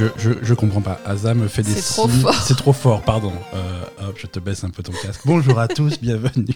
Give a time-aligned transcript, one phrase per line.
[0.00, 0.98] Je, je, je comprends pas.
[1.04, 2.32] Asa me fait des C'est trop fort.
[2.34, 3.34] C'est trop fort, pardon.
[3.52, 5.20] Euh, hop, je te baisse un peu ton casque.
[5.26, 6.54] Bonjour à tous, bienvenue.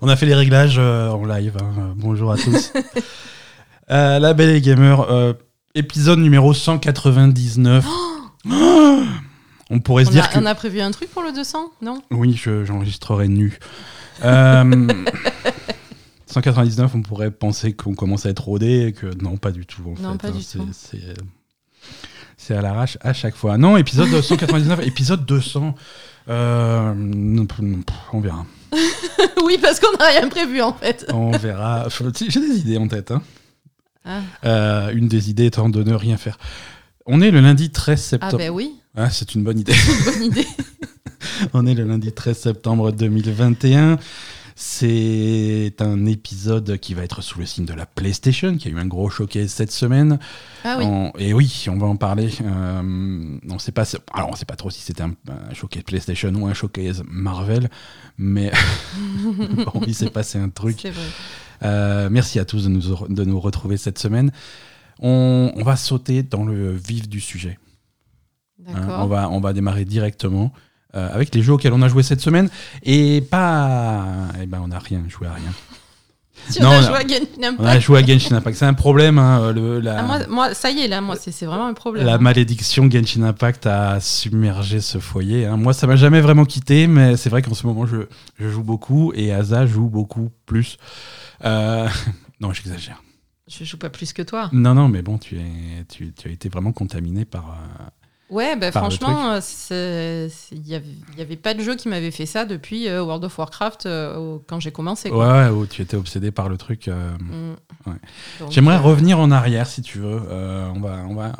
[0.00, 1.56] On a fait les réglages euh, en live.
[1.60, 1.72] hein.
[1.76, 2.72] Euh, Bonjour à tous.
[3.90, 5.34] Euh, la Belle et Gamer,
[5.74, 7.84] épisode numéro 199.
[9.68, 10.38] on pourrait se dire a, que...
[10.38, 12.00] on a prévu un truc pour le 200 Non?
[12.10, 13.58] Oui, je- j'enregistrerai nu.
[14.24, 14.88] Euh,
[16.28, 19.82] 199, on pourrait penser qu'on commence à être rodé et que non, pas du tout.
[19.98, 20.68] En Non, fait, pas hein, du c'est- tout.
[22.36, 23.56] C'est à l'arrache à chaque fois.
[23.58, 25.74] Non, épisode 199, épisode 200.
[26.28, 26.94] euh,
[28.12, 28.44] on verra.
[29.44, 31.06] Oui, parce qu'on n'a rien prévu en fait.
[31.12, 31.86] On verra.
[32.28, 33.10] J'ai des idées en tête.
[33.10, 33.22] hein.
[34.04, 36.38] Ah, Euh, une des idées étant de ne rien faire.
[37.06, 38.38] On est le lundi 13 ah septembre.
[38.38, 39.74] ben oui, Ah, c'est une bonne idée.
[40.06, 40.46] bonne idée.
[41.52, 43.98] On est le lundi 13 septembre 2021.
[44.56, 48.78] C'est un épisode qui va être sous le signe de la PlayStation, qui a eu
[48.78, 50.18] un gros showcase cette semaine.
[50.62, 50.84] Ah oui.
[50.86, 52.30] On- et oui, on va en parler.
[52.40, 53.84] Euh, on sait pas.
[53.84, 57.02] si- Alors, on sait pas trop si c'était un, un showcase PlayStation ou un showcase
[57.08, 57.68] Marvel,
[58.16, 58.52] mais
[59.72, 60.80] bon, il s'est passé un truc.
[60.82, 60.92] Vrai.
[61.64, 64.30] Euh, merci à tous de nous, de nous retrouver cette semaine.
[65.00, 67.58] On, on va sauter dans le vif du sujet.
[68.68, 70.52] Hein, on, va, on va démarrer directement
[70.94, 72.48] avec les jeux auxquels on a joué cette semaine.
[72.82, 74.04] Et pas.
[74.42, 75.52] Eh ben, on n'a rien joué à rien.
[76.50, 78.56] Si non, on a à Genshin On a joué à Genshin Impact.
[78.58, 79.18] C'est un problème.
[79.18, 81.72] hein, le- la, Ah, moi, moi, ça y est, là, moi, c'est c'est vraiment un
[81.72, 82.04] problème.
[82.04, 82.18] la hein.
[82.18, 85.46] malédiction Genshin Impact a submergé ce foyer.
[85.46, 85.56] hein.
[85.56, 87.96] Moi, ça m'a jamais vraiment quitté, mais c'est vrai qu'en ce moment, je,
[88.38, 90.76] je joue beaucoup et Asa joue beaucoup plus.
[91.46, 91.88] Euh,
[92.40, 93.02] non, j'exagère.
[93.48, 94.50] Je joue pas plus que toi.
[94.52, 97.44] Non, non, mais bon, tu, es, tu, tu as été vraiment contaminé par.
[97.48, 97.84] euh,
[98.30, 99.38] Ouais, bah, franchement,
[99.70, 103.38] euh, il n'y avait, pas de jeu qui m'avait fait ça depuis euh, World of
[103.38, 105.10] Warcraft euh, quand j'ai commencé.
[105.10, 105.42] Ouais, quoi.
[105.44, 106.88] ouais, où tu étais obsédé par le truc.
[106.88, 107.54] euh, Mm.
[107.90, 107.96] Ouais.
[108.50, 110.20] J'aimerais revenir en arrière si tu veux.
[110.74, 111.32] On, va, on, va,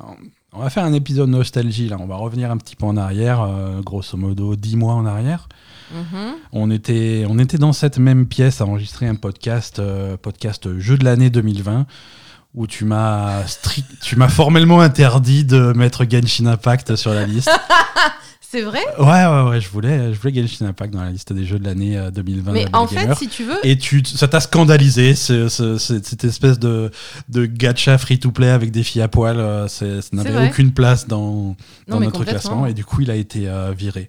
[0.53, 1.97] on va faire un épisode nostalgie là.
[1.99, 3.49] On va revenir un petit peu en arrière,
[3.83, 5.49] grosso modo 10 mois en arrière.
[5.93, 6.35] mhm.
[6.53, 10.99] On était, on était dans cette même pièce à enregistrer un podcast, euh, podcast Jeu
[10.99, 11.87] de l'année 2020,
[12.55, 17.51] où tu m'as strict, tu m'as formellement interdit de mettre Genshin Impact sur la liste.
[18.41, 21.45] C'est vrai, ouais, ouais, ouais, je voulais, je voulais Genshin Impact dans la liste des
[21.45, 22.53] jeux de l'année euh, 2020.
[22.53, 23.19] de mais Belle en fait, Gamer.
[23.19, 26.93] si tu veux, Et tu, ça t'a scandalisé, ce- ce- ce- cette espèce de,
[27.29, 29.41] de gacha free-to-play avec des filles à poil.
[29.41, 31.57] euh, ça n'avait aucune place dans,
[31.89, 32.67] dans notre classement.
[32.67, 34.09] Et du coup, il a été euh, viré.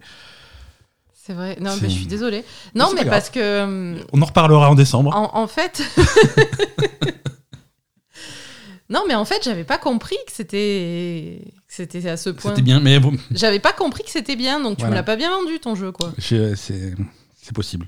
[1.26, 1.56] c'est vrai.
[1.60, 2.44] Non, mais je suis désolée.
[2.76, 5.12] Non, mais parce que On en reparlera en décembre.
[5.12, 5.82] en, en fait.
[8.88, 12.50] non, mais en fait, j'avais pas compris que c'était c'était à ce point.
[12.50, 14.90] C'était bien, mais bon, J'avais pas compris que c'était bien, donc tu Voilà.
[14.90, 16.12] me l'as pas bien vendu ton jeu, quoi.
[16.18, 16.94] c'est
[17.54, 17.86] possible.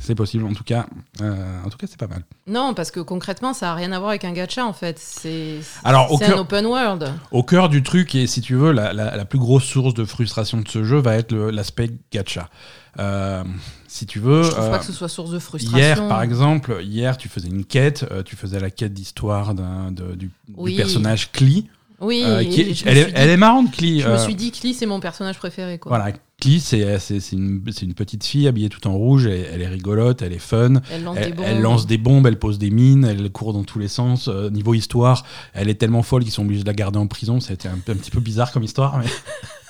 [0.00, 0.86] C'est possible, en tout cas.
[1.20, 2.22] euh, en tout cas, c'est pas mal.
[2.46, 4.98] Non, parce que concrètement, ça a rien à voir avec un gacha en fait.
[4.98, 7.12] C'est Alors, au c'est un cœur, open world.
[7.30, 10.04] au cœur du truc, et si tu veux, la, la- la plus grosse source de
[10.04, 12.48] frustration de ce jeu va être l'aspect gacha.
[12.98, 13.44] Euh,
[13.86, 14.42] si tu veux.
[14.44, 15.78] Je trouve euh, pas que ce soit source de frustration.
[15.78, 20.30] Hier, par exemple, hier, tu faisais une quête, euh, tu faisais la quête d'histoire du,
[20.48, 21.68] du personnage Klee.
[22.00, 24.00] Oui, euh, qui est- elle, est, dit- elle est marrante, Klee.
[24.00, 25.96] Je me euh, suis dit, Klee, c'est mon personnage préféré, quoi.
[25.96, 29.62] Voilà, Klee, c'est c'est- c'est une, c'est une petite fille habillée tout en rouge, elle
[29.62, 30.74] est rigolote, elle est fun.
[30.92, 31.44] Elle lance Elle, des bombes.
[31.48, 34.28] elle lance des bombes, elle pose des mines, elle court dans tous les sens.
[34.28, 35.24] Euh, niveau histoire,
[35.54, 37.40] elle est tellement folle qu'ils sont obligés de la garder en prison.
[37.40, 39.06] Ça a été un, un petit peu bizarre comme histoire, mais.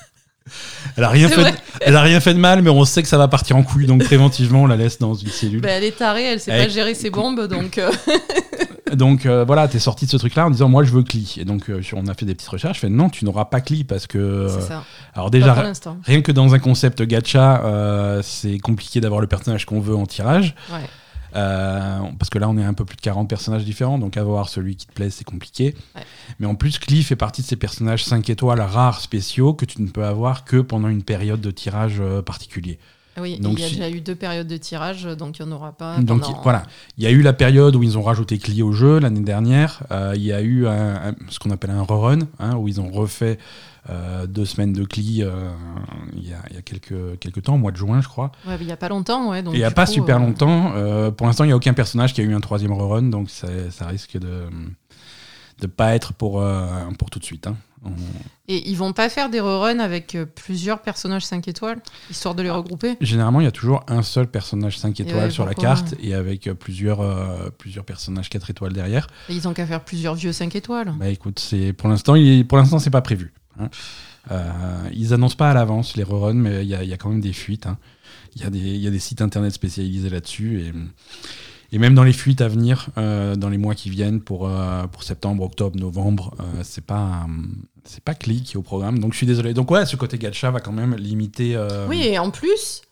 [0.97, 3.09] Elle a, rien fait de, elle a rien fait de mal, mais on sait que
[3.09, 5.61] ça va partir en couille, donc préventivement, on la laisse dans une cellule.
[5.61, 7.79] Bah, elle est tarée, elle sait pas gérer ses bombes, donc.
[7.79, 7.91] euh,
[8.95, 11.35] Donc euh, voilà, t'es sorti de ce truc-là en disant moi je veux Klee.
[11.39, 12.77] Et donc euh, on a fait des petites recherches.
[12.77, 14.47] Je fais non, tu n'auras pas Klee parce que.
[14.49, 14.85] c'est ça.
[15.13, 15.73] alors déjà,
[16.05, 20.55] rien que dans un concept gacha, c'est compliqué d'avoir le personnage qu'on veut en tirage.
[20.71, 20.79] Ouais.
[21.37, 24.49] Euh, parce que là, on est un peu plus de 40 personnages différents, donc avoir
[24.49, 25.75] celui qui te plaît, c'est compliqué.
[25.95, 26.03] Ouais.
[26.41, 29.83] Mais en plus, Klee fait partie de ces personnages 5 étoiles rares, spéciaux, que tu
[29.83, 32.79] ne peux avoir que pendant une période de tirage euh, particulier.
[33.19, 35.51] Oui, Donc, il y a si- déjà eu deux périodes de tirage, donc il n'y
[35.51, 35.97] en aura pas.
[35.99, 36.65] Donc pendant- il- voilà,
[36.99, 39.83] il y a eu la période où ils ont rajouté Klee au jeu l'année dernière.
[39.91, 42.79] Euh, il y a eu un- un- ce qu'on appelle un rerun, hein, où ils
[42.79, 43.39] ont refait
[43.89, 45.51] euh, deux semaines de Klee euh,
[46.15, 48.33] il y a, il y a quelques, quelques temps, au mois de juin, je crois.
[48.47, 49.43] Ouais, il n'y a pas longtemps, ouais.
[49.43, 50.73] Donc, il n'y a pas coup, super euh, longtemps.
[51.13, 53.49] pour l'instant, il n'y a aucun personnage qui a eu un troisième rerun, donc ça,
[53.71, 54.45] ça risque de
[55.61, 56.45] de pas être pour,
[56.99, 57.47] pour tout de suite.
[57.47, 57.57] hein.
[57.83, 57.91] On-
[58.49, 61.81] Et ils vont pas faire des reruns avec plusieurs personnages 5 étoiles,
[62.11, 62.97] histoire de les regrouper?
[63.01, 66.13] Généralement, il y a toujours un seul personnage 5 étoiles ouais, sur la carte et
[66.15, 69.07] avec plusieurs, euh, plusieurs personnages 4 étoiles derrière.
[69.31, 70.93] Et ils ont qu'à faire plusieurs vieux 5 étoiles.
[70.99, 71.41] Bah écoute,
[71.79, 73.33] pour l'instant, il pour l'instant, c'est pas prévu.
[73.59, 73.69] Hein.
[74.31, 74.51] Euh,
[74.93, 77.67] ils annoncent pas à l'avance les reruns, mais il y, a- quand même des fuites.
[77.67, 77.79] hein.
[78.35, 78.45] Il y,
[78.89, 80.73] a des- sites internet spécialisés là-dessus
[81.73, 84.87] et, même dans les fuites à venir, euh, dans les mois qui viennent, pour, euh,
[84.89, 87.27] pour septembre, octobre, novembre, euh, c'est pas,
[87.85, 88.99] c'est pas Click qui est au programme.
[88.99, 89.55] Donc je suis désolé.
[89.55, 91.57] Donc ouais, ce côté gacha va quand même limiter.
[91.89, 92.83] Oui, et en plus,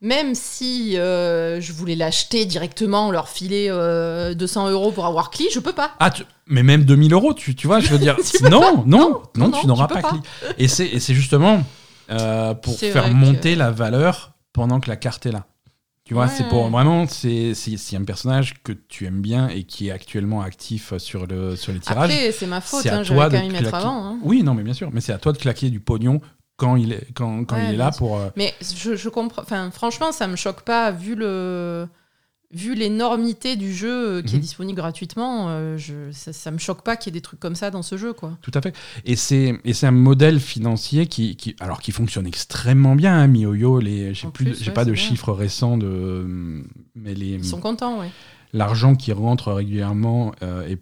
[0.00, 5.48] même si euh, je voulais l'acheter directement, leur filer euh, 200 euros pour avoir Cli,
[5.52, 5.92] je peux pas.
[6.00, 8.16] Ah, tu- mais même 2000 euros, tu, tu vois, je veux dire.
[8.50, 10.10] Non, non, non, non, tu n'auras pas, pas.
[10.10, 10.22] Click.
[10.58, 11.62] Et c'est, et c'est justement
[12.10, 15.46] euh, pour faire que- monter la valeur pendant que la carte est là.
[16.04, 16.32] Tu vois, Ouais.
[16.36, 17.52] c'est pour vraiment, c'est,
[17.94, 21.78] un personnage que tu aimes bien et qui est actuellement actif sur, le, sur les
[21.78, 22.10] tirages.
[22.10, 23.76] Après, c'est ma faute, hein, de quand même mettre claquer.
[23.76, 24.04] avant.
[24.06, 24.18] hein.
[24.24, 24.90] Oui, non, mais bien sûr.
[24.92, 26.20] Mais c'est à toi de claquer du pognon
[26.60, 28.18] quand il est, quand, quand Ouais, il est là pour.
[28.18, 29.42] euh, Mais je, je comprends.
[29.42, 31.88] Enfin, franchement, ça me choque pas vu le.
[32.52, 34.42] Vu l'énormité du jeu euh, qui est Mhm.
[34.42, 37.54] disponible gratuitement, euh, je, ça, ça me choque pas qu'il y ait des trucs comme
[37.54, 38.36] ça dans ce jeu, quoi.
[38.42, 38.74] Tout à fait.
[39.04, 43.14] Et c'est et c'est un modèle financier qui, qui alors qui fonctionne extrêmement bien.
[43.20, 45.00] Hein, MiYoYo, les j'ai plus j'ai ouais, pas de bien.
[45.00, 46.64] chiffres récents de
[46.96, 48.10] mais les Ils sont contents, ouais.
[48.52, 50.76] l'argent qui rentre régulièrement euh, et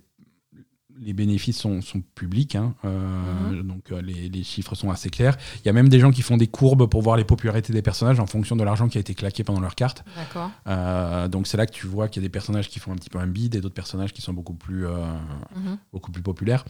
[1.03, 3.63] les bénéfices sont, sont publics, hein, euh, Mhm.
[3.67, 5.37] donc euh, les, les chiffres sont assez clairs.
[5.57, 7.83] Il y a même des gens qui font des courbes pour voir les popularités des
[7.83, 10.05] personnages en fonction de l'argent qui a été claqué pendant leur carte.
[10.17, 10.51] D'accord.
[10.67, 12.97] Euh, donc c'est là que tu vois qu'il y a des personnages qui font un
[12.97, 15.79] petit peu un bid et d'autres personnages qui sont beaucoup plus, Mhm.
[15.93, 16.65] beaucoup plus populaires.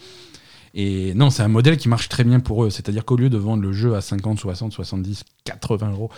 [0.74, 2.70] Et non, c'est un modèle qui marche très bien pour eux.
[2.70, 6.10] C'est-à-dire qu'au lieu de vendre le jeu à 50, 60, 70, 80 euros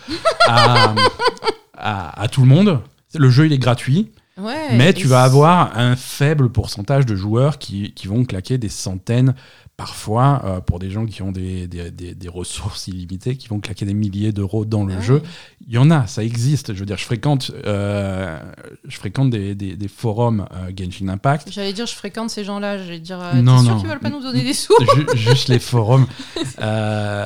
[0.49, 0.95] à,
[1.75, 2.81] à, à tout le monde,
[3.15, 4.11] le jeu il est gratuit,
[4.41, 8.69] Ouais, mais tu vas avoir un faible pourcentage de joueurs qui, qui vont claquer des
[8.69, 9.35] centaines,
[9.81, 13.61] parfois euh, pour des gens qui ont des, des, des- des ressources illimitées, qui vont
[13.61, 15.23] claquer des milliers d'euros dans le Ah jeu.
[15.67, 16.75] Il y en a, ça existe.
[16.75, 18.39] Je veux dire, je fréquente, euh,
[18.87, 21.49] je fréquente des, forums euh, Genshin Impact.
[21.51, 22.77] J'allais dire, je fréquente ces gens-là.
[22.77, 26.07] J'allais dire, Non, sûr qu'ils veulent pas nous donner des sous Ju- juste les forums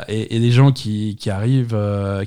[0.08, 1.76] et, et des gens qui, qui arrivent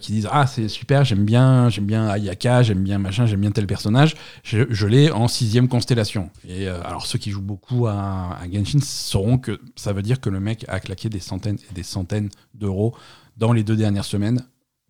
[0.01, 3.51] qui disent ah c'est super j'aime bien j'aime bien Ayaka j'aime bien machin j'aime bien
[3.51, 8.37] tel personnage je, je l'ai en sixième constellation et alors ceux qui jouent beaucoup à,
[8.41, 11.73] à Genshin sauront que ça veut dire que le mec a claqué des centaines et
[11.73, 12.95] des centaines d'euros
[13.37, 14.43] dans les deux dernières semaines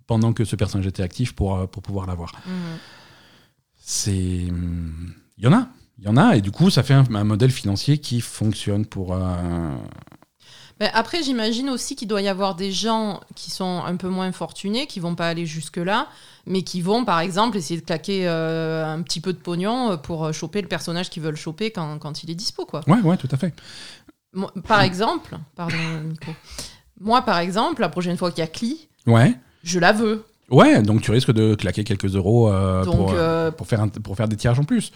[0.08, 2.54] pendant que ce personnage était actif pour, euh, pour pouvoir l'avoir Mhm.
[3.76, 5.68] c'est il y en a
[6.00, 8.86] il y en a et du coup ça fait un, un modèle financier qui fonctionne
[8.86, 9.76] pour euh,
[10.80, 14.32] Ben, après, j'imagine aussi qu'il doit y avoir des gens qui sont un peu moins
[14.32, 16.08] fortunés, qui vont pas aller jusque-là,
[16.46, 20.32] mais qui vont, par exemple, essayer de claquer euh, un petit peu de pognon pour
[20.36, 22.82] choper le personnage qu'ils veulent choper quand, quand il est dispo, quoi.
[22.88, 23.56] ouais ouais tout à fait
[24.34, 26.32] Moi, par exemple, pardon, Nico.
[27.00, 30.26] Moi, par exemple, la prochaine fois qu'il y a Cli, ouais je la veux.
[30.50, 33.90] Ouais, donc tu risques de claquer quelques euros euh, Donc, pour, euh, pour, faire un-
[33.90, 34.92] pour faire des tirages en plus.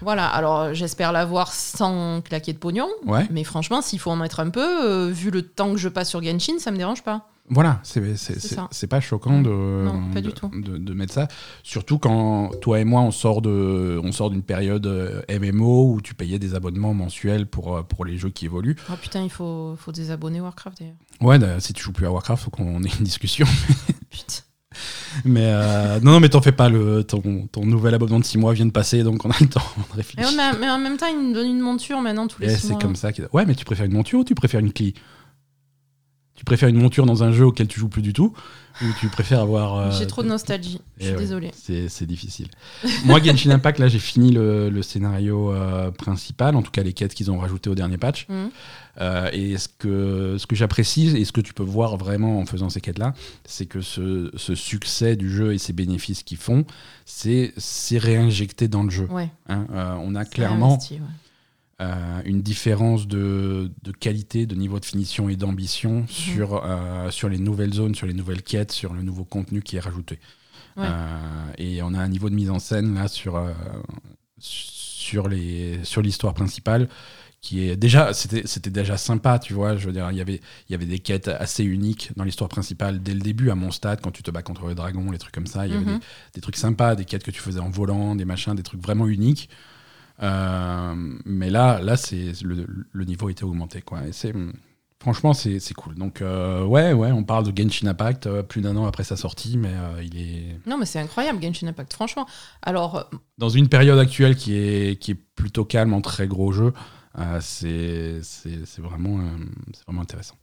[0.00, 2.88] Voilà, alors euh, j'espère l'avoir sans claquer de pognon.
[3.06, 5.88] Ouais, Mais franchement, s'il faut en mettre un peu, euh, vu le temps que je
[5.90, 7.28] passe sur Genshin, ça me dérange pas.
[7.50, 9.50] Voilà, c'est c'est- C'est c'est- c'est pas choquant de,
[9.84, 11.28] Non, pas de, mettre ça.
[11.62, 16.00] Surtout quand toi et moi, on sort de- on sort d'une période euh, MMO où
[16.00, 18.76] tu payais des abonnements mensuels pour, euh, pour les jeux qui évoluent.
[18.90, 20.96] Oh putain, il faut, faut désabonner Warcraft d'ailleurs.
[21.20, 23.46] Ouais, si tu joues plus à Warcraft, faut qu'on ait une discussion.
[24.10, 24.42] Putain.
[25.24, 28.38] Mais euh, non, non, mais t'en fais pas, le, ton, ton nouvel abonnement de 6
[28.38, 29.60] mois vient de passer, donc on a le temps
[29.92, 30.32] de réfléchir.
[30.36, 32.62] mais, mais en même temps, il me donne une monture maintenant tous les Et six
[32.66, 32.80] c'est mois.
[32.80, 33.10] comme ça.
[33.32, 34.94] Ouais, mais tu préfères une monture ou tu préfères une clé?
[36.36, 38.32] Tu préfères une monture dans un jeu auquel tu joues plus du tout
[38.82, 39.76] Ou tu préfères avoir.
[39.76, 40.80] euh, J'ai trop de nostalgie.
[40.98, 41.50] Je Eh suis ouais, désolée.
[41.54, 42.48] C'est difficile.
[43.04, 46.92] Moi, Genshin Impact, là, j'ai fini le, le scénario euh, principal, en tout cas les
[46.92, 48.26] quêtes qu'ils ont rajoutées au dernier patch.
[48.28, 48.50] Mhm.
[49.00, 52.46] Euh, et ce que, ce que j'apprécie et ce que tu peux voir vraiment en
[52.46, 53.14] faisant ces quêtes-là,
[53.44, 56.64] c'est que ce, ce succès du jeu et ces bénéfices qu'ils font,
[57.04, 57.52] c'est
[57.92, 59.06] réinjecté dans le jeu.
[59.10, 59.30] Ouais.
[59.48, 59.66] hein.
[60.02, 61.00] On a clairement investi, ouais.
[61.80, 67.28] Euh, une différence de, de qualité, de niveau de finition et d'ambition sur, euh, sur
[67.28, 70.18] les nouvelles zones, sur les nouvelles quêtes, sur le nouveau contenu qui est rajouté.
[70.76, 70.84] Ouais.
[70.86, 73.40] Euh, et on a un niveau de mise en scène là sur,
[74.38, 76.88] sur les sur l'histoire principale
[77.40, 80.40] qui est déjà c'était c'était déjà sympa tu vois je veux dire il y avait
[80.68, 83.70] il y avait des quêtes assez uniques dans l'histoire principale dès le début à mon
[83.70, 85.84] stade quand tu te bats contre le dragon les trucs comme ça il y avait
[85.84, 85.98] Mhm.
[85.98, 86.04] des,
[86.36, 89.06] des trucs sympas des quêtes que tu faisais en volant des machins des trucs vraiment
[89.06, 89.50] uniques
[90.22, 90.94] Euh,
[91.24, 94.32] mais là là c'est le, le niveau était augmenté quoi et c'est
[95.00, 98.76] franchement c'est cool donc euh, ouais ouais on parle de Genshin Impact euh, plus d'un
[98.76, 99.72] an après sa sortie mais
[100.04, 101.92] il est Non, mais c'est incroyable, Genshin Impact.
[101.94, 102.26] Franchement,
[102.62, 106.72] alors, dans une période actuelle qui est, qui est plutôt calme en très gros jeux,
[107.18, 109.18] euh, c'est c'est- c'est vraiment,
[109.74, 110.36] c'est vraiment intéressant.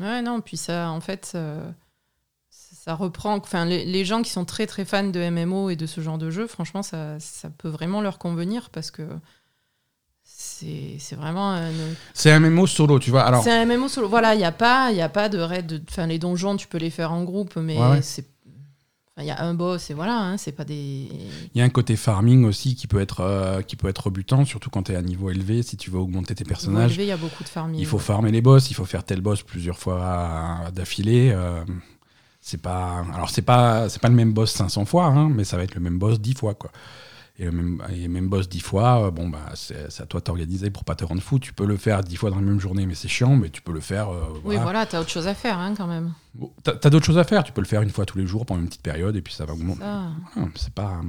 [0.00, 1.36] ouais, non, puis ça, en fait,
[2.84, 3.36] ça reprend.
[3.36, 6.18] Enfin, les, les gens qui sont très très fans de MMO et de ce genre
[6.18, 9.02] de jeu, franchement, ça, ça peut vraiment leur convenir parce que
[10.24, 11.70] c'est vraiment un,
[12.14, 13.22] C'est un MMO solo, tu vois.
[13.22, 14.08] Alors, C'est un MMO solo.
[14.08, 15.84] Voilà, il n'y a pas, y a pas de raid.
[15.88, 18.02] Enfin, les donjons, tu peux les faire en groupe, mais Ouais, ouais.
[18.02, 18.24] c'est.
[19.20, 21.08] Il y a un boss et voilà, hein, c'est pas des.
[21.52, 24.44] Il y a un côté farming aussi qui peut être, euh, qui peut être rebutant,
[24.44, 26.92] surtout quand tu es à niveau élevé, si tu veux augmenter tes personnages.
[26.92, 27.80] Élevé, il y a beaucoup de farming.
[27.80, 31.32] Il faut farmer les boss, il faut faire tel boss plusieurs fois d'affilée.
[31.34, 31.64] Euh,
[32.48, 35.56] c'est pas, alors c'est pas, c'est pas le même boss 500 fois, hein, mais ça
[35.58, 36.70] va être le même boss 10 fois quoi.
[37.40, 40.24] Et le même, et même boss 10 fois, euh, bon bah c'est à toi de
[40.24, 41.38] t'organiser pour pas te rendre fou.
[41.38, 43.60] Tu peux le faire 10 fois dans la même journée, mais c'est chiant, mais tu
[43.62, 44.08] peux le faire.
[44.08, 44.62] euh, Oui, voilà.
[44.62, 46.14] voilà, t'as autre chose à faire hein, quand même.
[46.34, 48.44] Bon, T'as d'autres choses à faire, tu peux le faire une fois tous les jours
[48.46, 49.80] pendant une petite période et puis ça va augmenter.
[49.80, 50.10] Voilà,
[50.56, 51.00] c'est pas,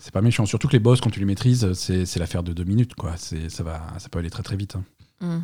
[0.00, 0.44] c'est pas méchant.
[0.44, 3.12] Surtout que les boss, quand tu les maîtrises, c'est l'affaire de deux minutes quoi.
[3.16, 4.76] C'est ça va, ça peut aller très très vite.
[4.76, 4.84] hein.
[5.20, 5.42] Hmm.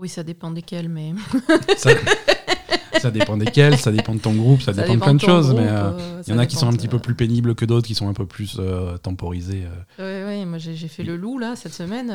[0.00, 1.12] Oui, ça dépend desquels, mais.
[1.76, 1.90] Ça,
[3.00, 5.60] ça dépend desquels, ça dépend de ton groupe, ça, dépend, de plein de choses, groupe,
[5.60, 7.64] mais euh, euh, il y en a qui sont un petit peu plus pénibles que
[7.64, 9.64] d'autres, qui sont un peu plus euh, temporisés.
[9.98, 12.12] Ouais, ouais, moi j'ai fait le loup là cette semaine.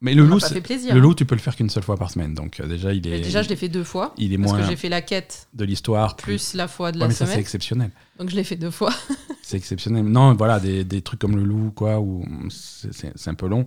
[0.00, 0.94] Mais le loup, fait plaisir.
[0.94, 3.18] le loup, tu peux le faire qu'une seule fois par semaine, donc déjà il Mais
[3.18, 4.14] est, Déjà, je l'ai fait deux fois.
[4.18, 6.16] il est Parce moins que j'ai fait la quête de l'histoire.
[6.16, 7.40] plus la fois de Ouais, la mais ça c'est semaine.
[7.40, 7.90] exceptionnel.
[8.18, 8.92] Donc je l'ai fait deux fois.
[9.44, 10.04] C'est exceptionnel.
[10.04, 13.66] Non, voilà, des, des trucs comme le loup, quoi, où c'est- un peu long,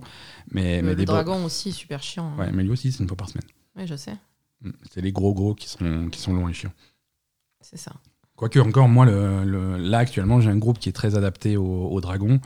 [0.50, 2.32] mais, mais le des bo- dragon aussi, super chiant.
[2.36, 2.40] hein.
[2.40, 3.44] Ouais, mais lui aussi, c'est une fois par semaine.
[3.76, 4.14] Oui, je sais.
[4.90, 6.72] C'est les gros gros qui sont, qui sont longs et chiants.
[7.60, 7.92] C'est ça.
[8.36, 11.88] Quoique, encore, moi, le, le- là, actuellement, j'ai un groupe qui est très adapté au,
[11.88, 12.40] au dragon.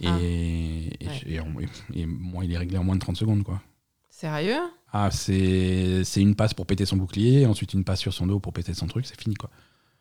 [0.00, 0.18] Et, Ah.
[0.20, 1.22] et, Ouais.
[1.26, 1.46] et en-
[1.94, 3.60] et moi, il est réglé en moins de 30 secondes, quoi.
[4.08, 4.60] Sérieux?
[4.92, 8.52] Ah, c'est une passe pour péter son bouclier, ensuite une passe sur son dos pour
[8.54, 9.50] péter son truc, c'est fini, quoi.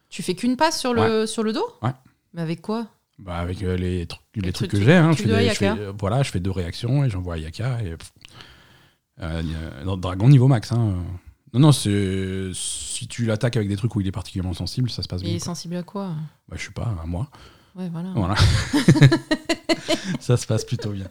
[0.10, 1.65] Tu fais qu'une passe sur le, sur le dos?
[1.81, 1.91] Ouais.
[2.34, 2.88] Mais avec quoi?
[3.19, 5.39] Bah, avec euh, les, trucs- les, Les trucs trucs que j'ai, hein, je fais, dois
[5.39, 5.81] des- je fais- Ayaka.
[5.81, 7.81] euh, voilà, je fais deux réactions et j'envoie à Yaka.
[7.84, 7.98] Et, euh,
[9.22, 10.72] euh, Dragon niveau max.
[10.72, 10.95] Hein.
[11.55, 15.01] Non, non, c'est si tu l'attaques avec des trucs où il est particulièrement sensible, ça
[15.01, 15.35] se passe Il bien.
[15.35, 15.45] est quoi.
[15.45, 16.09] sensible à quoi
[16.50, 17.27] Bah, je sais pas, à moi.
[17.75, 18.09] Ouais, voilà.
[18.15, 18.35] Voilà.
[20.19, 21.05] ça se passe plutôt bien.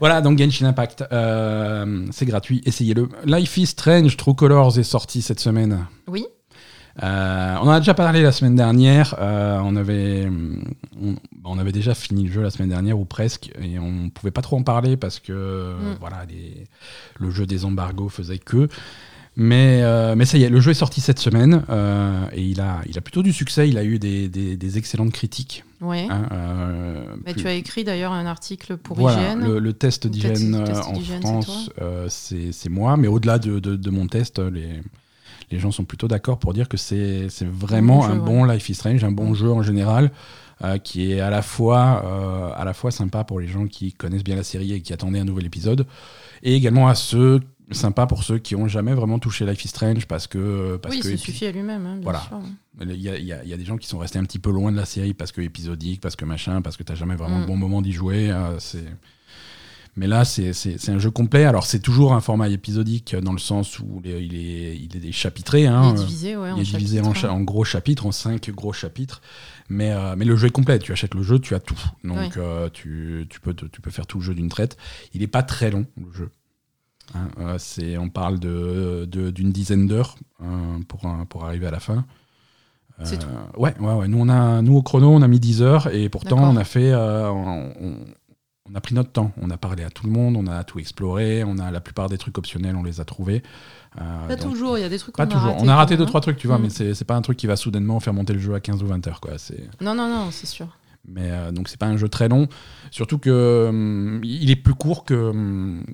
[0.00, 3.08] Voilà, donc Genshin Impact, euh, c'est gratuit, essayez-le.
[3.24, 5.86] Life is Strange, True Colors est sorti cette semaine.
[6.06, 6.24] Oui.
[7.02, 9.14] Euh, on en a déjà parlé la semaine dernière.
[9.18, 10.26] euh, on, avait,
[10.98, 14.08] on, bah, on avait déjà fini le jeu la semaine dernière, ou presque, et on
[14.08, 15.96] pouvait pas trop en parler parce que Mm.
[16.00, 16.64] voilà, les-
[17.20, 18.68] le jeu des embargos faisait que.
[19.38, 22.58] Mais, euh, mais ça y est, le jeu est sorti cette semaine euh, et il
[22.60, 23.68] a, il a plutôt du succès.
[23.68, 25.62] Il a eu des, des- des excellentes critiques.
[25.82, 26.06] Ouais.
[26.10, 29.44] hein, euh, Bah, plus- tu as écrit d'ailleurs un article pour voilà, IGN.
[29.46, 31.70] le, le test test en France,
[32.08, 32.96] c'est moi.
[32.96, 34.80] Mais au-delà de, de- de mon test, les,
[35.50, 38.24] les gens sont plutôt d'accord pour dire que c'est vraiment bon jeu, un ouais.
[38.24, 39.34] bon Life is Strange, un bon Mm.
[39.34, 40.10] jeu en général,
[40.64, 43.92] euh, qui est à la, fois, euh, à la fois sympa pour les gens qui
[43.92, 45.84] connaissent bien la série et qui attendaient un nouvel épisode,
[46.42, 47.40] et également à ceux
[47.72, 51.00] sympa pour ceux qui ont jamais vraiment touché Life is Strange parce que parce oui,
[51.00, 52.20] que ça suffit à lui-même, hein, Voilà.
[52.28, 52.40] sûr.
[52.80, 54.50] il y, y a- il y a des gens qui sont restés un petit peu
[54.50, 57.38] loin de la série parce que épisodique, parce que machin, parce que t'as jamais vraiment
[57.38, 57.40] Mm.
[57.42, 58.30] le bon moment d'y jouer.
[58.30, 58.84] euh, c'est...
[59.98, 60.52] Mais là, c'est,
[60.90, 61.44] un jeu complet.
[61.46, 65.06] Alors, c'est toujours un format épisodique dans le sens où il est, il est, il
[65.08, 65.66] est chapitré.
[65.66, 67.36] Hein, il est divisé, ouais, il en est divisé en, chapitres, cha- hein.
[67.36, 69.22] en gros chapitres, en cinq gros chapitres.
[69.70, 70.78] Mais, euh, mais le jeu est complet.
[70.80, 71.80] Tu achètes le jeu, tu as tout.
[72.04, 74.76] Donc, euh, tu, tu, peux, tu peux faire tout le jeu d'une traite.
[75.14, 76.30] Il n'est pas très long, le jeu.
[77.14, 81.80] Hein, euh, on parle de, de- d'une dizaine d'heures euh, pour, pour arriver à la
[81.80, 82.04] fin.
[83.04, 83.26] C'est Euh,
[83.58, 84.08] Ouais, ouais, ouais.
[84.08, 86.64] Nous, on a, nous, au chrono, on a mis 10 heures et pourtant, on a
[86.64, 86.92] fait.
[86.92, 89.30] euh, on, a pris notre temps.
[89.40, 92.08] On a parlé à tout le monde, on a tout exploré, on a la plupart
[92.08, 93.42] des trucs optionnels, on les a trouvés.
[94.00, 95.50] Euh, Pas donc- toujours, il y a des trucs Pas qu'on toujours.
[95.52, 96.62] a on a raté quand deux, même, trois trucs, tu vois, Mm.
[96.62, 98.86] mais c'est pas un truc qui va soudainement faire monter le jeu à 15 ou
[98.86, 99.32] 20 heures, quoi.
[99.38, 99.60] C'est.
[99.60, 99.70] hein.
[99.80, 100.66] Non, non, non, c'est sûr.
[101.08, 102.48] Mais euh, donc c'est pas un jeu très long.
[102.90, 105.84] Surtout que hum, il est plus court que hum,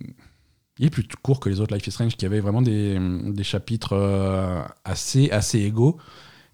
[0.78, 2.98] il est plus court que les autres Life is Strange qui avaient vraiment des,
[3.28, 5.98] des chapitres euh, assez assez égaux.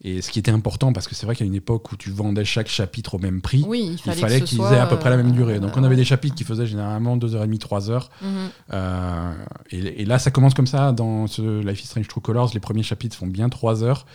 [0.00, 2.44] Et ce qui était important parce que c'est vrai qu'à une époque où tu vendais
[2.44, 5.30] chaque chapitre au même prix, Oui, il fallait, qu'ils aient à peu près la même
[5.30, 5.58] euh, durée.
[5.58, 8.10] Donc on avait des chapitres qui faisaient généralement 2h30, 3 heures.
[8.22, 8.28] Mhm.
[8.74, 9.32] Euh,
[9.70, 12.52] et, et là, ça commence comme ça dans ce Life is Strange True Colors.
[12.54, 14.06] Les premiers chapitres font bien 3 heures.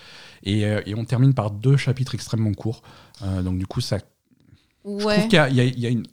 [0.43, 2.81] Et, euh, et on termine par deux chapitres extrêmement courts.
[3.21, 4.03] Euh, donc du coup, ça je
[4.89, 6.03] Ouais, trouve qu'il y a une,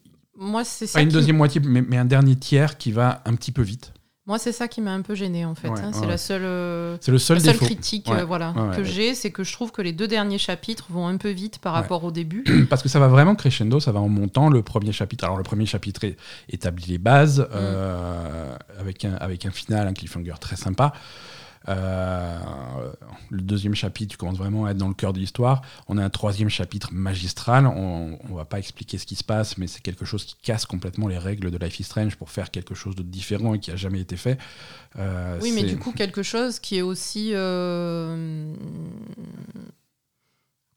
[0.40, 0.98] moi c'est ça.
[0.98, 3.62] pas une qui- deuxième moitié, mais, mais un dernier tiers qui va un petit peu
[3.62, 3.92] vite.
[4.26, 5.68] Moi c'est ça qui m'a un peu gêné en fait.
[5.68, 5.86] Ouais, hein.
[5.86, 6.06] ouais, C'est ouais.
[6.06, 7.64] la seule, euh, C'est le seul la seule défaut.
[7.64, 10.86] critique Ouais, euh, voilà, que j'ai, c'est que je trouve que les deux derniers chapitres
[10.90, 12.44] vont un peu vite par rapport au début.
[12.70, 14.48] Parce que ça va vraiment crescendo, ça va en montant.
[14.48, 16.02] Le premier chapitre, alors le premier chapitre
[16.48, 20.92] établit les bases euh, avec, un, avec un final, un cliffhanger très sympa.
[21.70, 22.38] Euh,
[23.30, 25.62] le deuxième chapitre, tu commences vraiment à être dans le cœur de l'histoire.
[25.88, 27.66] On a un troisième chapitre magistral.
[27.66, 30.66] On ne va pas expliquer ce qui se passe, mais c'est quelque chose qui casse
[30.66, 33.70] complètement les règles de Life is Strange pour faire quelque chose de différent et qui
[33.70, 34.38] a jamais été fait.
[34.98, 37.32] Euh, Oui, mais du coup, quelque chose qui est aussi.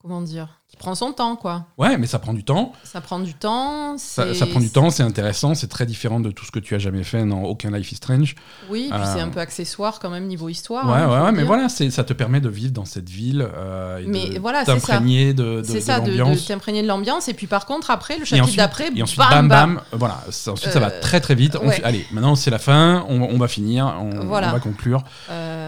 [0.04, 1.68] Euh, comment dire, qui prend son temps, quoi.
[1.78, 2.74] Ouais, mais ça prend du temps.
[2.84, 3.98] Ça prend du temps.
[3.98, 6.80] Ça, prend du temps, c'est intéressant, c'est très différent de tout ce que tu as
[6.80, 8.36] jamais fait dans aucun Life is Strange.
[8.70, 10.88] Oui, puis Euh, c'est un peu accessoire quand même niveau histoire.
[10.88, 14.00] ouais, hein, ouais, ouais, mais voilà, ça te permet de vivre dans cette ville euh,
[14.00, 14.88] et Mais de voilà, c'est ça.
[14.94, 17.28] t'imprégner de, de, ça, de, de t'imprégner de l'ambiance.
[17.30, 19.82] Et puis par contre, après, le chapitre d'après, et ensuite, bam, bam, bam.
[19.94, 20.22] voilà.
[20.32, 21.56] Ça- ensuite, ça va Euh, très très vite.
[21.62, 21.76] On ouais.
[21.76, 24.50] fait- allez, maintenant c'est la fin, on, on va finir, on, Voilà.
[24.50, 25.04] on va conclure.
[25.30, 25.63] Euh,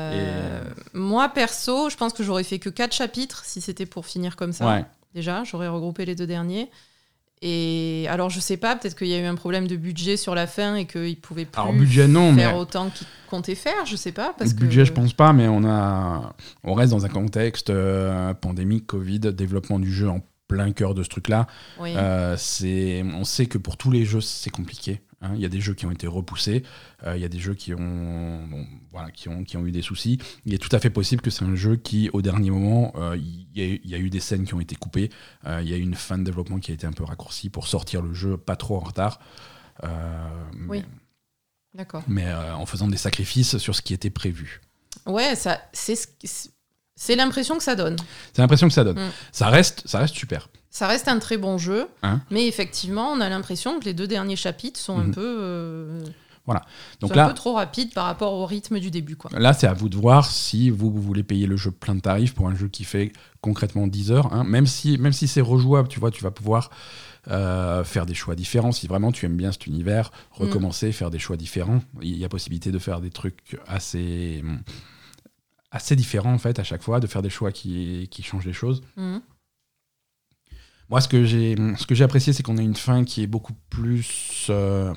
[0.93, 4.53] Moi, perso, je pense que j'aurais fait que 4 chapitres si c'était pour finir comme
[4.53, 4.65] ça.
[4.67, 4.86] Ouais.
[5.13, 6.69] Déjà, j'aurais regroupé les deux derniers.
[7.41, 10.36] Et alors, je sais pas, peut-être qu'il y a eu un problème de budget sur
[10.36, 13.86] la fin et qu'ils pouvaient plus Alors, budget, non, faire mais- autant qu'ils comptaient faire,
[13.86, 14.34] je sais pas.
[14.38, 14.86] Parce Le budget, que...
[14.86, 19.79] je pense pas, mais on, a, on reste dans un contexte euh, pandémique, Covid, développement
[19.79, 21.48] du jeu en plein cœur de ce truc-là.
[21.79, 21.93] Oui.
[21.95, 25.01] Euh, c'est, on sait que pour tous les jeux, c'est compliqué.
[25.22, 25.31] Hein.
[25.36, 26.63] Il y a des jeux qui ont été repoussés,
[27.05, 29.72] euh, il y a des jeux qui ont, bon, voilà, qui, ont, qui ont eu
[29.72, 30.19] des soucis.
[30.45, 33.17] Il est tout à fait possible que c'est un jeu qui, au dernier moment, euh,
[33.17, 35.10] il y, a, eu- il y a eu des scènes qui ont été coupées,
[35.45, 37.50] euh, il y a eu une fin de développement qui a été un peu raccourcie
[37.50, 39.19] pour sortir le jeu pas trop en retard.
[39.84, 40.79] Oui.
[40.79, 40.86] Mais,
[41.74, 42.03] D'accord.
[42.07, 44.62] mais, en faisant des sacrifices sur ce qui était prévu.
[45.05, 46.48] Ouais, ça, c'est ce
[46.98, 47.98] c'est l'impression que ça donne.
[48.31, 48.98] C'est l'impression que ça donne.
[48.98, 49.12] Mm.
[49.34, 50.48] Ça, reste, ça reste super.
[50.75, 54.08] Ça reste un très bon jeu, Hein mais effectivement, on a l'impression que les deux
[54.08, 55.13] derniers chapitres sont un Mhm.
[55.13, 56.03] peu, euh,
[57.00, 59.15] Donc sont un peu trop rapides par rapport au rythme du début.
[59.15, 59.32] Quoi.
[59.39, 62.01] Là, c'est à vous de voir si vous, vous voulez payer le jeu plein de
[62.01, 64.34] tarifs pour un jeu qui fait concrètement 10 heures.
[64.34, 64.44] hein.
[64.44, 66.70] Même si, même si c'est rejouable, tu vois, tu vas pouvoir
[67.29, 68.74] euh, faire des choix différents.
[68.74, 71.79] Si vraiment tu aimes bien cet univers, recommencer, faire des choix différents.
[72.01, 74.44] Il y a possibilité de faire des trucs assez,
[75.72, 78.53] assez différents, en fait, à chaque fois, de faire des choix qui, qui changent les
[78.53, 78.84] choses.
[78.98, 79.22] Mhm.
[80.89, 83.27] Moi, ce que j'ai, ce que j'ai apprécié, c'est qu'on a une fin qui est
[83.27, 84.48] beaucoup plus.
[84.50, 84.94] euh,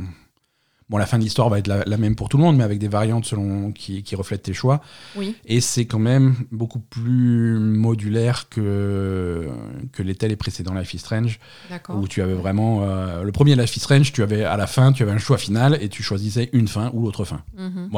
[0.91, 2.65] Bon, la fin de l'histoire va être la, la même pour tout le monde, mais
[2.65, 4.81] avec des variantes selon qui, qui reflètent tes choix.
[5.17, 9.49] Oui, Et c'est quand même beaucoup plus modulaire que,
[9.93, 11.97] que les précédents Life is Strange, d'accord.
[11.99, 12.85] où tu avais vraiment.
[12.85, 15.37] euh, le premier Life is Strange, tu avais à la fin, tu avais un choix
[15.37, 17.43] final et tu choisissais une fin ou l'autre fin.
[17.59, 17.91] Mhm.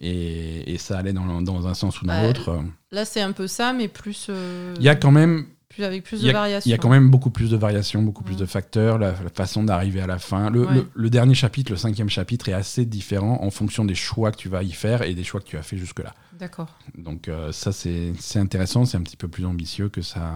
[0.00, 2.58] Et, et ça allait dans, dans un sens ou dans Bah, l'autre.
[2.90, 6.04] Là, c'est un peu ça, mais plus, euh, Il y a quand même plus avec
[6.04, 6.68] plus il y de a- variations.
[6.68, 9.30] Il y a quand même beaucoup plus de variations, beaucoup plus de facteurs, la, la
[9.34, 10.50] façon d'arriver à la fin.
[10.50, 10.74] Le, Ouais.
[10.74, 14.36] le- le dernier chapitre, le cinquième chapitre, est assez différent en fonction des choix que
[14.38, 16.14] tu vas y faire et des choix que tu as fait jusque-là.
[16.38, 16.68] D'accord.
[16.96, 20.34] Donc euh, ça, c'est c'est intéressant, c'est un petit peu plus ambitieux que ça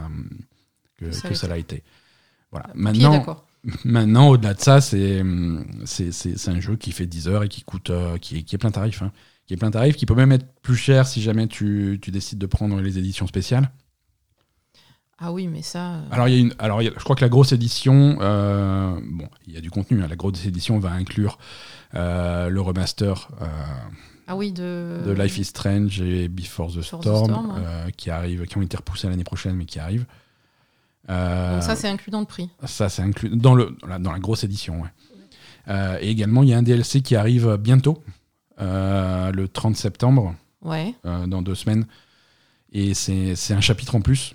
[0.99, 1.35] que, Ça que l'était.
[1.41, 1.83] ça l'a été.
[2.51, 2.67] Voilà.
[2.71, 3.37] Est Maintenant,
[3.85, 5.23] maintenant au-delà de ça, c'est
[5.85, 8.55] c'est- c'est- c'est un jeu qui fait 10 heures et qui coûte euh, qui, qui
[8.55, 9.03] est plein tarif.
[9.03, 9.13] hein.
[9.47, 12.39] Qui est plein tarif, qui peut même être plus cher si jamais tu, tu décides
[12.39, 13.71] de prendre les éditions spéciales.
[15.21, 15.95] Ah oui, mais ça.
[15.95, 17.53] euh, Alors, il y a une, alors il y a- je crois que la grosse
[17.53, 20.03] édition, euh, bon, il y a du contenu.
[20.03, 20.07] hein.
[20.09, 21.39] la grosse édition va inclure
[21.95, 23.29] euh, le remaster
[24.29, 25.03] Ah oui, de.
[25.07, 27.93] de Life is Strange et Before the Before the Storm, ouais.
[27.97, 30.07] qui arrivent, qui ont été repoussés l'année prochaine, mais qui arrivent.
[31.09, 32.51] Donc ça, c'est inclus dans le prix.
[32.65, 34.83] ça, c'est inclus dans le, dans la- dans la grosse édition.
[34.83, 34.89] ouais.
[35.69, 38.03] Euh, et également, il y a un DLC qui arrive bientôt,
[38.59, 40.95] le 30 septembre, Ouais.
[41.05, 41.87] dans deux semaines.
[42.73, 44.35] Et c'est c'est un chapitre en plus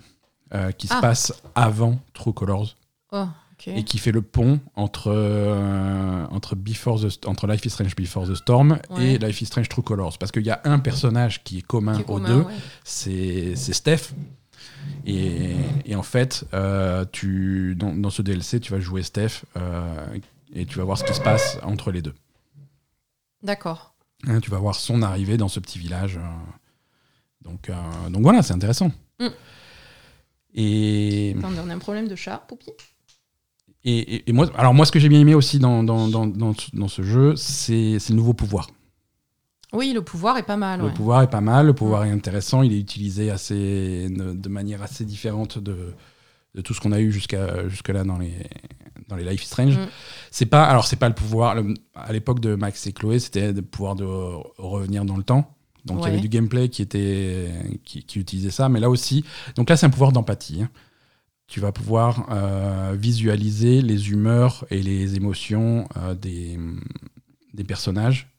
[0.54, 1.02] euh, qui se Ah.
[1.02, 2.76] passe avant True Colors.
[3.12, 3.26] Oh,
[3.66, 8.28] et qui fait le pont entre, euh, entre, Before the, entre Life is Strange Before
[8.28, 9.14] the Storm Ouais.
[9.14, 10.18] et Life is Strange True Colors.
[10.18, 12.54] Parce qu'il y a un personnage qui est commun Qui est aux commun, deux, ouais.
[12.84, 14.12] c'est c'est Steph.
[15.06, 19.44] Et, et en fait, euh, tu, dans, dans ce DLC, tu vas jouer Steph
[20.54, 22.14] et tu vas voir ce qui se passe entre les deux.
[23.44, 23.94] D'accord.
[24.28, 26.20] Hein, tu vas voir son arrivée dans ce petit village.
[27.46, 27.72] donc,
[28.10, 28.92] donc voilà, c'est intéressant.
[29.22, 29.28] Mm.
[30.56, 32.72] Et, Attendez, on a un problème de chat, Poupi
[33.86, 36.28] Et, et- et moi, alors moi, ce que j'ai bien aimé aussi dans, dans, dans,
[36.28, 36.54] dans
[36.88, 38.70] ce- jeu, c'est le nouveau pouvoir.
[39.74, 40.80] Oui, le pouvoir est pas mal.
[40.82, 40.94] Le ouais.
[40.94, 44.84] pouvoir est pas mal, le pouvoir est intéressant, il est utilisé assez, de, de manière
[44.84, 45.94] assez différente de,
[46.54, 48.34] de tout ce qu'on a eu jusqu'à jusque là dans les
[49.10, 49.76] dans les Life is Strange.
[49.78, 49.88] Mm.
[50.30, 53.52] C'est pas alors c'est pas le pouvoir le- à l'époque de Max et Chloé, c'était
[53.52, 55.56] le pouvoir de revenir dans le temps.
[55.86, 57.50] Donc il y avait du gameplay qui était
[57.84, 59.24] qui, qui utilisait ça, mais là aussi.
[59.56, 60.62] Donc là c'est un pouvoir d'empathie.
[60.64, 60.70] hein.
[61.48, 66.58] Tu vas pouvoir euh, visualiser les humeurs et les émotions euh, des
[67.54, 68.30] des personnages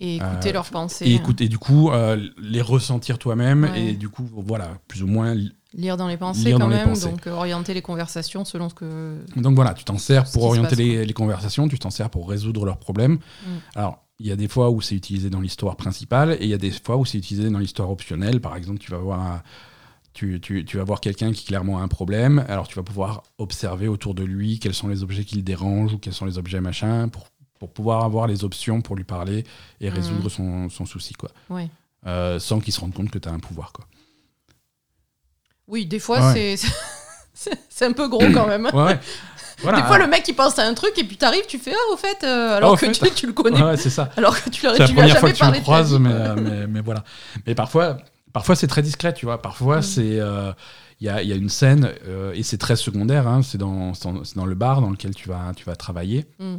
[0.00, 1.06] Et écouter Euh, leurs pensées.
[1.06, 1.90] et écouter du coup
[2.38, 3.80] les ressentir toi-même Ouais.
[3.90, 7.10] et du coup voilà plus ou moins li- Lire dans les pensées quand même, pensées.
[7.10, 9.18] donc euh, orienter les conversations selon ce que.
[9.36, 12.78] donc voilà tu t'en sers pour orienter les conversations tu t'en sers pour résoudre leurs
[12.78, 13.14] problèmes
[13.46, 13.48] Mm.
[13.76, 16.54] alors il y a des fois où c'est utilisé dans l'histoire principale et il y
[16.54, 19.42] a des fois où c'est utilisé dans l'histoire optionnelle par exemple tu vas voir un-
[20.14, 23.22] tu, tu- tu vas voir quelqu'un qui clairement a un problème alors tu vas pouvoir
[23.38, 26.38] observer autour de lui quels sont les objets qui le dérangent ou quels sont les
[26.38, 27.26] objets machin pour,
[27.58, 29.44] pour pouvoir avoir les options pour lui parler
[29.80, 31.68] et résoudre son, son souci quoi Ouais.
[32.06, 33.86] Euh, sans qu'il se rende compte que tu as un pouvoir quoi
[35.68, 36.56] Oui, des fois, Ouais.
[36.56, 36.68] c'est-
[37.34, 38.66] c'est c'est un peu gros quand même.
[38.72, 39.00] Ouais, ouais.
[39.62, 39.80] Voilà.
[39.80, 41.92] Des fois, le mec, il pense à un truc et puis t'arrives, tu fais Ah,
[41.92, 42.92] au fait, euh, alors Ah, au que fait.
[43.10, 43.62] tu, tu le connais.
[43.62, 44.10] Ouais, c'est ça.
[44.16, 45.50] Alors que tu, l'aurais- C'est la tu lui as première fois jamais que tu le
[45.50, 47.04] parlé croises, mais, euh, mais, mais voilà.
[47.46, 47.96] Mais parfois,
[48.32, 49.40] parfois c'est très discret, tu vois.
[49.40, 49.82] Parfois, Mm.
[49.82, 50.20] c'est.
[50.20, 50.52] euh,
[51.00, 53.92] Il y, y a une scène, euh, et c'est très secondaire, hein, c'est dans,
[54.34, 56.24] dans, le bar dans lequel tu vas, tu vas travailler.
[56.38, 56.54] Mm.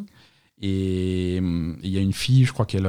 [0.62, 2.86] Et hum, il y a une fille, je crois qu'elle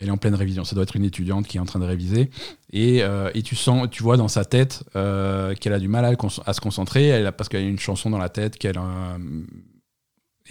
[0.00, 0.64] elle est en pleine révision.
[0.64, 2.30] Ça doit être une étudiante qui est en train de réviser.
[2.72, 6.04] Et, euh, et tu sens, tu vois dans sa tête euh, qu'elle a du mal
[6.04, 8.78] à, se concentrer, elle a, parce qu'elle a une chanson dans la tête qu'elle.
[8.78, 9.18] euh,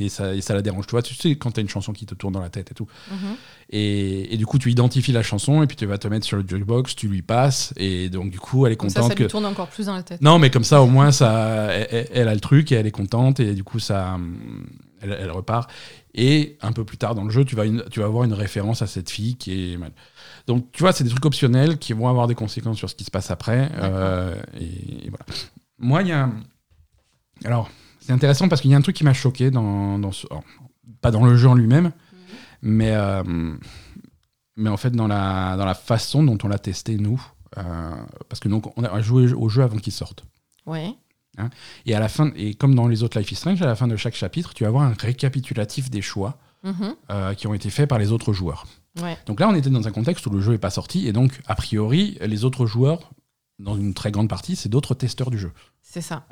[0.01, 0.85] et ça, et ça la dérange.
[0.87, 2.71] Tu vois, tu sais, quand tu as une chanson qui te tourne dans la tête
[2.71, 2.87] et tout.
[3.11, 3.35] Mhm.
[3.71, 6.37] Et, et du coup, tu identifies la chanson et puis tu vas te mettre sur
[6.37, 7.73] le jukebox, tu lui passes.
[7.75, 9.23] Et donc, du coup, elle est Comme ça, contente ça que.
[9.23, 10.21] lui tourne encore plus dans la tête.
[10.21, 13.41] Non, mais comme ça, au moins, ça, elle, a le truc et elle est contente
[13.41, 14.17] et du coup, ça,
[15.01, 15.69] elle, elle repart.
[16.21, 18.33] Et un peu plus tard dans le jeu, tu vas, une- tu vas avoir une
[18.33, 19.91] référence à cette fille qui est mal.
[20.47, 23.05] Donc, tu vois, c'est des trucs optionnels qui vont avoir des conséquences sur ce qui
[23.05, 23.71] se passe après.
[23.75, 25.25] euh, et, et voilà.
[25.77, 26.23] Moi, il y a.
[26.23, 26.33] un-
[27.45, 27.69] Alors,
[28.01, 30.27] c'est intéressant parce qu'il y a un truc qui m'a choqué dans, dans ce.
[30.29, 30.43] alors,
[31.01, 31.91] pas dans le jeu en lui-même,
[32.61, 33.23] mais, euh,
[34.57, 37.21] mais en fait, dans la, dans la façon dont on l'a testé, nous.
[37.57, 37.91] Euh,
[38.27, 40.25] parce que donc, on a joué au jeu avant qu'il sorte.
[40.65, 40.93] Ouais.
[41.85, 43.87] Et à la fin, et comme dans les autres Life is Strange, à la fin
[43.87, 46.95] de chaque chapitre, tu vas avoir un récapitulatif des choix Mhm.
[47.11, 48.65] euh, qui ont été faits par les autres joueurs.
[49.01, 49.17] Ouais.
[49.27, 51.39] Donc là, on était dans un contexte où le jeu n'est pas sorti, et donc,
[51.47, 53.11] a priori, les autres joueurs,
[53.59, 55.51] dans une très grande partie, c'est d'autres testeurs du jeu.
[55.81, 56.25] C'est ça.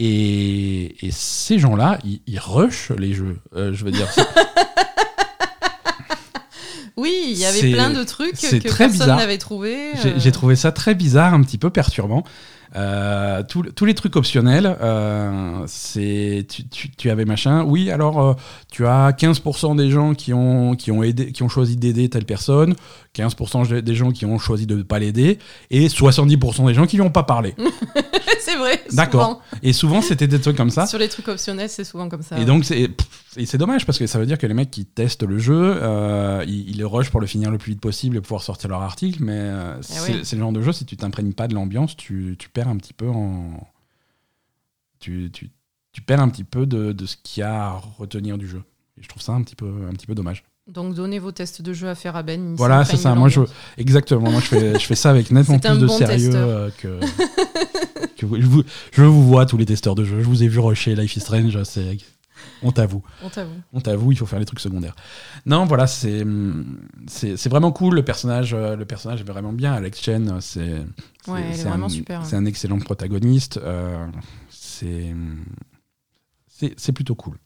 [0.00, 3.38] Et, et ces gens-là, ils, ils rushent les jeux.
[3.54, 4.08] Euh, je veux dire,
[6.96, 9.92] Oui, il y avait plein de trucs que personne n'avait trouvé.
[9.96, 12.22] euh, j'ai trouvé ça très bizarre, un petit peu perturbant.
[12.76, 16.46] Euh, tous les trucs optionnels, euh, c'est
[16.96, 17.64] tu avais machin.
[17.64, 18.34] Oui, alors euh,
[18.70, 22.24] tu as 15% des gens qui ont, qui ont, aidé, qui ont choisi d'aider telle
[22.24, 22.74] personne,
[23.14, 25.38] 15% des gens qui ont choisi de ne pas l'aider,
[25.70, 27.54] et 70% des gens qui lui ont pas parlé.
[28.40, 28.82] c'est vrai.
[28.92, 29.42] D'accord.
[29.62, 30.86] Et souvent, c'était des trucs comme ça.
[30.86, 32.38] Sur les trucs optionnels, c'est souvent comme ça.
[32.38, 34.70] Et donc, c'est pff, et c'est dommage parce que ça veut dire que les mecs
[34.70, 37.80] qui testent le jeu, euh, ils, ils le rushent pour le finir le plus vite
[37.80, 39.22] possible et pouvoir sortir leur article.
[39.22, 40.20] Mais euh, c'est oui.
[40.24, 42.76] c'est le genre de jeu, si tu t'imprègnes pas de l'ambiance, tu, tu perds un
[42.76, 43.66] petit peu en.
[44.98, 45.50] Tu, tu,
[45.92, 48.62] tu perds un petit peu de, de ce qu'il y a à retenir du jeu.
[48.98, 50.44] Et je trouve ça un petit peu, un petit peu dommage.
[50.66, 52.50] Donc, donnez vos tests de jeu à faire à Ben.
[52.52, 53.14] il Voilà, c'est ça.
[53.14, 53.40] Moi, je,
[53.76, 54.30] exactement.
[54.30, 56.98] Moi, je fais, je fais ça avec nettement plus de bon sérieux euh, que.
[58.16, 60.20] que vous- je, vous, je vous vois, tous les testeurs de jeux.
[60.20, 61.62] Je vous ai vu rusher Life is Strange.
[61.64, 61.98] c'est-
[62.62, 63.02] On t'avoue.
[63.22, 63.54] On t'avoue.
[63.74, 64.96] On t'avoue, il faut faire les trucs secondaires.
[65.44, 67.94] Non, voilà, c'est vraiment cool.
[67.96, 69.74] Le personnage, euh, le personnage est vraiment bien.
[69.74, 70.82] Alex Chen, c'est
[71.28, 72.26] Ouais, vraiment un, super, ouais.
[72.26, 73.58] C'est un excellent protagoniste.
[73.58, 74.06] euh,
[74.48, 75.12] c'est
[76.92, 77.36] plutôt cool.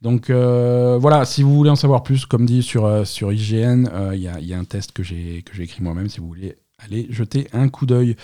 [0.00, 3.88] Donc euh, voilà, si vous voulez en savoir plus, comme dit sur, euh, sur IGN,
[3.92, 6.08] euh, il y, a, il y a un test que j'ai écrit moi-même.
[6.08, 8.14] Si vous voulez aller jeter un coup d'œil.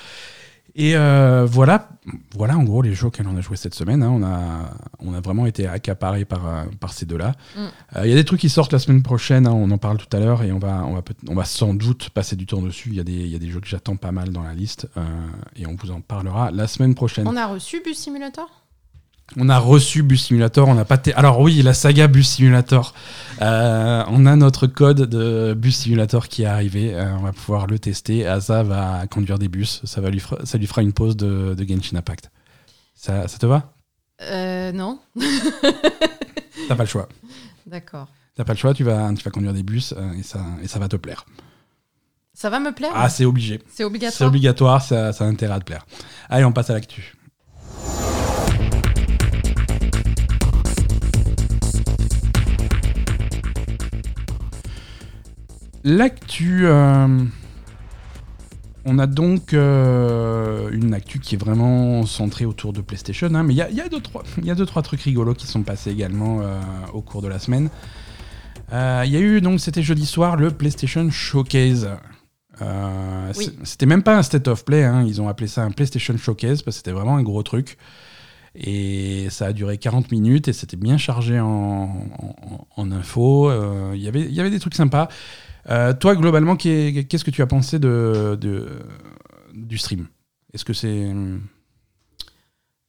[0.76, 0.94] Et
[1.46, 1.88] voilà,
[2.34, 4.02] voilà en gros les jeux auxquels on a joué cette semaine.
[4.02, 4.10] hein.
[4.10, 7.34] On, a, on a vraiment été accaparés par, par ces deux-là.
[7.56, 7.60] Mm.
[8.04, 10.16] Il y a des trucs qui sortent la semaine prochaine, hein, on en parle tout
[10.16, 12.88] à l'heure, et on va, on, va on va sans doute passer du temps dessus.
[12.88, 14.88] Il y a des, y a des jeux que j'attends pas mal dans la liste,
[15.54, 17.28] et on vous en parlera la semaine prochaine.
[17.28, 18.63] On a reçu Bus Simulator?
[19.36, 20.98] On a reçu Bus Simulator, on n'a pas.
[21.16, 22.94] Alors oui, la saga Bus Simulator.
[23.42, 26.94] Euh, on a notre code de Bus Simulator qui est arrivé.
[26.94, 28.26] euh, on va pouvoir le tester.
[28.26, 29.80] Asa va conduire des bus.
[29.84, 32.30] Ça va lui fera, ça lui fera une pause de, de Genshin Impact.
[32.94, 33.72] Ça, ça te va?
[34.22, 35.00] Euh, non.
[36.68, 37.08] T'as pas le choix.
[37.66, 38.06] D'accord.
[38.36, 38.72] T'as pas le choix.
[38.74, 41.24] Tu vas, tu vas conduire des bus euh, et ça, et ça va te plaire.
[42.34, 42.92] Ça va me plaire?
[42.94, 43.60] Ah, c'est obligé.
[43.68, 44.82] C'est C'est obligatoire obligatoire.
[44.82, 45.86] Ça, ça a intérêt à te plaire.
[46.28, 47.14] Allez, on passe à l'actu.
[55.84, 56.62] L'actu.
[56.66, 57.06] euh,
[58.86, 63.54] on a donc euh, une actu qui est vraiment centrée autour de PlayStation, hein, mais
[63.54, 65.34] il y a, il y a deux, trois- il y a deux, trois trucs rigolos
[65.34, 66.60] qui sont passés également euh,
[66.92, 67.70] au cours de la semaine.
[68.72, 71.88] Euh, Il y a eu, donc, c'était jeudi soir, le PlayStation Showcase.
[73.36, 73.50] Oui.
[73.64, 76.62] C'était même pas un State of Play, hein, ils ont appelé ça un PlayStation Showcase
[76.62, 77.76] parce que c'était vraiment un gros truc.
[78.54, 83.50] Et ça a duré 40 minutes et c'était bien chargé en, en, en infos.
[83.94, 85.08] Il y avait- il y avait des trucs sympas.
[85.70, 88.68] Euh, toi, globalement, qu'est- qu'est-ce que tu as pensé de, de-
[89.54, 90.06] du stream?
[90.52, 91.12] Est-ce que c'est.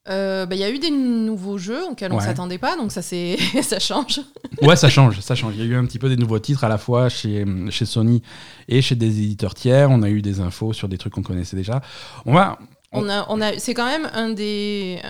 [0.08, 2.24] Euh, bah, Il y a eu des nouveaux jeux auxquels on Ouais.
[2.24, 3.02] s'attendait pas, donc ça,
[3.62, 4.22] ça change.
[4.62, 5.54] Ouais, ça change, ça change.
[5.56, 7.86] Il y a eu un petit peu des nouveaux titres à la fois chez, chez
[7.86, 8.22] Sony
[8.68, 9.90] et chez des éditeurs tiers.
[9.90, 11.82] On a eu des infos sur des trucs qu'on connaissait déjà.
[12.26, 12.60] On va.
[12.92, 15.02] On a, on a, c'est quand même un des,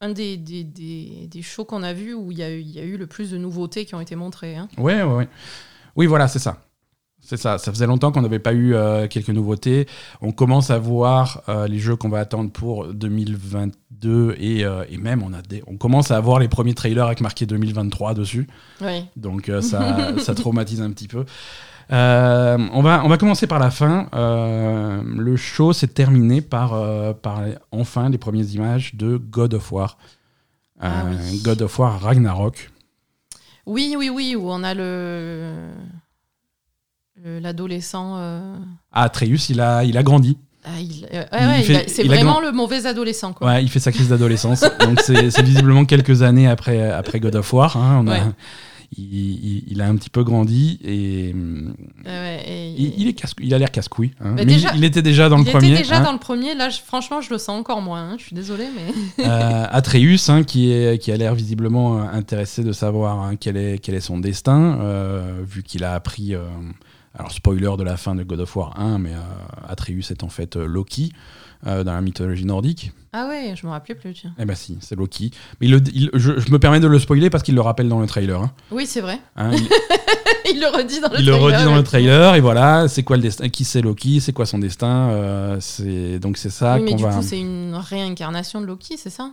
[0.00, 2.70] un des, des, des, des shows qu'on a vus où il y, a eu- il
[2.70, 4.56] y a eu le plus de nouveautés qui ont été montrées.
[4.56, 4.68] hein.
[4.78, 5.28] Ouais, ouais, ouais.
[5.96, 6.62] Oui, voilà, c'est ça.
[7.26, 9.86] C'est ça, ça faisait longtemps qu'on n'avait pas eu euh, quelques nouveautés.
[10.20, 14.98] On commence à voir euh, les jeux qu'on va attendre pour 2022 et, euh, et
[14.98, 18.46] même on, a des, on commence à avoir les premiers trailers avec marqué 2023 dessus.
[18.82, 19.06] Oui.
[19.16, 21.24] Donc ça, ça traumatise un petit peu.
[21.90, 24.08] On, va, on va commencer par la fin.
[24.12, 29.96] Le show s'est terminé par, par enfin les premières images de God of War.
[30.80, 31.40] Ah oui.
[31.42, 32.70] God of War Ragnarok.
[33.66, 35.70] Oui, oui, oui, où on a le-
[37.22, 38.14] l'adolescent.
[38.16, 38.56] euh,
[38.92, 40.36] Ah, Atreus, il a, il a grandi.
[40.64, 43.32] ah, il- ouais, Il ouais, il fait- a- c'est il vraiment grand- le mauvais adolescent,
[43.32, 43.46] quoi.
[43.48, 44.60] Ouais, il fait sa crise d'adolescence.
[44.80, 47.76] Donc c'est visiblement quelques années après, après God of War.
[47.76, 48.00] hein.
[48.02, 48.22] On a, Ouais.
[48.96, 53.12] il, il- il a un petit peu grandi et Ouais, ouais, et- il, il est
[53.12, 54.12] casse- il a l'air casse-couille.
[54.20, 54.30] hein.
[54.36, 55.72] Mais Mais déjà- il, il était déjà dans il le premier.
[55.72, 56.02] était déjà hein.
[56.02, 56.54] dans le premier.
[56.54, 58.10] Là, je- franchement, je le sens encore moins.
[58.12, 58.16] hein.
[58.18, 59.24] Je suis désolée, mais.
[59.26, 63.94] Euh, Atreus, qui, est, qui a l'air visiblement euh, intéressé de savoir quel, est, quel
[63.96, 66.34] est son destin, euh, vu qu'il a appris,
[67.16, 69.20] alors spoiler de la fin de God of War 1, mais euh,
[69.68, 71.12] Atreus est en fait euh, Loki
[71.66, 72.92] euh, dans la mythologie nordique.
[73.16, 74.12] Ah ouais, je me rappelais plus.
[74.12, 74.34] Tiens.
[74.40, 75.30] Eh ben si, c'est Loki.
[75.60, 77.88] Mais il le- il- je, je me permets de le spoiler parce qu'il le rappelle
[77.88, 78.40] dans le trailer.
[78.40, 78.50] hein.
[78.72, 79.20] Oui, c'est vrai.
[79.36, 79.68] Hein, il,
[80.56, 81.76] il le redit dans le il le trailer, redit dans ouais.
[81.76, 85.10] le trailer et voilà, c'est quoi le destin Qui c'est Loki C'est quoi son destin
[85.10, 87.10] euh, C'est donc c'est ça Oui, mais qu'on du va.
[87.10, 89.30] coup, c'est une réincarnation de Loki, c'est ça?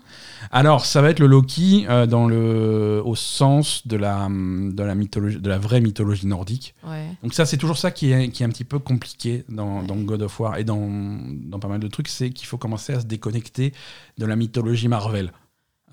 [0.51, 4.93] Alors, ça va être le Loki euh, dans le, au sens de la, de, la
[4.95, 6.75] mythologie, de la vraie mythologie nordique.
[6.87, 7.07] Ouais.
[7.23, 9.87] Donc ça, c'est toujours ça qui est, qui est un petit peu compliqué dans, Ouais.
[9.87, 10.87] dans God of War et dans,
[11.45, 13.70] dans pas mal de trucs, c'est qu'il faut commencer à se déconnecter
[14.17, 15.31] de la mythologie Marvel.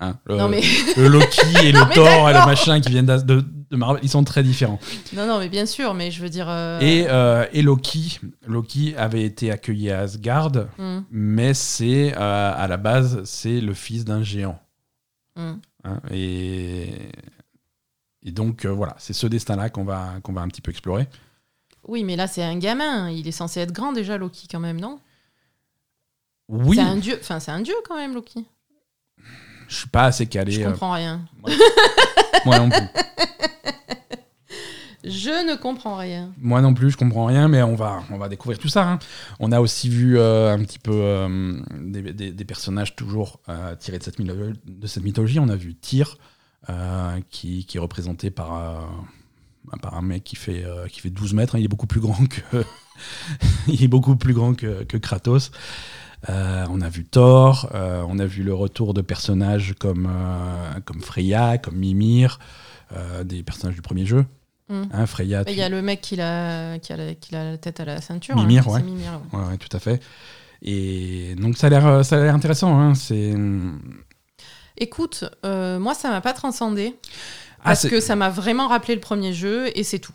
[0.01, 0.61] Hein, le, Non, mais...
[0.95, 3.17] le Loki et le Thor et le machin qui viennent de,
[3.69, 4.79] de Marvel, ils sont très différents.
[5.13, 6.47] non, non, mais bien sûr, mais je veux dire.
[6.49, 12.53] euh, Et, euh, et Loki, Loki avait été accueilli à Asgard, hum, mais c'est euh,
[12.55, 14.59] à la base, c'est le fils d'un géant.
[15.35, 15.59] hum.
[15.85, 16.89] Hein, et,
[18.23, 21.07] et donc voilà, c'est ce destin-là qu'on va, qu'on va un petit peu explorer.
[21.87, 23.09] Oui, mais là, c'est un gamin.
[23.09, 24.99] Il est censé être grand déjà, Loki, quand même, non?
[26.49, 27.17] Oui, C'est un dieu.
[27.21, 28.45] Enfin, c'est un dieu, quand même, Loki.
[29.67, 30.51] je suis pas assez calé.
[30.51, 31.21] Je euh, comprends rien.
[32.45, 32.79] moi non plus.
[35.03, 36.33] Je ne comprends rien.
[36.37, 38.85] Moi non plus, je comprends rien, mais on va, on va découvrir tout ça.
[38.89, 38.99] hein.
[39.39, 43.39] On a aussi vu euh, un petit peu euh, des, des- des personnages toujours
[43.79, 45.39] tirés de cette, mylo- de cette mythologie.
[45.39, 46.17] On a vu Tyr,
[47.29, 48.89] qui, qui est représenté par,
[49.81, 51.55] par un mec qui fait, euh, qui fait 12 mètres.
[51.55, 51.59] hein.
[51.59, 52.63] Il est beaucoup plus grand que,
[53.67, 55.51] il est beaucoup plus grand que, que Kratos.
[56.27, 60.79] Euh, on a vu Thor, euh, on a vu le retour de personnages comme, euh,
[60.83, 62.39] comme Freya, comme Mimir,
[63.23, 64.25] des personnages du premier jeu.
[64.69, 67.57] Hein, Freya, Il y a le mec qui a, qui a, la, qui a la
[67.57, 68.35] tête à la ceinture.
[68.35, 68.71] Mimir, là.
[68.73, 68.79] ouais.
[68.79, 69.39] C'est Mimir, ouais.
[69.39, 70.01] Ouais, tout à fait.
[70.61, 72.77] Et donc ça a l'air, ça a l'air intéressant.
[72.79, 72.95] Hein.
[72.95, 73.33] C'est
[74.77, 76.95] Écoute, moi, ça m'a pas transcendé.
[77.59, 80.13] ah, Parce que ça m'a vraiment rappelé le premier jeu et c'est tout.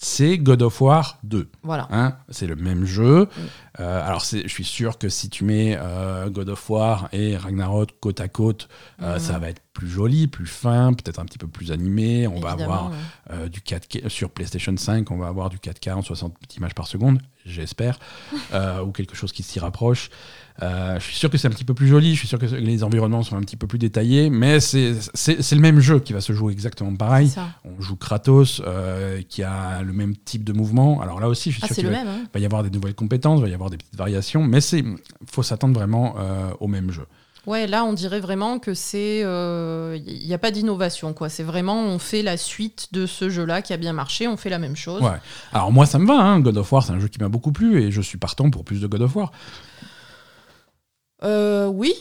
[0.00, 1.48] C'est God of War 2.
[1.62, 1.88] Voilà.
[1.90, 2.14] Hein.
[2.28, 3.28] C'est le même jeu.
[3.80, 7.90] Euh, alors je suis sûr que si tu mets euh, God of War et Ragnarok
[8.00, 8.68] côte à côte,
[9.02, 9.18] euh, Mhm.
[9.18, 12.26] ça va être plus joli, plus fin, peut-être un petit peu plus animé.
[12.28, 12.90] On va avoir
[13.30, 13.48] ouais.
[13.48, 17.20] du 4K sur PlayStation 5, on va avoir du 4K en 60 images par seconde,
[17.44, 17.98] j'espère,
[18.84, 20.10] ou quelque chose qui s'y rapproche.
[20.60, 22.46] Euh, je suis sûr que c'est un petit peu plus joli, je suis sûr que
[22.46, 24.92] les environnements sont un petit peu plus détaillés, mais c'est
[25.52, 27.30] le même jeu qui va se jouer exactement pareil.
[27.64, 31.00] On joue Kratos, euh, qui a le même type de mouvement.
[31.00, 32.24] Alors là aussi, je suis Ah, sûr qu'il va, hein.
[32.34, 34.84] va y avoir des nouvelles compétences, va y avoir des petites variations, mais c'est
[35.30, 37.06] faut s'attendre vraiment euh, au même jeu.
[37.46, 39.20] Ouais, là, on dirait vraiment que c'est.
[39.20, 41.30] Il n'y a pas d'innovation, quoi.
[41.30, 44.50] C'est vraiment, on fait la suite de ce jeu-là qui a bien marché, on fait
[44.50, 45.00] la même chose.
[45.00, 45.16] Ouais.
[45.54, 46.14] Alors moi, ça me va.
[46.20, 46.40] hein.
[46.40, 48.64] God of War, c'est un jeu qui m'a beaucoup plu et je suis partant pour
[48.64, 49.32] plus de God of War.
[51.24, 51.94] Euh, oui.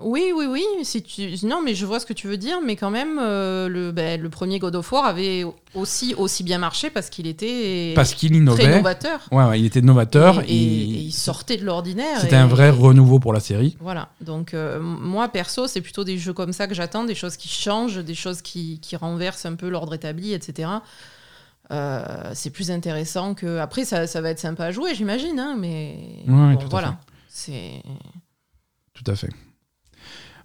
[0.00, 0.62] Oui, oui, oui.
[0.84, 1.28] Si tu...
[1.44, 4.20] Non, mais je vois ce que tu veux dire, mais quand même, euh, le, ben,
[4.20, 8.28] le premier God of War avait aussi, aussi bien marché parce qu'il était Parce qu'il
[8.30, 8.76] très innovait.
[8.76, 9.18] novateur.
[9.32, 10.40] Ouais, ouais, il était novateur.
[10.42, 12.20] et, et- il- et il sortait de l'ordinaire.
[12.20, 13.76] C'était un vrai renouveau pour la série.
[13.80, 17.36] Voilà, donc euh, moi perso, c'est plutôt des jeux comme ça que j'attends, des choses
[17.36, 20.68] qui changent, des choses qui, qui renversent un peu l'ordre établi, etc.
[21.72, 22.04] Euh,
[22.34, 23.58] c'est plus intéressant que.
[23.58, 25.96] Après, ça, ça va être sympa à jouer, j'imagine, hein, mais
[26.28, 26.98] Ouais, bon, voilà.
[27.38, 27.82] C'est.
[28.94, 29.30] Tout à fait.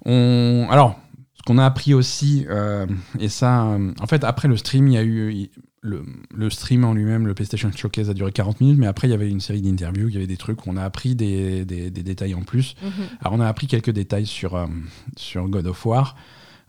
[0.05, 0.67] On...
[0.69, 0.99] Alors,
[1.33, 2.85] ce qu'on a appris aussi, euh,
[3.19, 5.33] et ça, euh, en fait, après le stream, il y a eu.
[5.33, 5.49] il-
[5.85, 9.11] Le, le stream en lui-même, le PlayStation Showcase a duré 40 minutes, mais après, il
[9.11, 11.65] y avait une série d'interviews, il y avait des trucs où on a appris des,
[11.65, 12.75] des- des détails en plus.
[12.81, 12.91] Mhm.
[13.19, 14.65] Alors, on a appris quelques détails sur, euh,
[15.17, 16.15] sur God of War.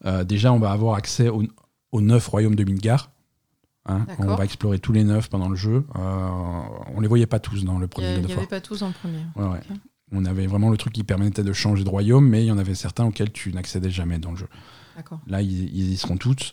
[0.04, 1.44] Euh, déjà, on va avoir accès aux,
[1.92, 3.12] aux neuf royaumes de Midgar.
[3.86, 5.84] Hein, on va explorer tous les neuf pendant le jeu.
[5.94, 6.60] Euh,
[6.96, 8.38] on les voyait pas tous dans le Il premier n'y of War.
[8.38, 9.22] avait pas tous en premier.
[9.36, 9.60] Ouais, ouais.
[10.12, 12.58] On avait vraiment le truc qui permettait de changer de royaume, mais il y en
[12.58, 14.48] avait certains auxquels tu n'accédais jamais dans le jeu.
[15.26, 16.52] Là, ils, ils y seront tous.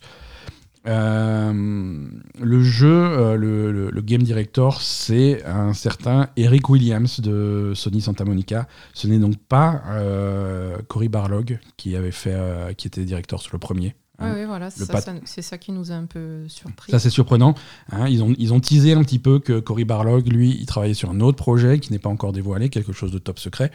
[0.88, 2.08] Euh,
[2.42, 8.02] le jeu, euh, le, le- le game director, c'est un certain Eric Williams de Sony
[8.02, 8.68] Santa Monica.
[8.94, 13.60] Ce n'est donc pas euh, Cory Barlog qui avait fait, qui était directeur sur le
[13.60, 13.96] premier.
[14.22, 14.34] Oui, hein.
[14.38, 16.92] oui, voilà, c'est ça, qui nous a un peu surpris.
[16.92, 17.56] Ça, c'est surprenant.
[17.92, 18.08] hein.
[18.08, 21.10] ils, ont, ils ont teasé un petit peu que Cory Barlog, lui, il travaillait sur
[21.10, 23.72] un autre projet qui n'est pas encore dévoilé, quelque chose de top secret.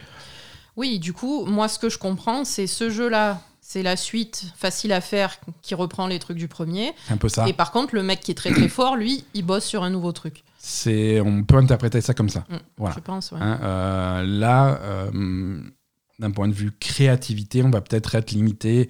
[0.75, 4.93] Oui, du coup, moi, ce que je comprends, c'est ce jeu-là, c'est la suite facile
[4.93, 6.93] à faire qui reprend les trucs du premier.
[7.09, 7.47] Un peu ça.
[7.49, 9.89] Et par contre, le mec qui est très très fort, lui, il bosse sur un
[9.89, 10.43] nouveau truc.
[10.59, 12.45] C'est, on peut interpréter ça comme ça.
[12.49, 12.95] Mm, Voilà.
[12.95, 13.39] Je pense, ouais.
[13.41, 15.59] Hein, euh, là, euh,
[16.19, 18.89] d'un point de vue créativité, on va peut-être être limité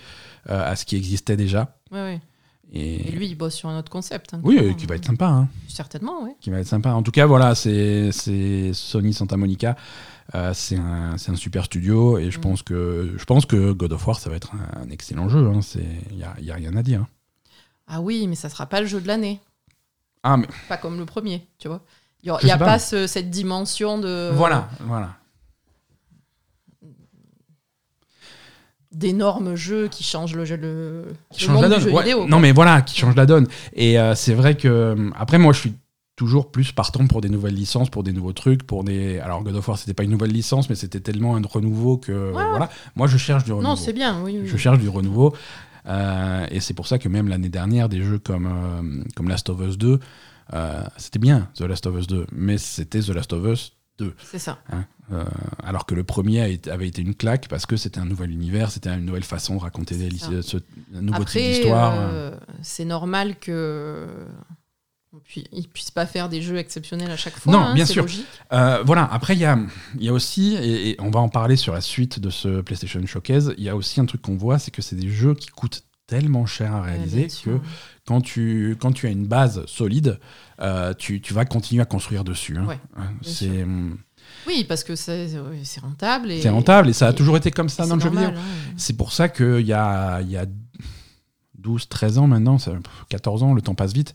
[0.50, 1.78] euh, à ce qui existait déjà.
[1.92, 2.22] Ouais, ouais.
[2.74, 4.34] Et, Et lui, il bosse sur un autre concept.
[4.34, 5.28] hein, oui, euh, qui va être sympa.
[5.28, 6.32] hein, Certainement, oui.
[6.42, 6.92] qui va être sympa.
[6.94, 8.12] En tout cas, voilà, c'est
[8.74, 9.76] Sony Santa Monica.
[10.36, 12.42] Euh, c'est un, super studio et je Mm.
[12.42, 15.48] pense que je pense que God of War ça va être un, un excellent jeu.
[15.48, 15.62] hein,
[16.12, 17.02] il y a, y a rien à dire.
[17.04, 17.08] hein.
[17.88, 19.40] Ah oui, mais ça sera pas le jeu de l'année.
[20.24, 21.82] Ah mais Pas comme le premier, tu vois.
[22.24, 22.66] Il n'y a, sais pas.
[22.66, 25.16] pas, ce- cette dimension de voilà, voilà.
[28.98, 31.78] D'énormes jeux qui changent le jeu le, qui le change la donne.
[31.80, 32.28] du jeu Ouais, vidéo.
[32.28, 33.48] non mais voilà, qui change la donne.
[33.74, 35.74] Et euh, c'est vrai que euh, après moi je suis
[36.16, 39.20] toujours plus partant pour des nouvelles licences, pour des nouveaux trucs, pour des.
[39.20, 42.12] Alors God of War c'était pas une nouvelle licence, mais c'était tellement un renouveau que
[42.12, 42.32] Ouais.
[42.50, 42.70] voilà.
[42.96, 43.70] Moi je cherche du renouveau.
[43.70, 44.40] Non, c'est bien, oui.
[44.42, 44.48] oui.
[44.48, 45.36] Je cherche du renouveau.
[45.86, 49.50] Euh, et c'est pour ça que même l'année dernière, des jeux comme, euh, comme Last
[49.50, 50.00] of Us 2,
[50.54, 54.14] euh, c'était bien The Last of Us 2, mais c'était The Last of Us 2.
[54.24, 54.58] C'est ça.
[55.14, 55.24] Euh,
[55.64, 58.90] alors que le premier avait été une claque parce que c'était un nouvel univers, c'était
[58.90, 60.58] une nouvelle façon de raconter des, ce,
[60.94, 61.94] un nouveau type d'histoire.
[61.98, 64.08] euh, c'est normal que
[65.52, 67.52] ils puissent pas faire des jeux exceptionnels à chaque fois.
[67.52, 68.06] Non, hein, bien sûr.
[68.54, 69.58] Euh, voilà, après, il y a,
[69.96, 72.62] il y a aussi, et, et on va en parler sur la suite de ce
[72.62, 75.34] PlayStation Showcase, il y a aussi un truc qu'on voit, c'est que c'est des jeux
[75.34, 77.60] qui coûtent tellement cher à réaliser que
[78.06, 80.20] quand tu, quand tu as une base solide,
[80.62, 82.58] euh, tu, tu vas continuer à construire dessus.
[82.58, 82.66] hein.
[82.66, 83.98] Ouais, Hein, c'est hum,
[84.48, 85.28] Oui, parce que c'est
[85.82, 86.32] rentable.
[86.32, 88.30] et- c'est rentable et ça a et- toujours été comme ça dans le jeu vidéo.
[88.78, 90.46] C'est pour ça qu'il y a, il y a
[91.58, 92.72] 12, 13 ans maintenant, ça-
[93.10, 94.14] 14 ans, le temps passe vite,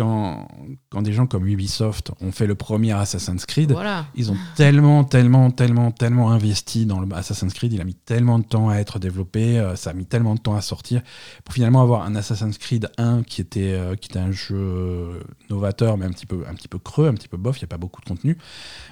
[0.00, 0.48] quand,
[0.88, 4.06] quand des gens comme Ubisoft ont fait le premier Assassin's Creed, Voilà.
[4.14, 7.74] ils ont tellement, tellement, tellement, tellement investi dans le Assassin's Creed.
[7.74, 10.40] Il a mis tellement de temps à être développé, euh, ça a mis tellement de
[10.40, 11.02] temps à sortir
[11.44, 15.20] pour finalement avoir un Assassin's Creed 1 qui était, euh, qui était un jeu euh,
[15.50, 17.58] novateur, mais un petit peu, un petit peu creux, un petit peu bof.
[17.58, 18.38] Il n'y a pas beaucoup de contenu.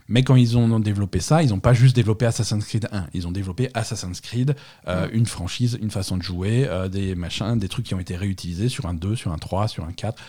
[0.09, 3.07] Mais quand ils ont développé ça, ils n'ont pas juste développé Assassin's Creed 1.
[3.15, 4.55] Ils ont développé Assassin's Creed,
[4.89, 8.69] euh, une franchise, une façon de jouer, des machins, des trucs qui ont été réutilisés
[8.69, 10.23] sur un 2, sur un 3, sur un 4.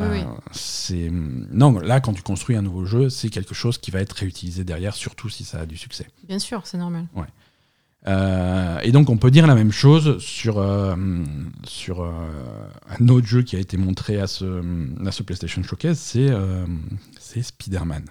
[0.00, 0.20] Oui, oui.
[0.50, 4.12] c'est non là quand tu construis un nouveau jeu c'est quelque chose qui va être
[4.12, 7.06] réutilisé derrière surtout si ça a du succès Bien sûr, c'est normal.
[8.06, 10.94] Euh, et donc on peut dire la même chose sur euh,
[11.64, 12.10] sur euh,
[13.00, 14.62] un autre jeu qui a été montré à ce
[15.06, 16.66] à ce PlayStation Showcase c'est euh,
[17.18, 18.04] c'est Spider-Man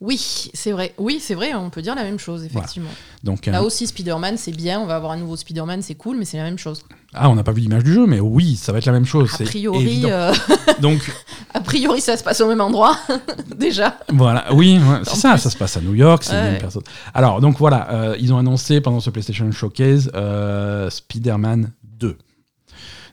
[0.00, 0.94] Oui, c'est vrai.
[0.98, 2.90] Oui, c'est vrai, on peut dire la même chose, effectivement.
[3.22, 6.16] donc euh, Là aussi, Spider-Man, c'est bien, on va avoir un nouveau Spider-Man, c'est cool,
[6.16, 6.84] mais c'est la même chose.
[7.14, 9.04] Ah on n'a pas vu l'image du jeu mais oui ça va être la même
[9.06, 10.32] chose A priori, euh,
[10.80, 11.00] donc
[11.54, 12.96] a priori, ça se passe au même endroit,
[13.56, 13.98] déjà.
[14.08, 15.40] Voilà, oui, ouais, c'est ça, plus.
[15.40, 16.44] ça se passe à New York, c'est Ouais.
[16.44, 16.84] les mêmes personnes.
[17.12, 22.16] Alors, donc voilà, euh, ils ont annoncé pendant ce PlayStation Showcase euh, Spider-Man 2.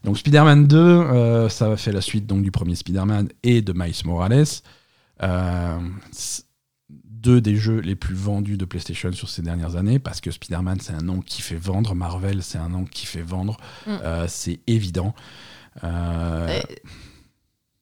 [0.03, 3.73] Donc Spider-Man 2, euh, ça va faire la suite donc, du premier Spider-Man et de
[3.73, 4.45] Miles Morales.
[7.27, 10.79] Deux des jeux les plus vendus de PlayStation sur ces dernières années, parce que Spider-Man,
[10.81, 13.91] c'est un nom qui fait vendre, Marvel, c'est un nom qui fait vendre, Mm.
[14.01, 15.13] Euh, c'est évident.
[15.83, 16.61] Euh, Euh,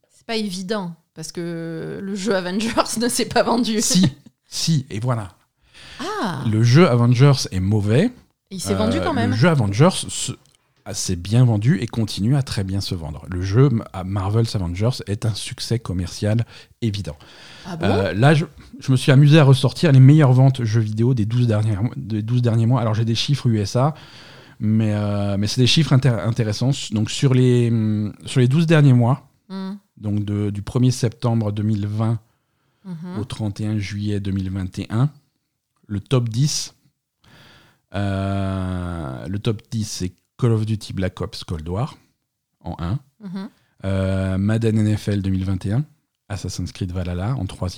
[0.10, 3.82] C'est pas évident, parce que le jeu Avengers ne s'est pas vendu.
[3.82, 4.08] si,
[4.48, 5.36] si, et voilà.
[6.00, 8.12] Ah, Le jeu Avengers est mauvais.
[8.50, 9.30] il s'est vendu quand même.
[9.30, 10.08] Le jeu Avengers
[10.94, 13.26] s'est bien vendu et continue à très bien se vendre.
[13.30, 16.46] Le jeu à Marvel's Avengers est un succès commercial
[16.82, 17.16] évident.
[17.66, 17.86] Ah bon?
[17.88, 18.46] Euh, là, je,
[18.80, 22.22] je me suis amusé à ressortir les meilleures ventes jeux vidéo des 12 derniers, des
[22.22, 22.82] 12 derniers mois.
[22.82, 23.96] Alors, j'ai des chiffres USA,
[24.60, 26.72] mais, euh, mais c'est des chiffres intér- intéressants.
[26.92, 31.52] Donc, sur les, hum, sur les 12 derniers mois, Mhm, donc de- du 1er septembre
[31.52, 32.20] 2020
[32.84, 33.20] mhm.
[33.20, 35.10] au 31 juillet 2021.
[35.88, 36.74] Le top 10.
[37.94, 41.96] euh, le top 10, c'est Call of Duty Black Ops Cold War
[42.62, 43.00] en 1.
[43.20, 43.50] Mhm.
[43.84, 45.86] Euh, Madden NFL 2021.
[46.28, 47.70] Assassin's Creed Valhalla en 3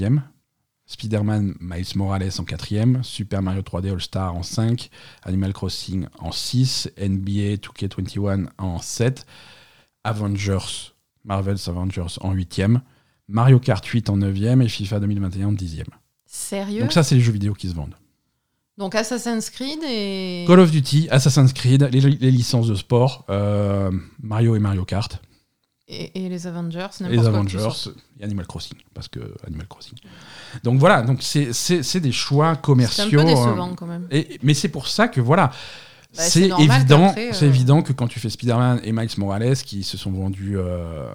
[0.88, 4.90] Spider-Man Miles Morales en 4 Super Mario 3D All-Star en 5.
[5.23, 6.90] Animal Crossing en 6.
[6.98, 9.25] NBA 2K21 en 7.
[10.04, 12.62] Avengers, Marvel's Avengers en 8
[13.27, 15.84] Mario Kart 8 en 9 et FIFA 2021 en 10
[16.25, 16.81] Sérieux?
[16.81, 17.96] Donc ça, c'est les jeux vidéo qui se vendent.
[18.78, 20.46] Donc Assassin's Creed et.
[20.48, 25.19] Call of Duty, Assassin's Creed, les, les licences de sport, euh, Mario et Mario Kart.
[25.90, 27.28] Et, et les Avengers, les quoi.
[27.28, 27.69] Avengers
[28.19, 28.78] et Animal Crossing.
[28.94, 29.98] Parce que Animal Crossing.
[30.63, 33.10] Donc voilà, donc c'est- des choix C'est un commerciaux.
[33.10, 34.06] peu euh, décevant quand même.
[34.12, 35.48] et- mais c'est pour ça que voilà.
[36.15, 39.84] Bah, c'est évident, euh, c'est évident que quand tu fais Spider-Man et Miles Morales qui
[39.84, 41.10] se sont vendus euh,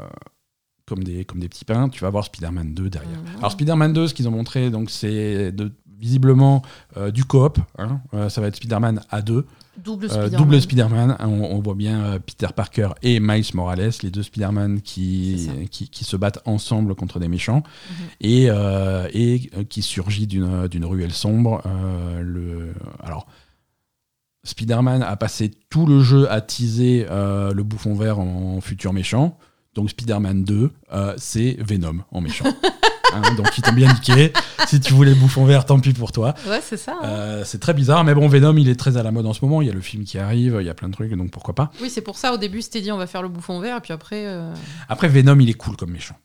[0.87, 3.11] comme, des, comme des petits pains, tu vas avoir Spider-Man 2 derrière.
[3.19, 3.39] Mhm.
[3.39, 5.73] Alors Spider-Man 2, ce qu'ils ont montré, donc c'est de-
[6.03, 6.61] visiblement
[6.99, 7.59] euh, du coop.
[7.79, 8.01] hein.
[8.13, 9.47] Euh, ça va être Spider-Man à deux,
[9.83, 11.17] Double euh, Spider-Man.
[11.21, 15.53] On, on voit bien Peter Parker et Miles Morales, les deux Spider-Man qui, ça.
[15.71, 18.07] qui, qui se battent ensemble contre des méchants Mhm.
[18.21, 21.63] et, euh, et qui surgit d'une ruelle sombre.
[21.65, 23.27] Euh, le, alors,
[24.45, 29.39] Spider-Man a passé tout le jeu à teaser euh, le bouffon vert en, futur méchant.
[29.75, 32.45] Donc Spider-Man 2, euh, c'est Venom en méchant.
[33.15, 34.33] Hein, donc ils t'ont bien niqué.
[34.67, 36.35] Si tu voulais le bouffon vert, tant pis pour toi.
[36.49, 36.97] Ouais, c'est ça.
[37.03, 37.07] hein.
[37.07, 39.45] Euh, c'est très bizarre, mais bon, Venom, il est très à la mode en ce
[39.45, 39.61] moment.
[39.63, 41.55] Il y a le film qui arrive, il y a plein de trucs, donc pourquoi
[41.55, 41.71] pas.
[41.81, 43.81] Oui, c'est pour ça, au début, c'était dit on va faire le bouffon vert, et
[43.81, 44.25] puis après.
[44.27, 44.53] euh,
[44.89, 46.17] Après, Venom, il est cool comme méchant.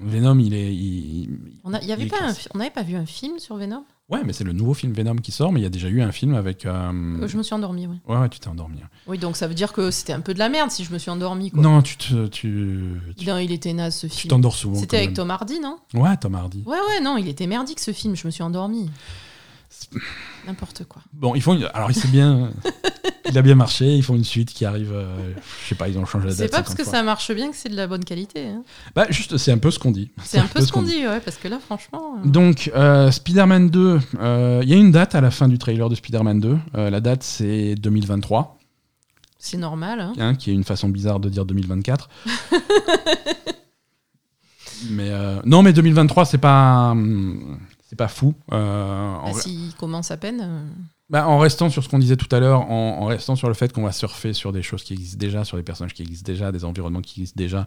[0.00, 0.74] Venom, il est.
[0.74, 1.30] il-
[2.08, 3.84] pas un on n'avait pas vu un film sur Venom?
[4.08, 6.00] Ouais, mais c'est le nouveau film Venom qui sort, mais il y a déjà eu
[6.00, 6.64] un film avec.
[6.64, 7.96] euh, Je me suis endormie, oui.
[8.06, 8.78] Ouais, ouais, tu t'es endormi.
[9.08, 10.98] Oui, donc ça veut dire que c'était un peu de la merde si je me
[10.98, 11.50] suis endormie.
[11.50, 11.60] Quoi.
[11.60, 14.30] Non, tu te- tu tu Non, il était naze ce tu film.
[14.30, 14.78] t'endors souvent.
[14.78, 15.16] C'était avec même.
[15.16, 15.78] Tom Hardy, non?
[15.94, 16.62] Ouais, Tom Hardy.
[16.66, 18.90] Ouais, ouais, non, il était merdique ce film, je me suis endormie.
[20.46, 21.02] N'importe quoi.
[21.12, 21.54] Bon, ils font.
[21.54, 22.50] une- Alors, il s'est bien.
[23.28, 23.94] il a bien marché.
[23.96, 24.92] Ils font une suite qui arrive.
[24.92, 26.38] euh, Je sais pas, ils ont changé la date.
[26.38, 26.92] C'est pas parce 50 que fois.
[26.92, 28.46] ça marche bien que c'est de la bonne qualité.
[28.48, 28.62] hein.
[28.94, 30.10] Bah, juste, c'est un peu ce qu'on dit.
[30.24, 32.16] C'est un peu ce qu'on dit, ouais, parce que là, franchement.
[32.24, 35.58] euh, Donc, euh, Spider-Man 2, euh, il y a une date à la fin du
[35.58, 36.58] trailer de Spider-Man 2.
[36.76, 38.58] Euh, la date, c'est 2023,
[39.38, 40.00] C'est normal.
[40.00, 40.12] hein.
[40.18, 42.08] hein, qui est une façon bizarre de dire 2024.
[44.90, 45.10] mais
[45.44, 47.58] non, mais 2023, c'est pas, hum,
[47.88, 48.34] c'est pas fou.
[48.52, 50.40] Euh, en, Bah, S'il commence à peine.
[50.42, 50.60] euh,
[51.08, 53.54] bah, en restant sur ce qu'on disait tout à l'heure, en, en restant sur le
[53.54, 56.30] fait qu'on va surfer sur des choses qui existent déjà, sur des personnages qui existent
[56.30, 57.66] déjà, des environnements qui existent déjà,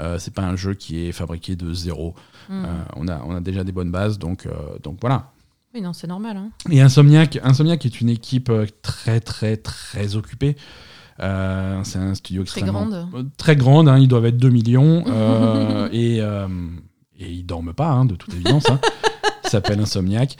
[0.00, 2.14] euh, c'est pas un jeu qui est fabriqué de zéro.
[2.48, 2.64] hmm.
[2.64, 4.52] Euh, on, a, on a déjà des bonnes bases, donc, euh,
[4.82, 5.32] donc voilà.
[5.74, 6.38] Oui, non, c'est normal.
[6.38, 6.50] hein.
[6.70, 8.50] Et Insomniac, Insomniac est une équipe
[8.80, 10.56] très très très occupée.
[11.20, 13.28] Euh, c'est un studio Très extrêmement grande.
[13.36, 13.88] très grande.
[13.88, 16.48] hein, ils doivent être 2 millions euh, et euh,
[17.18, 18.70] et ils dorment pas hein, de toute évidence.
[18.70, 18.80] hein.
[19.48, 20.36] S'appelle Insomniac.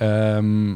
[0.00, 0.74] Euh,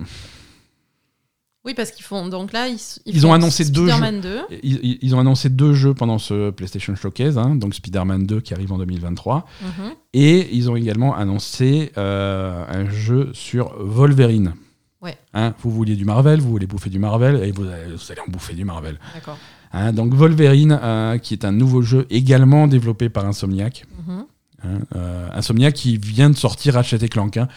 [1.64, 2.28] Oui, parce qu'ils font.
[2.28, 4.40] Donc là, ils, ont annoncé deux Spider-Man 2.
[4.62, 8.72] ils, ont annoncé deux jeux pendant ce PlayStation Showcase, hein, donc Spider-Man 2 qui arrive
[8.72, 9.90] en 2023, Mhm.
[10.14, 14.54] et ils ont également annoncé euh, un jeu sur Wolverine.
[15.02, 15.18] Ouais.
[15.34, 18.20] Hein, vous vouliez du Marvel, vous voulez bouffer du Marvel, et vous allez, vous allez
[18.20, 18.98] en bouffer du Marvel.
[19.14, 19.36] D'accord.
[19.72, 23.84] Hein, donc Wolverine, euh, qui est un nouveau jeu également développé par Insomniac.
[24.06, 24.24] Mhm.
[24.66, 27.36] Hein, euh, Insomniac qui vient de sortir Ratchet et Clank.
[27.36, 27.48] hein,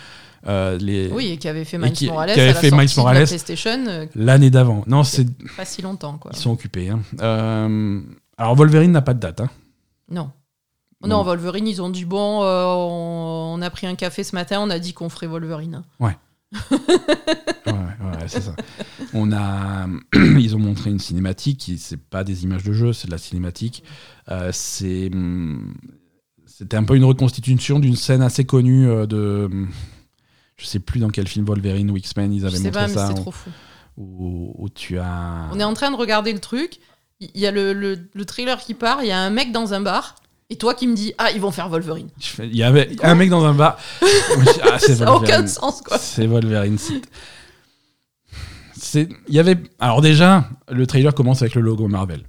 [0.48, 2.34] euh, les- Oui, et qui avait fait Miles qui- Morales.
[2.34, 3.26] qui avait à la fait Miles Morales.
[3.28, 4.84] PlayStation, euh, L'année d'avant.
[4.88, 6.32] Non, c'est pas si longtemps, quoi.
[6.34, 6.90] ils sont occupés.
[6.90, 7.02] hein.
[7.22, 8.02] Euh,
[8.38, 9.42] alors Wolverine n'a pas de date.
[9.42, 9.50] hein.
[10.10, 10.32] Non.
[11.02, 11.10] Non.
[11.10, 14.70] Non, Wolverine, ils ont dit bon, on, on a pris un café ce matin, on
[14.70, 15.82] a dit qu'on ferait Wolverine.
[16.00, 16.18] Ouais,
[16.72, 18.54] ouais, ouais, c'est ça.
[19.14, 21.72] On a, ils ont montré une cinématique.
[21.78, 23.84] C'est pas des images de jeu, c'est de la cinématique.
[24.52, 25.74] C'est, hum,
[26.60, 29.50] c'était un peu une reconstitution d'une scène assez connue euh, de,
[30.58, 32.88] je sais plus dans quel film Wolverine ou X-Men ils Je avaient sais montré pas,
[32.88, 33.08] mais ça.
[33.08, 33.50] c'est où- trop fou.
[33.98, 35.50] Où, où tu as.
[35.54, 36.80] On est en train de regarder le truc,
[37.22, 39.74] il y a le, le- le trailer qui part, il y a un mec dans
[39.74, 40.16] un bar,
[40.50, 42.10] et toi qui me dis ah, ils vont faire Wolverine.
[42.40, 43.78] Il y avait un mec dans un bar.
[44.64, 45.98] Ah, c'est Ça n'a aucun sens, quoi.
[45.98, 46.78] C'est Wolverine.
[48.94, 49.58] il y avait.
[49.80, 52.24] Alors déjà, le trailer commence avec le logo Marvel.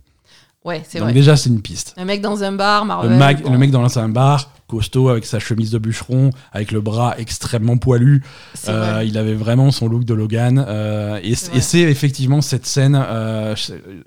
[0.65, 1.15] Ouais, c'est Donc vrai.
[1.15, 1.95] déjà, c'est une piste.
[1.97, 3.19] Un mec dans un bar, Le, Marvel.
[3.19, 6.83] mag- bon, le mec dans un bar, costaud, avec sa chemise de bûcheron, avec le
[6.83, 8.23] bras extrêmement poilu.
[8.69, 9.09] Euh, vrai.
[9.09, 10.63] il avait vraiment son look de Logan.
[10.69, 12.95] euh, et C'est et effectivement cette scène.
[12.95, 13.57] euh,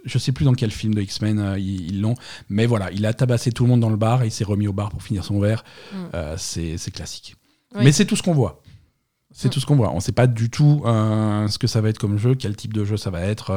[0.05, 2.13] je, sais plus dans quel film de X-Men euh, ils ils l'ont,
[2.49, 4.67] mais voilà, il a tabassé tout le monde dans le bar et il s'est remis
[4.67, 5.63] au bar pour finir son verre.
[5.91, 5.97] Mm.
[6.37, 7.35] C'est c'est classique.
[7.75, 7.81] Oui.
[7.85, 8.61] Mais c'est tout ce qu'on voit.
[9.31, 9.51] C'est Mm.
[9.51, 9.91] tout ce qu'on voit.
[9.91, 12.85] On sait pas du tout ce que ça va être comme jeu, quel type de
[12.85, 13.51] jeu ça va être.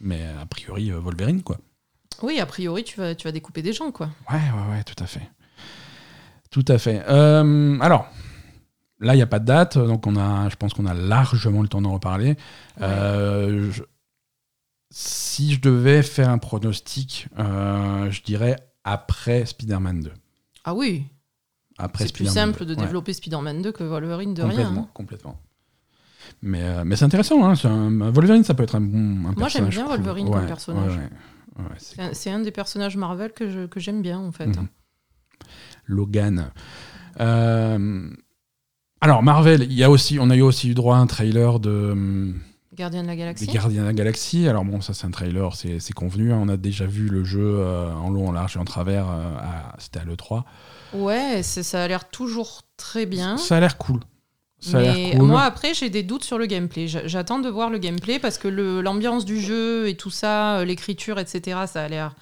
[0.00, 1.58] mais a priori, Wolverine, quoi.
[2.22, 4.08] Oui, a priori, tu vas, tu vas découper des gens, quoi.
[4.30, 5.28] Ouais, ouais, ouais, tout à fait.
[6.50, 7.02] Tout à fait.
[7.08, 8.06] Euh, alors,
[9.00, 11.62] là, il n'y a pas de date, donc on a, je pense qu'on a largement
[11.62, 12.36] le temps d'en reparler.
[12.80, 13.82] Euh, je-
[14.90, 20.12] si je devais faire un pronostic, euh, je dirais après Spider-Man 2.
[20.64, 21.04] Ah oui,
[21.78, 22.74] Après c'est plus simple 2.
[22.74, 24.50] de Ouais, développer Spider-Man 2 que Wolverine de rien.
[24.50, 24.90] complètement, hein.
[24.94, 25.40] complètement.
[26.42, 29.48] Mais, mais c'est intéressant, hein, c'est un- Wolverine, ça peut être un bon un Moi,
[29.48, 29.86] j'aime bien.
[29.86, 30.98] Wolverine comme personnage.
[31.58, 34.46] Ouais, c'est un- des personnages Marvel que je- que j'aime bien, en fait.
[34.46, 34.68] Mhm.
[35.86, 36.50] Logan.
[37.20, 38.08] Euh,
[39.00, 41.58] alors Marvel, il y a aussi, on a eu aussi eu droit à un trailer
[41.60, 42.32] de,
[42.74, 43.46] Gardien de la des Galaxie.
[43.46, 44.48] Gardiens de la Galaxie.
[44.48, 46.32] Alors bon, ça c'est un trailer, c'est c'est convenu.
[46.32, 46.38] hein.
[46.40, 49.08] On a déjà vu le jeu euh, en long, en large et en travers.
[49.10, 50.44] euh, à- C'était à l'E3.
[50.94, 53.36] Ouais, c'est- ça a l'air toujours très bien.
[53.36, 54.00] Ça a l'air cool.
[54.62, 55.26] Ça Mais cool.
[55.26, 56.86] moi, après, j'ai des doutes sur le gameplay.
[56.86, 61.18] J'attends de voir le gameplay parce que l'ambiance du jeu et tout ça, euh, l'écriture,
[61.18, 62.14] etc., ça a l'air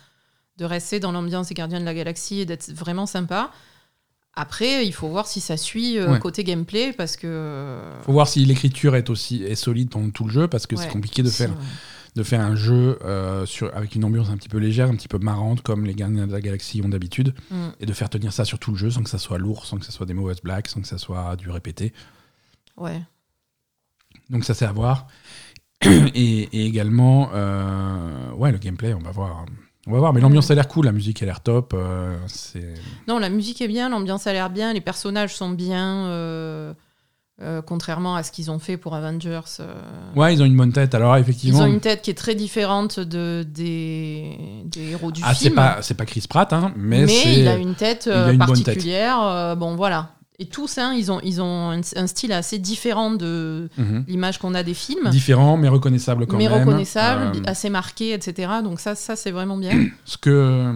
[0.56, 3.50] de rester dans l'ambiance des Gardiens de la Galaxie et d'être vraiment sympa.
[4.34, 6.18] Après, il faut voir si ça suit euh, Ouais.
[6.18, 7.80] côté gameplay parce que.
[8.02, 10.88] Faut voir si l'écriture est aussi est solide pendant tout le jeu parce que c'est
[10.88, 11.56] compliqué de si, faire ouais.
[12.16, 15.08] de faire un jeu euh, sur, avec une ambiance un petit peu légère, un petit
[15.08, 17.56] peu marrante comme les Gardiens de la Galaxie ont d'habitude, Mm.
[17.80, 19.78] et de faire tenir ça sur tout le jeu sans que ça soit lourd, sans
[19.78, 21.92] que ça soit des mauvaises blagues, sans que ça soit du répété.
[22.80, 23.00] Ouais.
[24.30, 25.06] Donc ça c'est à voir.
[25.82, 29.44] et, et également, euh, ouais, le gameplay, on va voir.
[29.86, 31.72] On va voir, mais l'ambiance a l'air cool, la musique a l'air top.
[31.74, 32.74] euh, c'est
[33.08, 36.74] Non, la musique est bien, l'ambiance a l'air bien, les personnages sont bien, euh,
[37.40, 39.40] euh, contrairement à ce qu'ils ont fait pour Avengers.
[39.60, 39.72] euh,
[40.16, 40.94] ouais, ils ont une bonne tête.
[40.94, 45.22] Alors Ils effectivement, ont une tête qui est très différente de, des, des héros du
[45.24, 45.54] ah, c'est film.
[45.54, 48.30] pas c'est pas Chris Pratt, hein, mais, mais c'est il a une tête il a
[48.32, 48.66] une bonne tête.
[48.66, 49.18] particulière.
[49.22, 50.10] euh, bon, voilà.
[50.40, 54.04] Et tous, hein, ils ont, ils ont un, un style assez différent de Mhm.
[54.08, 56.60] l'image qu'on a des films, différent, mais reconnaissable quand mais même.
[56.66, 58.50] reconnaissable, Euh, assez marqué, etc.
[58.64, 59.70] Donc ça, ça c'est vraiment bien.
[60.06, 60.74] ce que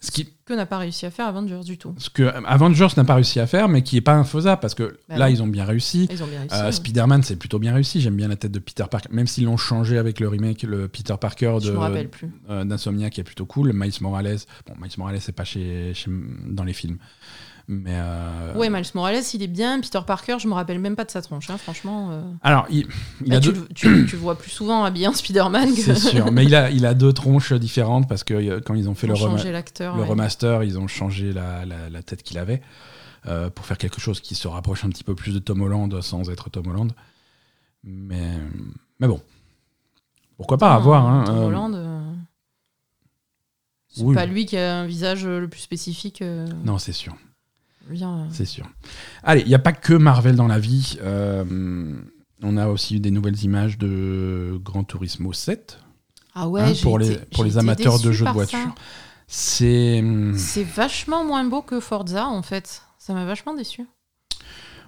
[0.00, 1.94] ce qui que n'a pas réussi à faire Avengers du tout.
[1.96, 4.98] ce que Avengers n'a pas réussi à faire, mais qui est pas infaisable parce que
[5.08, 5.32] Bah là non.
[5.32, 6.06] ils ont bien réussi.
[6.10, 6.54] Ils ont bien réussi.
[6.56, 6.72] Euh, ouais.
[6.72, 8.00] Spider-Man, c'est plutôt bien réussi.
[8.02, 10.88] J'aime bien la tête de Peter Parker, même s'ils l'ont changé avec le remake, le
[10.88, 13.72] Peter Parker euh, d'Insomnia, qui est plutôt cool.
[13.72, 16.10] Miles Morales, bon, Miles Morales, c'est pas chez, chez-
[16.48, 16.98] dans les films,
[17.66, 19.80] mais euh, Ouais, Miles Morales, il est bien.
[19.80, 22.10] Peter Parker, je me rappelle même pas de sa tronche, hein, franchement.
[22.12, 22.22] euh.
[22.42, 22.86] alors il,
[23.24, 25.74] il Bah, a tu, deux, le- tu- tu le vois plus souvent habillé en Spider-Man
[25.74, 28.74] que c'est sûr, mais il a, il a deux tronches différentes parce que euh, quand
[28.74, 30.04] ils ont fait le, ouais.
[30.06, 32.60] remaster, ils ont changé la, la- la tête qu'il avait
[33.26, 36.00] euh, pour faire quelque chose qui se rapproche un petit peu plus de Tom Holland
[36.02, 36.92] sans être Tom Holland.
[37.82, 38.38] Mais,
[39.00, 39.20] mais bon,
[40.36, 41.06] pourquoi pas Non, avoir.
[41.06, 42.04] Hein, Tom Holland,
[43.88, 44.14] c'est oui.
[44.14, 46.22] pas lui qui a un visage le plus spécifique.
[46.64, 47.14] Non, c'est sûr.
[47.90, 48.26] Bien.
[48.30, 48.66] C'est sûr.
[49.22, 50.98] Allez, il n'y a pas que Marvel dans la vie.
[51.02, 51.44] Euh,
[52.42, 55.80] on a aussi eu des nouvelles images de Gran Turismo 7
[56.34, 58.74] Ah ouais, hein, pour, les, pour les amateurs de jeux de voiture.
[59.26, 60.00] C'est.
[60.00, 62.82] hum, C'est vachement moins beau que Forza en fait.
[62.98, 63.84] Ça m'a vachement déçu.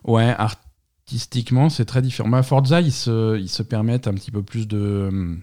[0.05, 2.29] Ouais, artistiquement, c'est très différent.
[2.29, 5.39] Bah, Forza, ils se, ils se permettent un petit peu plus de.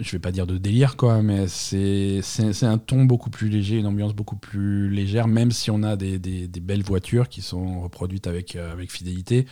[0.00, 2.22] Je vais pas dire de délire, quoi, mais c'est
[2.62, 6.18] un ton beaucoup plus léger, une ambiance beaucoup plus légère, même si on a des,
[6.18, 9.46] des- des belles voitures qui sont reproduites avec, euh, avec fidélité.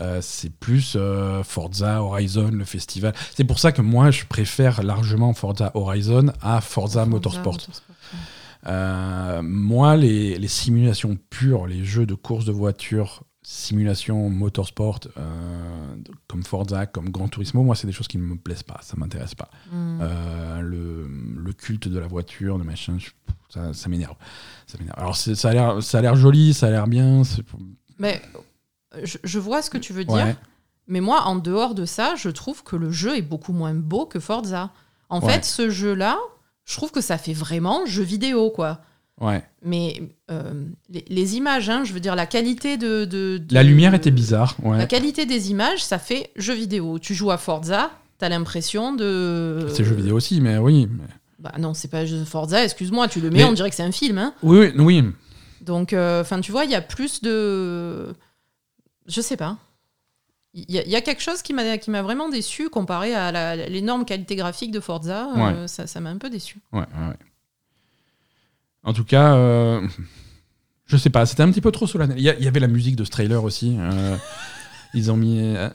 [0.00, 3.14] Euh, c'est plus euh, Forza Horizon, le festival.
[3.36, 7.56] C'est pour ça que moi, je préfère largement Forza Horizon à Forza, Motorsport.
[8.66, 15.94] Euh, moi, les, les simulations pures, les jeux de course de voiture, simulation motorsport, euh,
[16.26, 18.96] comme Forza, comme Gran Turismo, moi, c'est des choses qui ne me plaisent pas, ça
[18.96, 19.48] m'intéresse pas.
[19.70, 20.00] Hmm.
[20.02, 23.10] Euh, le, le culte de la voiture, de machin, je-
[23.48, 24.16] ça, ça m'énerve.
[24.94, 25.52] Alors, ça a
[26.02, 27.22] l'air- joli, ça a l'air bien.
[28.00, 28.20] Mais
[29.04, 30.14] je, je vois ce que tu veux dire.
[30.16, 30.36] Ouais.
[30.88, 34.06] Mais moi, en dehors de ça, je trouve que le jeu est beaucoup moins beau
[34.06, 34.70] que Forza.
[35.08, 35.34] En Ouais.
[35.34, 36.18] fait, ce jeu-là,
[36.64, 38.80] je trouve que ça fait vraiment jeu vidéo, quoi.
[39.20, 39.42] Ouais.
[39.62, 40.52] Mais euh,
[40.90, 44.10] les, les images, hein, je veux dire, la qualité de, de- de- La lumière était
[44.10, 44.56] bizarre.
[44.62, 44.76] Ouais.
[44.76, 46.98] La qualité des images, ça fait jeu vidéo.
[46.98, 49.66] Tu joues à Forza, t'as l'impression de.
[49.72, 50.86] C'est jeu vidéo aussi, mais oui.
[50.90, 51.04] mais-
[51.38, 53.92] Bah non, c'est pas Forza, excuse-moi, tu le mets, Mais- on dirait que c'est un
[53.92, 54.18] film.
[54.18, 54.34] Hein.
[54.42, 55.04] Oui, oui, oui.
[55.62, 58.14] Donc, enfin, tu vois, il y a plus de.
[59.06, 59.56] Je sais pas.
[60.52, 64.04] Il y, a- il y a quelque chose qui m'a vraiment déçu comparé à l'énorme
[64.04, 65.28] qualité graphique de Forza.
[65.36, 66.58] euh, ça ça m'a un peu déçu.
[66.72, 67.16] Ouais, ouais, ouais.
[68.86, 69.86] En tout cas, euh,
[70.86, 72.16] je sais pas, c'était un petit peu trop solennel.
[72.18, 73.76] Il y, avait la musique de ce trailer aussi.
[73.78, 74.16] euh,
[74.94, 75.38] ils ont mis.
[75.40, 75.68] euh,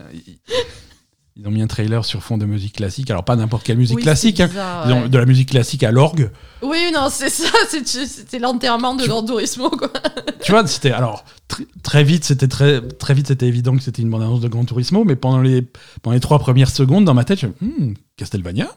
[1.37, 3.09] ils ont mis un trailer sur fond de musique classique.
[3.09, 4.39] Alors, pas n'importe quelle musique Oui, classique.
[4.41, 4.47] hein.
[4.47, 5.09] bizarre, Ils ont ouais.
[5.09, 6.29] de la musique classique à l'orgue.
[6.61, 7.47] Oui, non, c'est ça.
[7.85, 9.89] C'était l'enterrement de Tu- Gran Turismo, quoi.
[10.43, 14.01] tu vois, c'était alors tr- très vite, c'était très très vite, c'était évident que c'était
[14.01, 15.61] une bande annonce de Gran Turismo, mais pendant les
[16.01, 18.67] pendant les trois premières secondes dans ma tête, je hmm, Castlevania?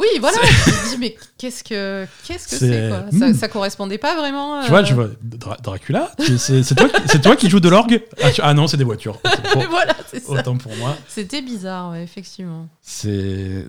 [0.00, 0.38] Oui, voilà.
[0.66, 3.04] Je me dis, mais qu'est-ce que qu'est-ce que C'est- quoi?
[3.18, 3.34] Ça, Hmm.
[3.34, 4.62] ça correspondait pas vraiment.
[4.62, 6.10] Tu vois, euh, je vois Dra- Dracula.
[6.38, 8.02] C'est toi, qui- c'est toi qui joues de l'orgue?
[8.22, 9.18] Ah, tu- ah non, c'est des voitures.
[9.70, 10.32] Voilà, c'est ça.
[10.32, 10.96] autant pour moi.
[11.08, 12.66] C'était bizarre, ouais, effectivement.
[12.82, 13.66] C'est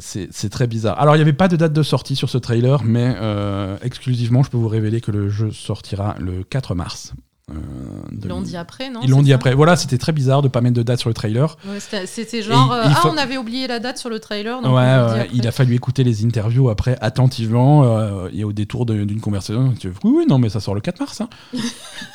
[0.49, 0.99] très bizarre.
[0.99, 4.41] Alors, il n'y avait pas de date de sortie sur ce trailer, mais euh, exclusivement,
[4.43, 7.13] je peux vous révéler que le jeu sortira le 4 mars.
[7.55, 9.53] Euh, Ils l'ont dit après, non Ils l'ont dit après.
[9.53, 11.57] Voilà, c'était très bizarre de pas mettre de date sur le trailer.
[11.67, 14.59] Ouais, C'était genre, euh, ah, on avait oublié la date sur le trailer.
[14.63, 19.19] Ouais, Donc il a fallu écouter les interviews après attentivement euh, et au détour d'une
[19.21, 19.73] conversation.
[19.79, 21.21] tu Oui, oui, non, mais ça sort le 4 mars.
[21.21, 21.29] hein.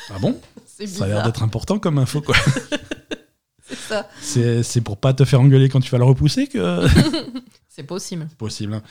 [0.09, 0.39] ah bon?
[0.85, 2.35] Ça a l'air d'être important comme info, quoi.
[3.89, 4.07] ça.
[4.21, 6.87] C'est pour pas te faire engueuler quand tu vas le repousser que
[7.69, 8.25] C'est possible.
[8.29, 8.73] c'est possible.
[8.73, 8.81] hein.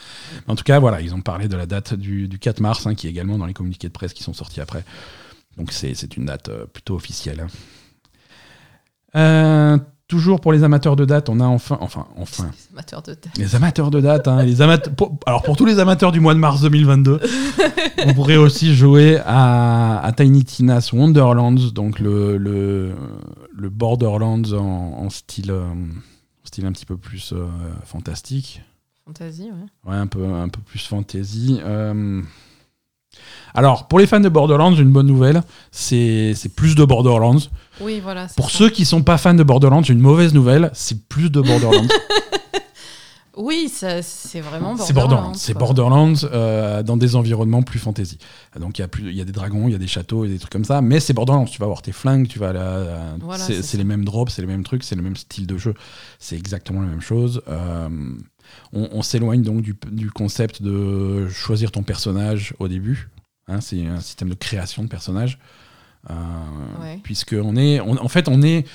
[0.47, 2.95] En tout cas, voilà, ils ont parlé de la date du, du 4 mars, hein,
[2.95, 4.85] qui est également dans les communiqués de presse qui sont sortis après.
[5.57, 7.41] Donc c'est c'est une date euh, plutôt officielle.
[7.41, 7.49] hein.
[9.15, 9.79] Euh,
[10.09, 13.39] toujours pour les amateurs de date, on a enfin, enfin, enfin, Les amateurs de tête.
[13.39, 14.95] les amateurs de date, hein, les amateurs.
[14.95, 17.21] pour- alors pour tous les amateurs du mois de mars 2022,
[18.05, 22.95] on pourrait aussi jouer à, à Tiny Tina's Wonderlands, donc le, le,
[23.57, 24.61] le Borderlands en,
[25.05, 25.65] en style, euh,
[26.45, 27.47] style un petit peu plus euh,
[27.85, 28.63] fantastique.
[29.07, 29.91] Fantasy, ouais.
[29.91, 31.61] Ouais, un peu, un peu plus fantasy.
[31.65, 32.21] Euh,
[33.55, 37.39] Alors, pour les fans de Borderlands, une bonne nouvelle, c'est plus de Borderlands.
[37.81, 38.27] Oui, voilà.
[38.37, 38.59] Pour ça.
[38.59, 41.87] ceux qui sont pas fans de Borderlands, une mauvaise nouvelle, c'est plus de Borderlands.
[43.39, 44.01] Oui, c'est
[44.41, 44.85] vraiment Borderlands.
[44.87, 45.35] c'est Borderlands.
[45.35, 45.61] C'est quoi.
[45.61, 48.17] Borderlands euh, dans des environnements plus fantasy.
[48.59, 50.25] Donc, il y, a plus- il y a des dragons, il y a des châteaux
[50.25, 51.45] et des trucs comme ça, mais c'est Borderlands.
[51.45, 52.61] Tu vas avoir tes flingues, tu vas là.
[52.63, 55.59] euh, Voilà, c'est les mêmes drops, c'est les mêmes trucs, c'est le même style de
[55.59, 55.75] jeu.
[56.19, 57.43] C'est exactement la même chose.
[57.49, 57.89] Euh,
[58.73, 63.09] on on s'éloigne donc du, du concept de choisir ton personnage au début.
[63.49, 65.39] Hein, c'est un système de création de personnage.
[66.11, 66.15] Euh,
[66.81, 67.01] Ouais.
[67.03, 68.67] Puisque on est, on- en fait, on est.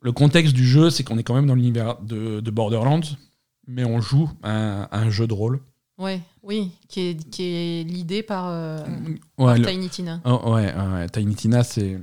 [0.00, 3.00] Le contexte du jeu, c'est qu'on est quand même dans l'univers de, de Borderlands,
[3.68, 5.60] mais on joue un, un jeu de rôle.
[5.96, 8.82] Ouais, oui, qui est, qui est l'idée par, euh,
[9.38, 10.20] Ouais, par le- Tiny Tina.
[10.24, 12.00] Oh, ouais, ouais, Tiny Tina, c'est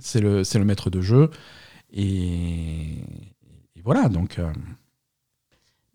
[0.00, 1.30] c'est le, c'est le maître de jeu.
[1.92, 2.98] Et,
[3.76, 4.52] et voilà, donc euh,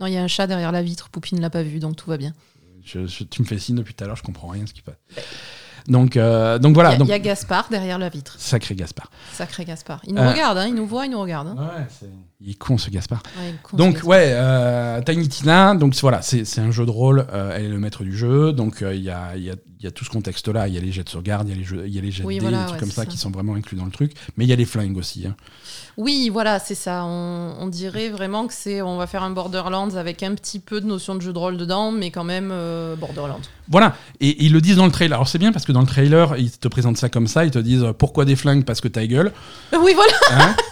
[0.02, 2.10] Non, il y a un chat derrière la vitre, Poupine l'a pas vu, donc tout
[2.10, 2.34] va bien.
[2.84, 4.82] je- je- tu me fais signe depuis tout à l'heure, je comprends rien ce qui
[4.82, 4.96] passe.
[5.88, 8.36] Donc, euh, donc voilà, Il y a- y, Gaspard derrière la vitre.
[8.40, 9.10] sacré Gaspard.
[9.34, 10.02] Sacré Gaspard.
[10.08, 11.48] Il nous Euh, regarde, hein, il nous voit, il nous regarde.
[11.50, 11.56] hein.
[11.58, 12.08] Ouais,
[12.44, 13.22] il est con ce Gaspard.
[13.38, 14.10] Ouais, con, ce Donc Gaspard.
[14.10, 17.80] ouais, euh, Tiny Tina, donc voilà, c'est un jeu de rôle, euh, elle est le
[17.80, 20.06] maître du jeu, donc euh, il y, a, il y, a, il y a tout
[20.06, 21.54] ce contexte-là, il y a les jets de sauvegarde, il y
[22.00, 23.06] a les, jets Oui, de dés, voilà, des trucs ouais, comme ça, ça.
[23.06, 25.28] qui sont vraiment inclus dans le truc, mais il y a les flingues aussi.
[25.28, 25.36] hein.
[25.98, 27.04] Oui, voilà, c'est ça.
[27.06, 30.82] On, on dirait vraiment que c'est, on va faire un Borderlands avec un petit peu
[30.82, 32.52] de notion de jeu de rôle dedans, mais quand même
[32.98, 33.42] Borderlands.
[33.70, 35.16] Voilà, et ils le disent dans le trailer.
[35.18, 37.52] Alors c'est bien parce que dans le trailer, ils te présentent ça comme ça, ils
[37.52, 38.64] te disent pourquoi des flingues?
[38.66, 39.32] Parce que ta gueule.
[39.78, 40.56] Oui, voilà, Hein?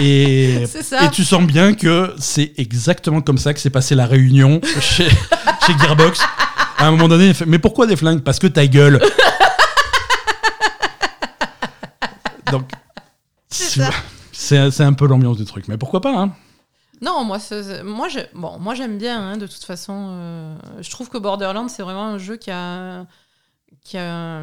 [0.00, 1.04] Et, c'est ça.
[1.04, 5.08] et tu sens bien que c'est exactement comme ça que s'est passée la réunion chez,
[5.66, 6.20] chez Gearbox.
[6.78, 8.22] À un moment donné, il fait, mais pourquoi des flingues?
[8.22, 9.00] Parce que ta gueule.
[12.50, 12.68] Donc,
[13.50, 15.68] C'est un peu l'ambiance du truc.
[15.68, 16.32] Mais pourquoi pas hein?
[17.02, 17.38] Non, moi,
[17.84, 20.08] moi, bon, moi j'aime bien, hein, de toute façon.
[20.10, 23.06] euh, je trouve que Borderlands, c'est vraiment un jeu qui a,
[23.84, 24.42] qui a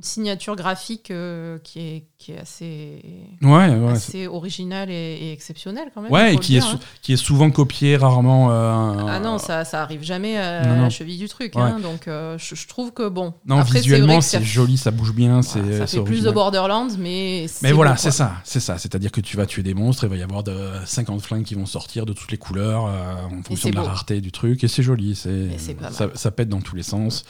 [0.00, 3.02] une signature graphique euh, qui, est, qui est assez,
[3.42, 6.10] Ouais, assez originale et, et exceptionnelle quand même.
[6.10, 6.80] Ouais, et qui est, dire, hein.
[7.02, 8.50] qui est souvent copié, rarement.
[8.50, 10.82] euh, Ah non, ça, ça arrive jamais à Non, non.
[10.84, 11.52] la cheville du truc.
[11.54, 13.34] hein, donc euh, je, je trouve que bon.
[13.44, 16.30] Non, Après, visuellement, c'est joli, ça bouge bien, c'est ça fait plus de.
[16.30, 17.44] Borderlands, mais.
[17.60, 18.78] Mais voilà, c'est ça, c'est ça.
[18.78, 21.54] C'est-à-dire que tu vas tuer des monstres, il va y avoir de 50 flingues qui
[21.56, 23.86] vont sortir de toutes les couleurs euh, en fonction de la beau.
[23.88, 25.14] rareté du truc, et c'est joli.
[25.14, 25.92] C'est Et c'est pas mal.
[25.92, 27.24] ça, ça pète dans tous les sens.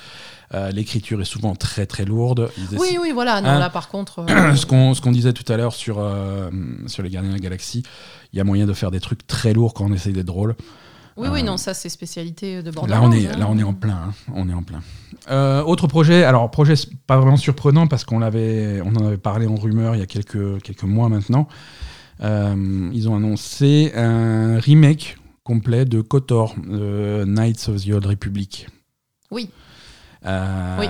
[0.53, 2.51] Euh, L'écriture est souvent très très lourde.
[2.59, 3.41] Ils Oui, oui, voilà.
[3.41, 4.21] Non, Hein là, par contre.
[4.29, 6.51] euh, ce qu'on disait tout à l'heure sur, euh,
[6.87, 7.83] sur les Gardiens de la Galaxie,
[8.33, 10.57] il y a moyen de faire des trucs très lourds quand on essaye d'être drôle.
[11.17, 13.09] Oui, oui, Euh, non, ça, c'est spécialité de Là Borderlands.
[13.09, 13.37] on, est, hein.
[13.39, 13.95] là, on est en plein.
[14.09, 14.13] hein.
[14.35, 14.81] On est en plein.
[15.31, 16.75] Euh, autre projet, alors projet
[17.07, 20.07] pas vraiment surprenant parce qu'on l'avait, on en avait parlé en rumeur il y a
[20.07, 21.47] quelques, quelques mois maintenant.
[22.23, 28.69] Euh, ils ont annoncé un remake complet de KOTOR, euh, Knights of the Old Republic.
[29.31, 29.51] Oui.
[30.27, 30.87] Euh, Oui.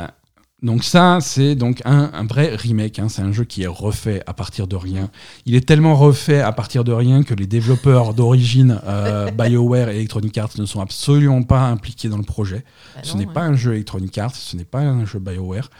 [0.63, 2.99] Donc ça, c'est donc un, un vrai remake.
[2.99, 3.09] hein.
[3.09, 5.09] C'est un jeu qui est refait à partir de rien.
[5.47, 9.97] Il est tellement refait à partir de rien que les développeurs d'origine, euh, BioWare et
[9.97, 12.63] Electronic Arts, ne sont absolument pas impliqués dans le projet.
[12.95, 13.33] Bah ce n'est ouais.
[13.33, 15.71] pas un jeu Electronic Arts, ce n'est pas un jeu BioWare.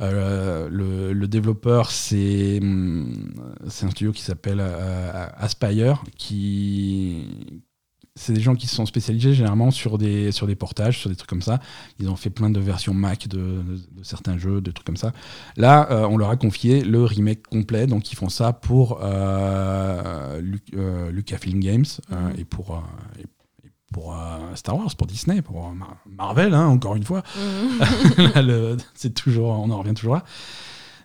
[0.00, 3.30] Euh, le, le développeur, c'est hum,
[3.68, 7.26] c'est un studio qui s'appelle euh, Aspire, qui
[8.16, 11.16] c'est des gens qui se sont spécialisés généralement sur des, sur des portages, sur des
[11.16, 11.58] trucs comme ça.
[11.98, 14.96] Ils ont fait plein de versions Mac de, de- de certains jeux, de trucs comme
[14.96, 15.12] ça.
[15.56, 20.40] Là, euh, on leur a confié le remake complet, donc ils font ça pour euh,
[20.40, 22.34] Lu- euh, Lucasfilm Games euh, Mhm.
[22.38, 22.78] et pour, euh,
[23.18, 24.16] et- et pour
[24.54, 27.24] Star Wars, pour Disney, pour Mar- Marvel, hein, encore une fois.
[27.36, 28.76] Mhm.
[28.94, 30.24] C'est toujours, on en revient toujours là.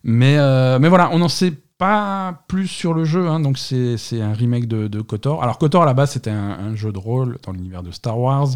[0.03, 0.37] Mais,
[0.79, 3.27] mais voilà, on n'en sait pas plus sur le jeu.
[3.27, 5.41] hein, donc c'est un remake de, de KOTOR.
[5.41, 8.19] Alors KOTOR à la base c'était un, un jeu de rôle dans l'univers de Star
[8.19, 8.49] Wars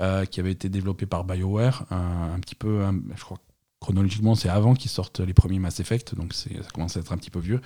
[0.00, 1.84] euh, qui avait été développé par BioWare.
[1.90, 3.38] Un, un petit peu, un- je crois
[3.80, 7.16] chronologiquement c'est avant qu'ils sortent les premiers Mass Effect, donc ça commence à être un
[7.16, 7.60] petit peu vieux.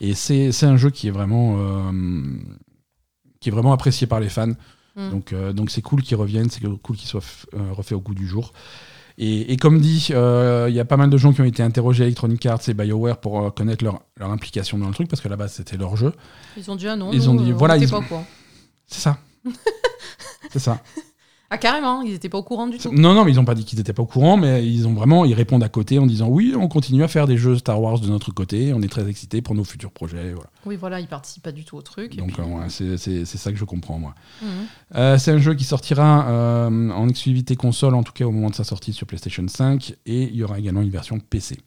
[0.00, 1.92] Et c'est un jeu qui est vraiment euh,
[3.40, 4.52] qui est vraiment apprécié par les fans.
[4.96, 5.10] Mm.
[5.10, 8.00] Donc euh, donc c'est cool qu'ils reviennent, c'est cool qu'ils soient f- euh, refaits au
[8.00, 8.52] goût du jour.
[9.18, 11.62] Et, et comme dit, euh, il y a pas mal de gens qui ont été
[11.62, 15.08] interrogés à Electronic Arts et BioWare pour euh, connaître leur, leur implication dans le truc,
[15.08, 16.12] parce qu'à la base, c'était leur jeu.
[16.56, 17.10] Ils ont dit ah non.
[17.12, 18.02] Ils nous, ont dit, euh, on voilà, était ils- pas.
[18.86, 19.18] C'est ça.
[20.50, 20.80] C'est ça.
[21.54, 22.90] Ah carrément, ils étaient pas au courant du tout.
[22.92, 24.94] Non, non, mais ils n'ont pas dit qu'ils n'étaient pas au courant, mais ils ont
[24.94, 27.78] vraiment, ils répondent à côté en disant oui, on continue à faire des jeux Star
[27.78, 30.32] Wars de notre côté, on est très excités pour nos futurs projets.
[30.32, 30.48] Voilà.
[30.64, 32.16] Oui, voilà, ils participent pas du tout au truc.
[32.16, 34.14] Donc puis- ouais, c'est c'est- c'est ça que je comprends moi.
[34.40, 34.48] Mhm.
[34.94, 38.48] Euh, c'est un jeu qui sortira euh, en exclusivité console, en tout cas au moment
[38.48, 41.58] de sa sortie sur PlayStation 5, et il y aura également une version PC.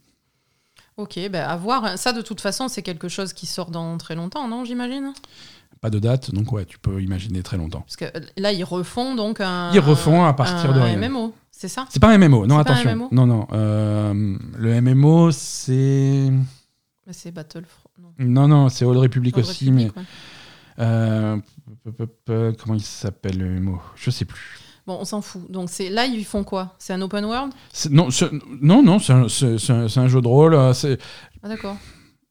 [0.97, 1.97] Ok, bah à voir.
[1.97, 5.11] Ça, de toute façon, c'est quelque chose qui sort dans très longtemps, non, j'imagine?
[5.81, 7.81] Pas de date, donc ouais, tu peux imaginer très longtemps.
[7.81, 9.71] Parce que euh, là, ils refont donc un.
[9.73, 11.09] Ils refont à partir un de rien.
[11.09, 11.85] MMO, c'est ça?
[11.89, 12.95] C'est pas un MMO, non C'est pas un attention.
[12.95, 13.47] MMO non, non.
[13.53, 16.31] euh, le MMO, c'est.
[17.11, 17.89] C'est Battlefront.
[17.99, 18.13] Non.
[18.17, 20.01] Non, non, c'est Old Republic Old aussi, Republic, mais.
[20.01, 20.07] ouais.
[20.79, 24.59] euh, comment il s'appelle le MMO Je sais plus.
[24.87, 25.49] Bon, on s'en fout.
[25.49, 26.75] Donc c'est là, ils font quoi?
[26.77, 27.51] C'est un open world?
[27.89, 28.07] Non,
[28.61, 30.55] non, non, c'est un, un- jeu de rôle.
[30.55, 30.73] Ah
[31.43, 31.77] d'accord.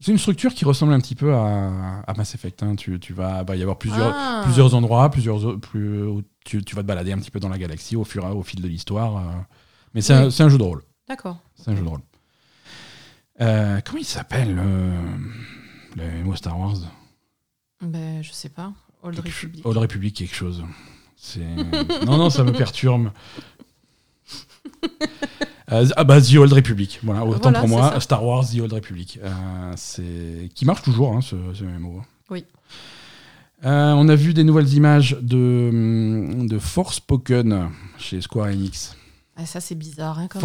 [0.05, 2.63] C'est une structure qui ressemble un petit peu à, à Mass Effect.
[2.63, 2.77] hein.
[2.77, 4.43] Tu, tu vas, va y avoir plusieurs, Ah.
[4.45, 6.03] plusieurs endroits, plusieurs, plus,
[6.45, 8.43] tu, tu vas te balader un petit peu dans la galaxie au fur et au
[8.43, 9.17] fil de l'histoire.
[9.17, 9.33] euh.
[9.95, 10.37] Mais c'est un, Oui.
[10.39, 10.83] un jeu de rôle.
[11.09, 11.39] D'accord.
[11.55, 12.01] C'est un jeu de rôle.
[13.41, 15.17] Euh, comment il s'appelle euh,
[15.97, 16.77] le MMO Star Wars?
[17.81, 18.73] Ben je sais pas.
[19.03, 19.67] Old Quelque- Republic.
[19.67, 20.63] Old Republic quelque chose.
[22.07, 23.11] Non non ça me perturbe.
[25.73, 27.99] Euh, ah bah The Old Republic, voilà autant Voilà, pour moi.
[28.01, 32.03] Star Wars The Old Republic, Euh, c'est qui marche toujours hein, ce, ce MMO.
[32.31, 32.45] Oui.
[33.65, 38.95] Euh, on a vu des nouvelles images de de Forspoken chez Square Enix.
[39.37, 40.43] Ah, ça c'est bizarre hein, quand même.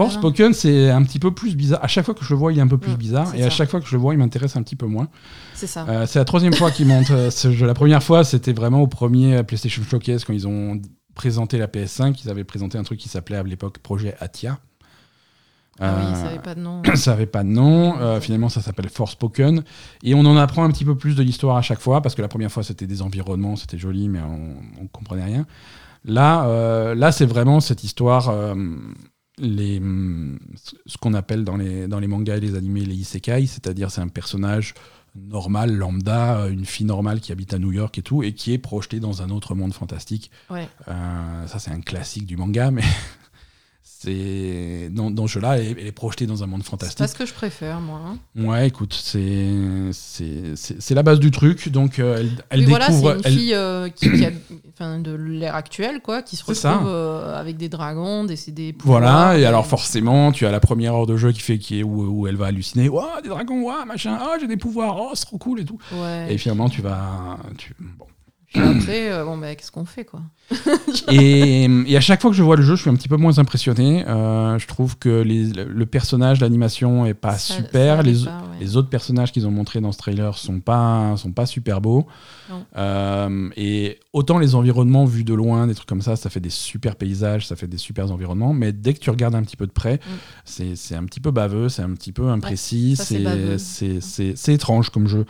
[0.49, 0.51] hein.
[0.53, 1.84] C'est un petit peu plus bizarre.
[1.84, 3.49] À chaque fois que je le vois, il est un peu plus bizarre, et à
[3.49, 5.09] chaque fois que je le vois, il m'intéresse un petit peu moins.
[5.53, 5.86] C'est ça.
[6.07, 7.67] C'est la troisième fois ce jeu.
[7.67, 10.82] La première fois, c'était vraiment au premier PlayStation Showcase quand ils ont
[11.13, 12.22] présenté la PS5.
[12.24, 14.59] Ils avaient présenté un truc qui s'appelait à l'époque Projet Atia.
[15.80, 16.82] Ah oui, Euh, ça avait pas de nom.
[16.95, 17.97] ça avait pas de nom.
[17.99, 19.63] Euh, finalement, ça s'appelle Forspoken.
[20.03, 22.21] Et on en apprend un petit peu plus de l'histoire à chaque fois parce que
[22.21, 25.45] la première fois, c'était des environnements, c'était joli, mais on, on comprenait rien.
[26.05, 28.30] Là, euh, là, c'est vraiment cette histoire.
[28.30, 28.55] euh,
[29.41, 29.82] les,
[30.86, 34.01] ce qu'on appelle dans les, dans les mangas et les animés les isekai, c'est-à-dire c'est
[34.01, 34.73] un personnage
[35.15, 38.53] normal, lambda, euh, une fille normale qui habite à New York et tout, et qui
[38.53, 40.30] est projetée dans un autre monde fantastique.
[40.49, 40.67] Ouais.
[40.89, 42.84] Euh, ça, c'est un classique du manga, mais
[44.01, 46.97] c'est dans, dans ce jeu-là, elle, est- elle est projetée dans un monde C'est fantastique.
[46.99, 47.99] pas ce que je préfère moi.
[48.05, 48.17] hein.
[48.41, 49.47] Ouais, écoute, c'est
[49.91, 53.17] c'est c'est- c'est la base du truc, donc euh, elle, elle oui, voilà, découvre.
[53.21, 54.31] c'est une fille euh, qui, qui a-
[54.73, 58.71] enfin, de l'ère actuelle, quoi, qui se C'est retrouve euh, avec des dragons, des, des
[58.73, 59.01] pouvoirs.
[59.01, 61.83] Voilà, et alors forcément, tu as la première heure de jeu qui fait qui est
[61.83, 62.87] où, où elle va halluciner.
[62.89, 65.77] Ouah, des dragons, ouah, machin, ah, j'ai des pouvoirs, oh, c'est trop cool et tout.
[65.93, 66.27] Ouais.
[66.33, 67.37] Et finalement, tu vas.
[67.57, 67.75] Tu...
[67.97, 68.05] Bon.
[68.51, 70.21] Puis après, euh, bon, bah, qu'est-ce qu'on fait, quoi?
[71.11, 73.17] Et, et à chaque fois que je vois le jeu, je suis un petit peu
[73.17, 74.03] moins impressionné.
[74.07, 77.97] Euh, je trouve que les- le personnage, l'animation est pas Ça- super.
[77.97, 78.57] ça les, allait pas, ouais.
[78.59, 82.07] les autres personnages qu'ils ont montrés dans ce trailer sont pas, sont pas super beaux.
[82.77, 86.49] Euh, et autant les environnements vus de loin, des trucs comme ça, ça fait des
[86.49, 88.53] super paysages, ça fait des super environnements.
[88.53, 89.99] Mais dès que tu regardes un petit peu de près,
[90.45, 93.57] c'est c'est un petit peu baveux, c'est un petit peu imprécis, c'est-
[94.01, 95.25] c'est- c'est étrange comme jeu.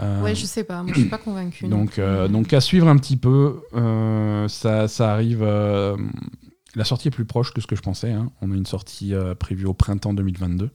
[0.00, 1.66] Euh, Ouais, je sais pas, moi je suis pas convaincue.
[1.66, 5.42] non donc, euh, donc à suivre un petit peu, euh, ça, ça arrive.
[5.44, 8.12] la sortie est plus proche que ce que je pensais.
[8.12, 8.30] hein.
[8.42, 10.70] On a une sortie prévue au printemps 2022.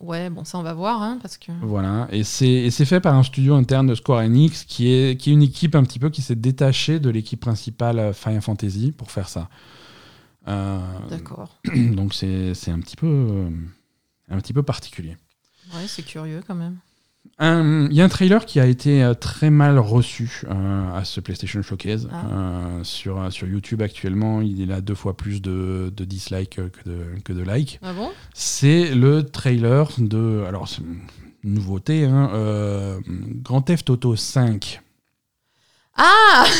[0.00, 1.52] Ouais, bon, ça on va voir, hein, parce que.
[1.62, 5.32] Voilà, et c'est fait par un studio interne de Square Enix qui est, qui est
[5.32, 9.28] une équipe un petit peu qui s'est détachée de l'équipe principale Final Fantasy pour faire
[9.28, 9.48] ça.
[10.48, 11.60] Euh, D'accord.
[11.92, 13.46] donc c'est un petit peu
[14.28, 15.16] un petit peu particulier.
[15.74, 16.78] Ouais, c'est curieux quand même.
[17.40, 21.18] Il y a un trailer qui a été euh, très mal reçu euh, à ce
[21.20, 22.08] PlayStation Showcase.
[22.12, 22.26] Ah.
[22.30, 27.04] Euh, sur, sur YouTube actuellement, il a deux fois plus de, de dislikes que de,
[27.24, 27.80] que de likes.
[27.82, 28.10] Ah bon?
[28.32, 30.44] C'est le trailer de.
[30.46, 34.80] Alors, c'est une nouveauté, hein, euh, Grand Theft Auto 5.
[35.96, 36.44] Ah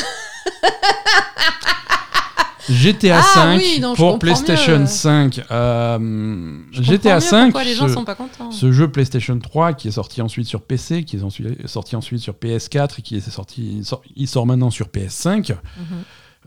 [2.69, 4.85] GTA Ah 5 oui, non, je pour PlayStation mieux.
[4.85, 5.41] 5.
[5.51, 8.89] Euh, Je GTA comprends mieux 5, Pourquoi les gens ce- sont pas contents ce jeu
[8.91, 13.01] PlayStation 3 qui est sorti ensuite sur PC, qui est sorti ensuite sur PS4 et
[13.01, 15.51] qui est sorti, il sort, il sort maintenant sur PS5.
[15.51, 15.57] Mhm.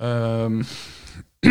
[0.02, 0.62] Euh,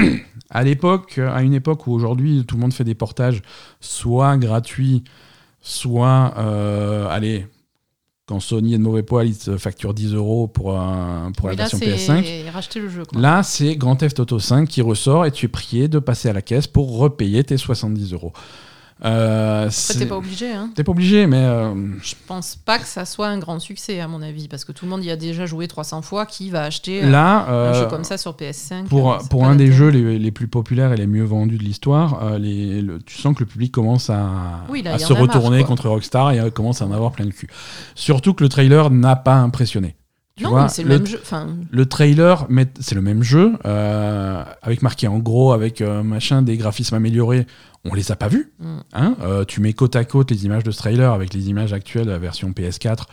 [0.50, 3.42] à l'époque, à une époque où aujourd'hui tout le monde fait des portages
[3.80, 5.04] soit gratuits,
[5.62, 7.48] soit, euh, allez,
[8.28, 11.54] quand Sony est de mauvais poil, ils te facturent 10 euros pour, un- pour la
[11.54, 12.50] là, version c'est PS5.
[12.52, 13.04] racheter le jeu.
[13.06, 13.22] Quoi.
[13.22, 16.34] Là, c'est Grand Theft Auto 5 qui ressort et tu es prié de passer à
[16.34, 18.34] la caisse pour repayer tes 70 euros.
[19.04, 20.54] Euh, t'es pas obligé.
[20.54, 20.70] Hein.
[20.74, 24.08] T'es pas obligé, mais euh, Je pense pas que ça soit un grand succès, à
[24.08, 26.26] mon avis, parce que tout le monde y a déjà joué 300 fois.
[26.26, 29.72] Qui va acheter euh, là, un jeu comme ça sur PS5 pour, pour un des
[29.72, 33.42] jeux les, les plus populaires et les mieux vendus de l'histoire, le- tu sens que
[33.42, 36.86] le public commence à, Oui, là, à se marre, retourner contre Rockstar et commence à
[36.86, 37.50] en avoir plein le cul.
[37.96, 39.96] Surtout que le trailer n'a pas impressionné.
[40.38, 41.22] Tu Non, vois, mais c'est le, le, même jeu.
[41.72, 42.48] Le trailer,
[42.82, 47.48] c'est le même jeu, euh, avec marqué en gros, avec euh, machin, des graphismes améliorés.
[47.86, 48.52] On les a pas vus.
[48.60, 48.78] Mm.
[48.94, 51.72] Hein Euh, tu mets côte à côte les images de ce trailer avec les images
[51.72, 53.04] actuelles de la version PS4.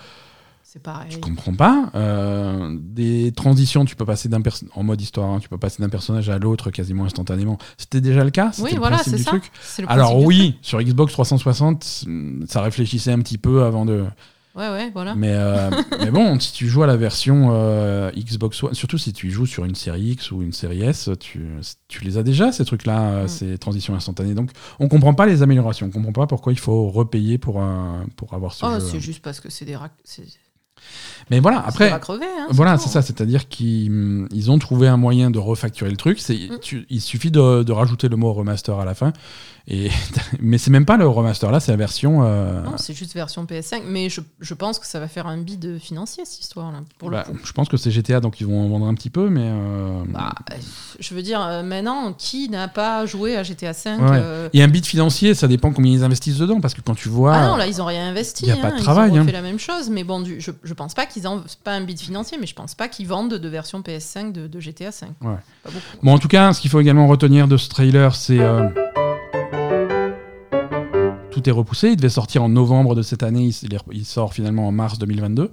[0.65, 1.11] c'est pareil.
[1.11, 1.91] Je comprends pas.
[1.95, 4.43] Euh, des transitions, tu peux passer d'un
[4.75, 7.57] en mode histoire, hein, tu peux passer d'un personnage à l'autre quasiment instantanément.
[7.77, 8.51] C'était déjà le cas.
[8.59, 9.31] Oui, le voilà, c'est ça.
[9.31, 9.53] truc.
[9.79, 12.07] Le Alors oui, sur Xbox 360,
[12.49, 14.07] ça réfléchissait un petit peu avant de.
[14.55, 15.15] Ouais, ouais, voilà.
[15.15, 19.13] Mais, euh, mais bon, si tu joues à la version euh, Xbox One, surtout si
[19.15, 21.47] tu y joues sur une série X ou une série S, tu,
[21.89, 23.29] tu les as déjà ces trucs-là, euh, Mm.
[23.29, 24.35] ces transitions instantanées.
[24.35, 28.05] Donc on comprend pas les améliorations, on comprend pas pourquoi il faut repayer pour, un,
[28.17, 29.77] pour avoir ce Oh, c'est juste parce que c'est des.
[30.05, 30.25] C'est
[31.31, 32.27] Mais voilà, après, crever.
[32.27, 36.19] Hein, Voilà, c'est ça, c'est-à-dire qu'ils ils ont trouvé un moyen de refacturer le truc.
[36.29, 36.59] Mm.
[36.61, 39.13] tu- il suffit de, de rajouter le mot remaster à la fin.
[39.69, 39.91] Et,
[40.41, 42.23] mais c'est même pas le remaster, là, c'est la version.
[42.25, 43.83] euh, Non, c'est juste version PS5.
[43.87, 47.25] Mais je, je pense que ça va faire un bid financier, cette histoire-là, pour bah,
[47.29, 47.39] le coup.
[47.45, 49.45] je pense que c'est GTA, donc ils vont en vendre un petit peu, mais.
[49.45, 50.33] euh, Bah,
[50.99, 54.09] je veux dire, euh, maintenant, qui n'a pas joué à GTA V Ouais, ouais.
[54.13, 57.09] euh, Et un bit financier, ça dépend combien ils investissent dedans, parce que quand tu
[57.09, 57.35] vois.
[57.35, 58.47] Ah non, là, ils ont rien investi.
[58.47, 59.27] y a pas de hein, travail, Ils ont hein.
[59.27, 59.91] fait la même chose.
[59.91, 62.55] Mais bon, du, je, je pense pas qu'ils c'est Pas un bid financier, mais je
[62.55, 65.07] pense pas qu'ils vendent de version PS5 de, de GTA V.
[65.21, 65.35] Ouais.
[65.63, 65.81] Pas beaucoup.
[66.03, 68.41] Bon, en tout cas, ce qu'il faut également retenir de ce trailer, c'est.
[71.33, 71.91] Tout est repoussé.
[71.91, 73.51] Il devait sortir en novembre de cette année.
[73.91, 75.51] Il, sort finalement en mars 2022.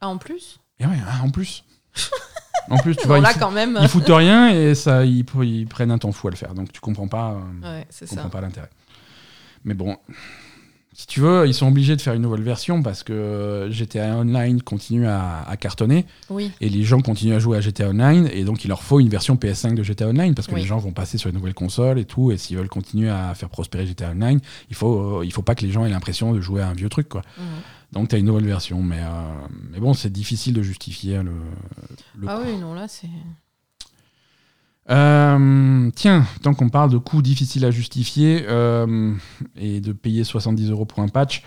[0.00, 0.60] Ah, en plus?
[0.78, 1.64] Et ouais, hein, en plus.
[2.70, 3.78] en plus, tu vois, là, ils, quand même.
[3.80, 6.54] ils foutent rien et ça, ils, ils prennent un temps fou à le faire.
[6.54, 8.30] Donc tu comprends pas, euh, Ouais, c'est tu comprends ça.
[8.30, 8.70] pas l'intérêt.
[9.64, 9.96] Mais bon,
[10.98, 14.62] si tu veux, ils sont obligés de faire une nouvelle version parce que GTA Online
[14.62, 16.50] continue à, à cartonner Oui.
[16.60, 19.08] et les gens continuent à jouer à GTA Online et donc il leur faut une
[19.10, 20.62] version PS5 de GTA Online parce que Oui.
[20.62, 23.34] les gens vont passer sur une nouvelle console et tout et s'ils veulent continuer à
[23.34, 24.40] faire prospérer GTA Online,
[24.70, 26.72] il faut, euh, il faut pas que les gens aient l'impression de jouer à un
[26.74, 27.22] vieux truc quoi.
[27.38, 27.44] Mhm.
[27.92, 29.22] Donc tu as une nouvelle version, mais, euh,
[29.72, 31.30] mais bon, c'est difficile de justifier le.
[32.18, 33.06] le Ah oui, non, là, c'est.
[34.88, 39.12] Euh, tiens, tant qu'on parle de coûts difficiles à justifier euh,
[39.56, 41.42] et de payer 70 euros pour un patch,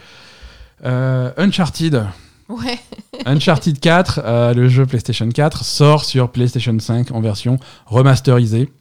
[0.84, 2.06] euh, Uncharted,
[2.50, 2.80] Ouais.
[3.26, 8.74] Uncharted 4, euh, le jeu PlayStation 4, sort sur PlayStation 5 en version remasterisée.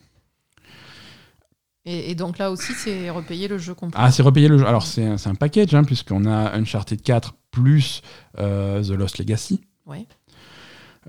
[1.84, 4.00] Et, et donc là aussi, c'est repayer le jeu complet.
[4.02, 4.66] Ah, c'est repayé le jeu.
[4.66, 8.02] Alors, c'est un, c'est un package, hein, puisqu'on a Uncharted 4 plus
[8.36, 9.60] The Lost Legacy.
[9.86, 10.06] Ouais.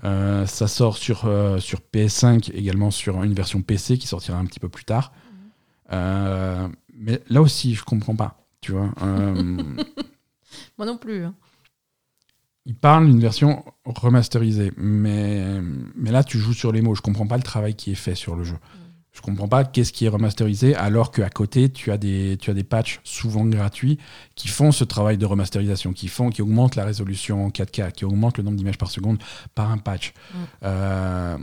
[0.04, 4.46] Euh, ça sort sur, euh, sur PS5, également sur une version PC qui sortira un
[4.46, 5.12] petit peu plus tard.
[5.92, 8.46] Euh, mais là aussi, je comprends pas.
[8.60, 8.90] Tu vois,
[10.78, 11.24] Moi non plus.
[11.24, 11.34] hein.
[12.66, 15.60] il parle d'une version remasterisée, mais,
[15.94, 16.94] mais là, tu joues sur les mots.
[16.94, 18.56] Je comprends pas le travail qui est fait sur le jeu.
[19.12, 22.54] Je comprends pas qu'est-ce qui est remasterisé, alors qu'à côté, tu as, des, tu as
[22.54, 23.98] des patchs souvent gratuits
[24.36, 28.04] qui font ce travail de remasterisation, qui, font, qui augmentent la résolution en 4K, qui
[28.04, 29.18] augmentent le nombre d'images par seconde
[29.54, 30.12] par un patch.
[30.12, 30.36] Mm.
[30.62, 31.38] Euh,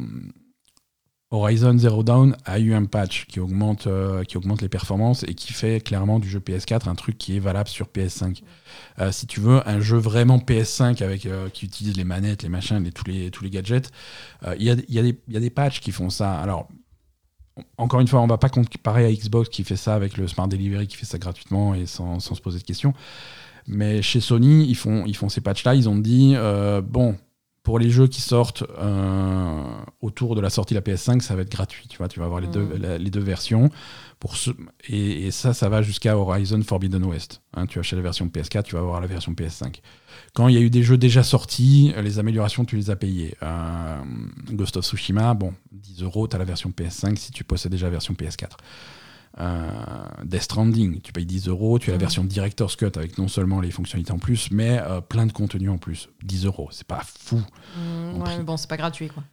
[1.29, 5.33] Horizon Zero Dawn a eu un patch qui augmente, euh, qui augmente les performances et
[5.33, 8.43] qui fait clairement du jeu PS4 un truc qui est valable sur PS5.
[8.99, 12.81] Euh, si tu veux un jeu vraiment PS5 avec, qui utilise les manettes, les machins,
[12.81, 13.91] les, tous, les, tous les gadgets,
[14.57, 16.39] il y, a, il y a y a des patchs qui font ça.
[16.39, 16.69] Alors,
[17.77, 20.47] encore une fois, on va pas comparer à Xbox qui fait ça avec le Smart
[20.47, 22.93] Delivery qui fait ça gratuitement et sans, sans se poser de questions.
[23.67, 25.75] Mais chez Sony, ils font, ils font ces patchs-là.
[25.75, 27.17] Ils ont dit, euh, bon,
[27.63, 29.63] pour les jeux qui sortent euh,
[30.01, 31.87] autour de la sortie de la PS5, ça va être gratuit.
[31.89, 33.69] Tu vois, tu vas avoir les, deux, la- les deux versions.
[34.19, 34.51] Pour ce,
[34.87, 37.41] et, et ça, ça va jusqu'à Horizon Forbidden West.
[37.53, 39.81] Hein, tu achètes la version PS4, tu vas avoir la version PS5.
[40.33, 43.35] Quand il y a eu des jeux déjà sortis, les améliorations, tu les as payées.
[43.41, 43.97] Euh,
[44.51, 47.87] Ghost of Tsushima, bon, 10 euros, tu as la version PS5 si tu possèdes déjà
[47.87, 48.49] la version PS4.
[49.39, 49.69] Euh,
[50.23, 53.61] Death Stranding, tu payes 10 euros, tu as la version Director's Cut avec non seulement
[53.61, 56.09] les fonctionnalités en plus, mais euh, plein de contenu en plus.
[56.23, 57.37] 10 euros, c'est pas fou.
[57.37, 59.23] Mm, En ouais, mais bon, c'est pas gratuit, quoi.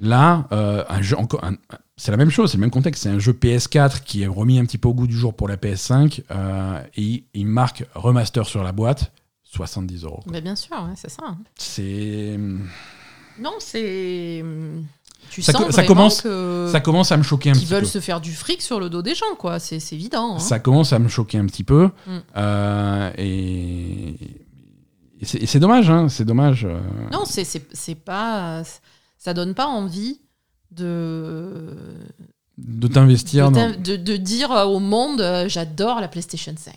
[0.00, 1.56] Là, euh, un jeu encore, un-
[1.96, 3.02] c'est la même chose, c'est le même contexte.
[3.02, 5.48] C'est un jeu PS4 qui est remis un petit peu au goût du jour pour
[5.48, 9.12] la PS5 euh, et il marque remaster sur la boîte,
[9.54, 10.20] 70 euros.
[10.22, 10.32] quoi.
[10.32, 11.22] Mais bien sûr, ouais, c'est ça.
[11.26, 11.38] hein.
[11.56, 12.38] C'est
[13.38, 14.44] Non, c'est.
[15.30, 16.68] Tu Ça sens co- ça vraiment commence- que...
[16.70, 17.88] ça commence à me choquer un qu'ils petit veulent peu.
[17.88, 19.58] se faire du fric sur le dos des gens, quoi.
[19.58, 20.36] C'est c'est évident.
[20.36, 20.38] hein.
[20.38, 22.18] Ça commence à me choquer un petit peu Mm.
[22.36, 24.08] euh, et,
[25.20, 26.64] et c'est et c'est dommage, hein, c'est dommage.
[26.66, 26.80] euh.
[27.12, 28.62] Non, c'est c'est- c'est pas.
[29.16, 30.20] Ça donne pas envie
[30.70, 31.76] de.
[32.58, 36.74] de t'investir de, dans- t'in- de- de dire au monde euh, j'adore la PlayStation 5.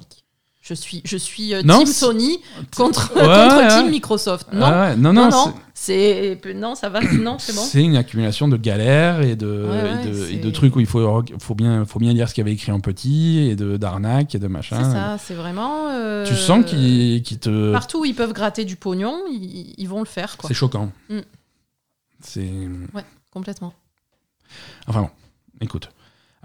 [0.67, 2.39] Je suis, je suis euh, Non, Team c'est- Sony
[2.75, 3.67] contre, Ouais, contre ouais.
[3.67, 4.47] Team Microsoft.
[4.51, 7.61] Non, ouais, non, non, non, c'est non, ça va, non, c'est bon.
[7.61, 10.75] C'est une accumulation de galères et de, Ouais, ouais, et de, et c'est- de trucs
[10.75, 13.47] où il faut, faut, bien, faut bien lire ce qu'il y avait écrit en petit
[13.47, 14.91] et de d'arnaques et de C'est machin.
[14.91, 15.89] ça, c'est vraiment.
[15.91, 17.71] euh, Tu sens qu'il qu'il te.
[17.71, 20.35] Partout où ils peuvent gratter du pognon, ils, ils vont le faire.
[20.47, 20.91] C'est choquant.
[21.09, 21.19] Mm.
[22.21, 22.49] C'est.
[23.31, 23.73] Complètement.
[24.87, 25.09] Enfin bon,
[25.61, 25.89] écoute.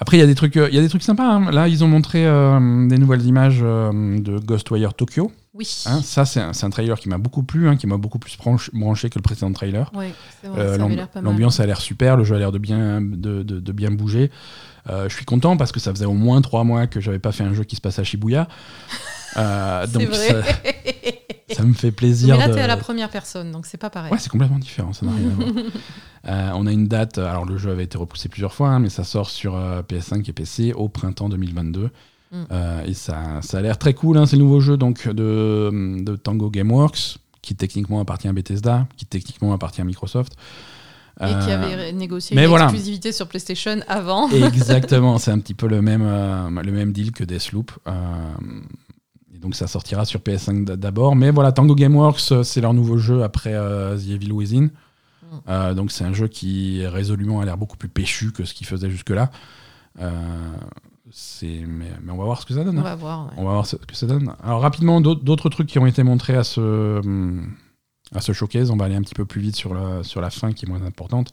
[0.02, 1.24] Après, il y, a des trucs, euh, il y a des trucs sympas.
[1.30, 1.50] hein.
[1.50, 5.30] Là, ils ont montré euh, des nouvelles images euh, de Ghostwire Tokyo.
[5.52, 5.68] Oui.
[5.86, 8.38] Hein, ça, c'est un, trailer qui m'a beaucoup plu, hein, qui m'a beaucoup plus
[8.72, 9.90] branché, que le précédent trailer.
[9.94, 10.12] Ouais,
[10.46, 10.78] Euh.
[11.22, 14.30] L'ambiance a l'air super, le jeu a l'air de bien, de, de- de bien bouger.
[14.88, 17.44] Je suis content parce que ça faisait au moins trois mois que j'avais pas fait
[17.44, 18.48] un jeu qui se passe à Shibuya.
[19.36, 20.28] Donc vrai.
[20.28, 20.42] ça,
[21.56, 22.36] ça me fait plaisir.
[22.36, 24.12] Mais là, de- t'es à la première personne, donc c'est pas pareil.
[24.12, 25.64] Ouais, c'est complètement différent, ça n'a rien à voir.
[26.28, 28.90] Euh, on a une date, alors le jeu avait été repoussé plusieurs fois, hein, mais
[28.90, 31.84] ça sort sur euh, PS5 et PC au printemps 2022.
[31.84, 32.36] Mm.
[32.52, 35.70] Euh, et ça, ça a l'air très cool, hein, c'est le nouveau jeu donc, de,
[35.98, 40.34] de Tango Gameworks, qui techniquement appartient à Bethesda, qui techniquement appartient à Microsoft.
[41.22, 42.64] Et qui avait négocié mais une voilà.
[42.64, 44.28] exclusivité sur PlayStation avant.
[44.30, 47.72] Exactement, c'est un petit peu le même, le même deal que Deathloop.
[49.40, 51.16] Donc ça sortira sur PS5 d- d'abord.
[51.16, 54.68] Mais voilà, Tango Gameworks, euh, c'est leur nouveau jeu après euh, The Evil Within.
[55.48, 58.66] Euh, donc c'est un jeu qui résolument a l'air beaucoup plus péchu que ce qu'il
[58.66, 59.30] faisait jusque-là.
[60.00, 60.10] Euh,
[61.42, 62.76] mais, mais on va voir ce que ça donne.
[62.76, 62.84] On hein.
[62.84, 63.26] va voir.
[63.26, 63.32] ouais.
[63.36, 64.32] On va voir ce que ça donne.
[64.44, 67.52] Alors rapidement, d'autres trucs qui ont été montrés à ce, hum,
[68.14, 68.70] à ce showcase.
[68.70, 70.68] On va aller un petit peu plus vite sur la, sur la fin qui est
[70.68, 71.32] moins importante.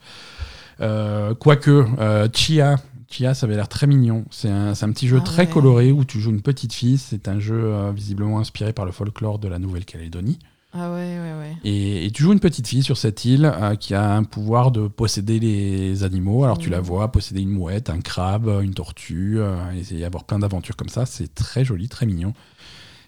[0.80, 1.86] Euh, Quoique,
[2.34, 2.78] Chia,
[3.10, 4.26] Chia, ça avait l'air très mignon.
[4.32, 5.50] C'est un, petit jeu Ah très ouais.
[5.50, 6.98] coloré où tu joues une petite fille.
[6.98, 10.40] C'est un jeu euh, visiblement inspiré par le folklore de la Nouvelle-Calédonie.
[10.74, 11.58] Ah ouais, ouais, ouais.
[11.64, 14.72] Et, et tu joues une petite fille sur cette île euh, qui a un pouvoir
[14.72, 16.44] de posséder les animaux.
[16.44, 20.26] Alors tu la vois posséder une mouette, un crabe, une tortue, euh, et y avoir
[20.26, 21.06] plein d'aventures comme ça.
[21.06, 22.34] C'est très joli, très mignon.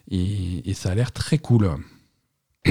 [0.10, 1.70] Et, et ça a l'air très cool.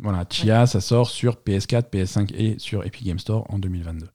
[0.00, 4.08] voilà, Chia, ça sort sur PS4, PS5 et sur Epic Game Store en 2022.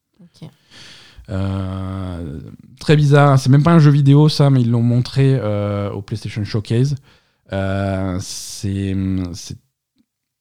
[1.29, 2.39] Euh,
[2.79, 6.01] très bizarre, c'est même pas un jeu vidéo ça, mais ils l'ont montré euh, au
[6.01, 6.95] PlayStation Showcase.
[7.53, 8.95] Euh, c'est,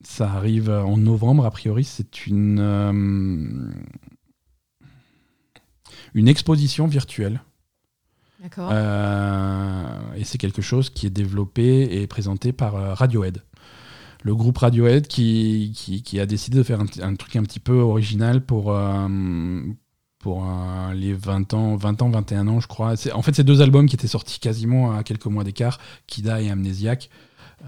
[0.03, 1.85] ça arrive en novembre a priori.
[1.85, 3.73] C'est une
[6.15, 7.43] une exposition virtuelle
[8.43, 8.73] D'accord.
[10.17, 13.43] Et c'est quelque chose qui est développé et présenté par Radiohead.
[14.23, 17.61] Le groupe Radiohead qui, qui, qui a décidé de faire un, un truc un petit
[17.61, 19.09] peu original pour, euh,
[20.25, 20.43] pour
[20.95, 22.95] les 20 ans, 20 ans, 21 ans, je crois.
[23.13, 26.51] En fait, c'est deux albums qui étaient sortis quasiment à quelques mois d'écart, Kida et
[26.51, 27.11] Amnesiac,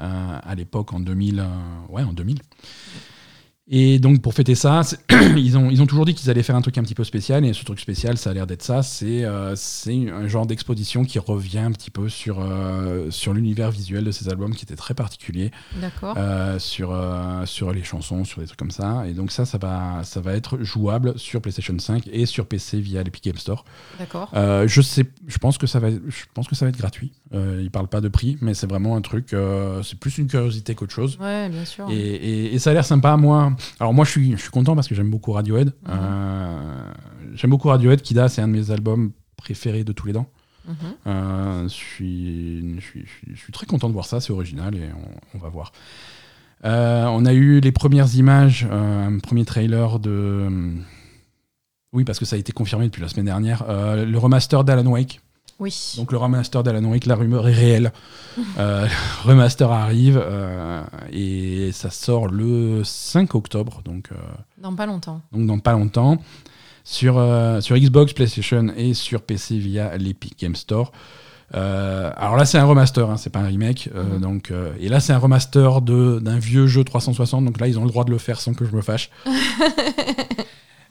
[0.00, 1.40] euh, à l'époque en 2000.
[1.40, 1.44] euh,
[1.90, 2.38] ouais, en 2000.
[3.68, 4.82] Et donc pour fêter ça,
[5.36, 7.44] ils ont, ils ont toujours dit qu'ils allaient faire un truc un petit peu spécial,
[7.44, 11.04] et ce truc spécial, ça a l'air d'être ça, c'est euh, c'est un genre d'exposition
[11.04, 14.76] qui revient un petit peu sur, euh, sur l'univers visuel de ces albums qui était
[14.76, 15.50] très particulier,
[15.80, 16.14] D'accord.
[16.16, 19.04] euh, sur, euh, sur les chansons, sur des trucs comme ça.
[19.08, 22.78] Et donc ça, ça va, ça va être jouable sur PlayStation 5 et sur PC
[22.80, 23.64] via l'Epic Game Store.
[23.98, 24.30] D'accord.
[24.34, 27.10] Euh, je sais, je pense que ça va, je pense que ça va être gratuit.
[27.34, 30.28] Euh, ils parlent pas de prix, mais c'est vraiment un truc, euh, c'est plus une
[30.28, 31.18] curiosité qu'autre chose.
[31.20, 31.90] Ouais, bien sûr.
[31.90, 33.16] Et, et- et ça a l'air sympa.
[33.16, 35.68] Moi, alors moi, je suis, je suis content parce que j'aime beaucoup Radiohead.
[35.68, 35.90] Mhm.
[35.90, 36.92] Euh,
[37.34, 38.02] j'aime beaucoup Radiohead.
[38.02, 40.28] Kida, c'est un de mes albums préférés de tous les temps.
[40.66, 40.74] Mhm.
[41.06, 44.20] Euh, je, suis, je, suis, je suis- très content de voir ça.
[44.20, 45.72] C'est original et on, on va voir.
[46.64, 50.48] Euh, on a eu les premières images, un premier trailer de.
[51.92, 53.64] Oui, parce que ça a été confirmé depuis la semaine dernière.
[53.68, 55.20] le remaster d'Alan Wake.
[55.58, 55.94] Oui.
[55.96, 57.92] Donc le remaster d'Alan Wake, la rumeur est réelle.
[58.58, 58.86] Euh,
[59.24, 64.16] remaster arrive euh, et ça sort le 5 octobre, donc, euh,
[64.58, 65.22] Dans pas longtemps.
[65.32, 66.18] donc dans pas longtemps,
[66.84, 70.92] sur, euh, sur Xbox, PlayStation et sur PC via l'Epic Game Store.
[71.54, 73.88] Alors là c'est un remaster, hein, c'est pas un remake.
[73.94, 74.20] Mhm.
[74.20, 77.84] donc, et là c'est un remaster de- d'un vieux jeu 360, donc là ils ont
[77.84, 79.08] le droit de le faire sans que je me fâche.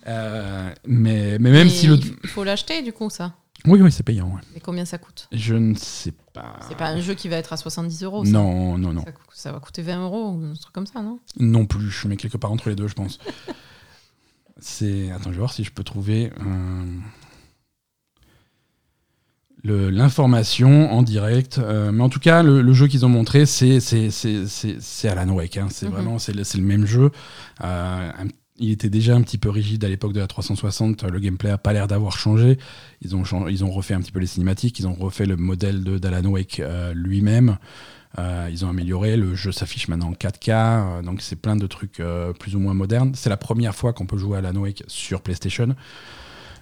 [0.08, 1.96] Euh, mais, mais même Et si le...
[2.24, 3.34] Il faut l'acheter, du coup, ça.
[3.68, 4.28] Oui, oui, c'est payant.
[4.36, 4.42] ouais.
[4.56, 5.28] Et combien ça coûte?
[5.32, 6.58] Je ne sais pas.
[6.68, 8.26] C'est pas un jeu qui va être à 70 euros.
[8.26, 8.32] ça?
[8.32, 9.04] Non, non, non.
[9.34, 11.20] Ça, va coûter 20 euros ou un truc comme ça, non?
[11.40, 13.20] Non plus, mais quelque part entre les deux, je pense.
[14.60, 15.12] C'est.
[15.12, 16.86] Attends, je vais voir si je peux trouver euh,
[19.64, 21.58] le- l'information en direct.
[21.58, 24.78] Euh, mais en tout cas, le, le jeu qu'ils ont montré, c'est c'est- c'est- c'est-
[24.80, 25.58] c'est Alan Wake.
[25.58, 25.68] hein.
[25.72, 25.92] C'est Mhm.
[25.94, 27.12] vraiment c'est le, même jeu.
[27.64, 28.28] Euh, un-
[28.58, 31.04] il était déjà un petit peu rigide à l'époque de la 360.
[31.04, 32.58] Le gameplay a pas l'air d'avoir changé.
[33.02, 34.80] Ils ont, ils ont refait un petit peu les cinématiques.
[34.80, 37.58] Ils ont refait le modèle de d'Alan Wake euh, lui-même.
[38.18, 41.68] Euh, ils ont amélioré, le jeu s'affiche maintenant en 4K, euh, donc c'est plein de
[41.68, 42.02] trucs
[42.40, 43.12] plus ou moins modernes.
[43.14, 45.76] C'est la première fois qu'on peut jouer à Alan Wake sur PlayStation.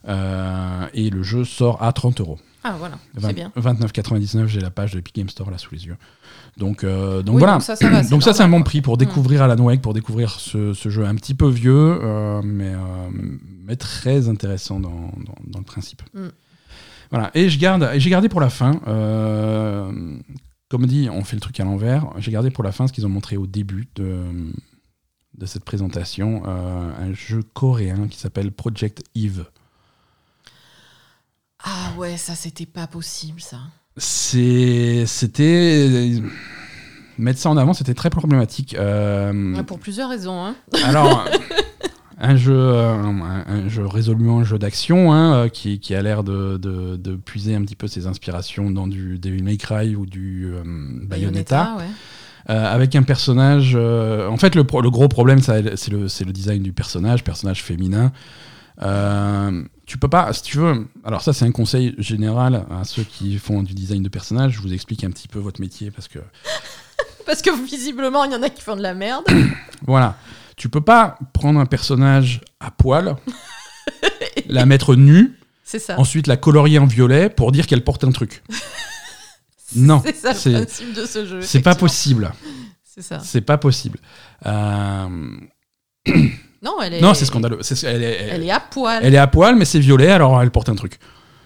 [0.08, 2.40] Et le jeu sort à 30 euros.
[2.64, 3.52] Ah voilà, c'est bien.
[3.58, 5.98] 29,99, j'ai la page de Epic Game Store là sous les yeux.
[6.58, 7.54] Donc, euh, donc Oui, voilà.
[7.54, 9.82] donc ça, ça va, c'est donc ça, c'est un bon prix pour découvrir Alan Wake,
[9.82, 12.78] pour découvrir ce, ce jeu un petit peu vieux, euh, mais, euh,
[13.66, 16.02] mais très intéressant dans, dans- dans le principe.
[16.14, 16.28] Mm.
[17.12, 17.32] Voilà.
[17.34, 18.72] Et je garde, et j'ai gardé pour la fin.
[20.70, 22.08] comme dit, on fait le truc à l'envers.
[22.18, 24.24] J'ai gardé pour la fin ce qu'ils ont montré au début de,
[25.38, 29.46] de cette présentation, un jeu coréen qui s'appelle Project Eve.
[31.64, 33.58] Ah ouais, ça c'était pas possible ça.
[35.06, 35.88] C'était
[37.18, 38.76] mettre ça en avant, c'était très problématique.
[38.78, 40.44] Euh, Pour plusieurs raisons.
[40.44, 40.56] Hein.
[40.84, 41.26] alors,
[42.20, 46.02] un jeu, euh, un, un jeu résolument un jeu d'action hein, euh, qui, qui a
[46.02, 49.96] l'air de, de- de puiser un petit peu ses inspirations dans du Devil May Cry
[49.96, 51.86] ou du euh, Bayonetta, ouais.
[52.50, 53.74] euh, avec un personnage.
[53.76, 57.24] euh, en fait, le, pro- le gros problème, c'est le, c'est le design du personnage,
[57.24, 58.12] personnage féminin.
[58.82, 60.88] Euh, tu peux pas, si tu veux.
[61.04, 64.54] Alors ça, c'est un conseil général à ceux qui font du design de personnage.
[64.54, 66.20] Je vous explique un petit peu votre métier parce que
[67.26, 69.24] Parce que visiblement, il y en a qui font de la merde.
[69.88, 70.18] voilà,
[70.58, 73.16] tu peux pas prendre un personnage à poil,
[74.48, 75.98] la mettre nue, C'est ça.
[76.00, 78.44] ensuite la colorier en violet pour dire qu'elle porte un truc.
[79.76, 81.42] Non, C'est ça le c'est principe de ce jeu.
[81.42, 82.32] c'est pas possible.
[82.84, 83.20] C'est ça.
[83.24, 83.98] C'est pas possible.
[84.46, 85.38] Euh,
[86.64, 87.02] Non, elle est.
[87.02, 87.60] Non, c'est scandaleux.
[87.62, 89.02] C'est- elle, est, Elle est à poil.
[89.04, 90.98] elle est à poil, mais c'est violet, alors elle porte un truc.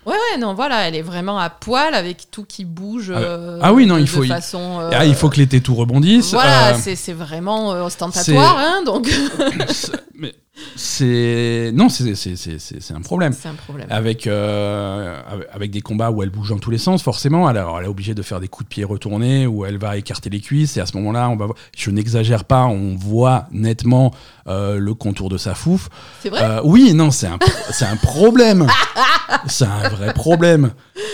[0.05, 3.11] Ouais, ouais, non, voilà, elle est vraiment à poil avec tout qui bouge.
[3.13, 4.79] Ah, euh, ah oui, non, de- il faut- De il- façon.
[4.79, 6.31] euh, Ah, il faut que les tétous rebondissent.
[6.31, 9.09] Voilà, euh, c'est vraiment euh, ostentatoire, hein, donc
[10.15, 10.33] mais
[10.75, 13.33] c'est non, c'est c'est- c'est- c'est- c'est un problème.
[13.33, 13.87] c'est un problème.
[13.89, 17.77] Avec, euh, avec- avec des combats où elle bouge dans tous les sens, forcément, alors
[17.79, 20.39] elle est obligée de faire des coups de pied retournés, où elle va écarter les
[20.41, 24.11] cuisses, et à ce moment-là, on va je n'exagère pas, on voit nettement
[24.47, 25.89] euh, le contour de sa fouf.
[26.21, 26.41] C'est vrai?
[26.41, 27.37] Euh, oui, non, c'est un,
[27.71, 28.65] c'est un problème.
[29.47, 30.71] c'est un vrai problème.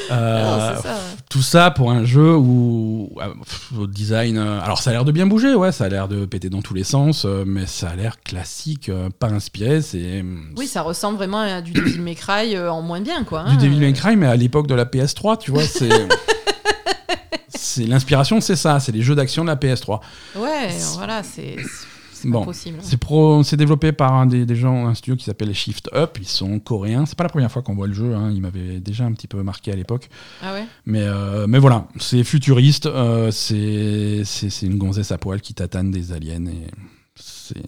[0.09, 0.15] Non,
[0.83, 0.99] ça.
[1.33, 3.33] Tout ça pour un jeu où euh,
[3.81, 4.37] au design.
[4.37, 6.61] euh, alors ça a l'air de bien bouger, ouais, ça a l'air de péter dans
[6.61, 9.81] tous les sens, euh, mais ça a l'air classique, pas inspiré.
[9.81, 10.23] C'est
[10.55, 13.45] Oui, ça ressemble vraiment à du Devil May Cry en moins bien, quoi.
[13.45, 13.57] du hein.
[13.59, 15.89] Devil May Cry, mais à l'époque de la PS3, tu vois, c'est.
[17.47, 20.01] c'est l'inspiration, c'est ça, c'est les jeux d'action de la PS3.
[20.35, 21.55] Ouais, voilà, c'est
[22.23, 22.45] c'est Bon.
[22.45, 22.79] possible.
[22.81, 26.17] C'est pro, c'est développé par un des, des gens, un studio qui s'appelle Shift Up.
[26.19, 27.05] Ils sont coréens.
[27.05, 28.15] C'est pas la première fois qu'on voit le jeu.
[28.15, 28.31] Hein.
[28.33, 30.09] Il m'avait déjà un petit peu marqué à l'époque.
[30.41, 30.65] Ah ouais?
[30.85, 32.85] Mais, euh, mais voilà, c'est futuriste.
[32.87, 34.23] euh, c'est
[34.65, 36.45] une gonzesse à poil qui tatane des aliens.
[36.47, 36.67] Et
[37.15, 37.61] c'est,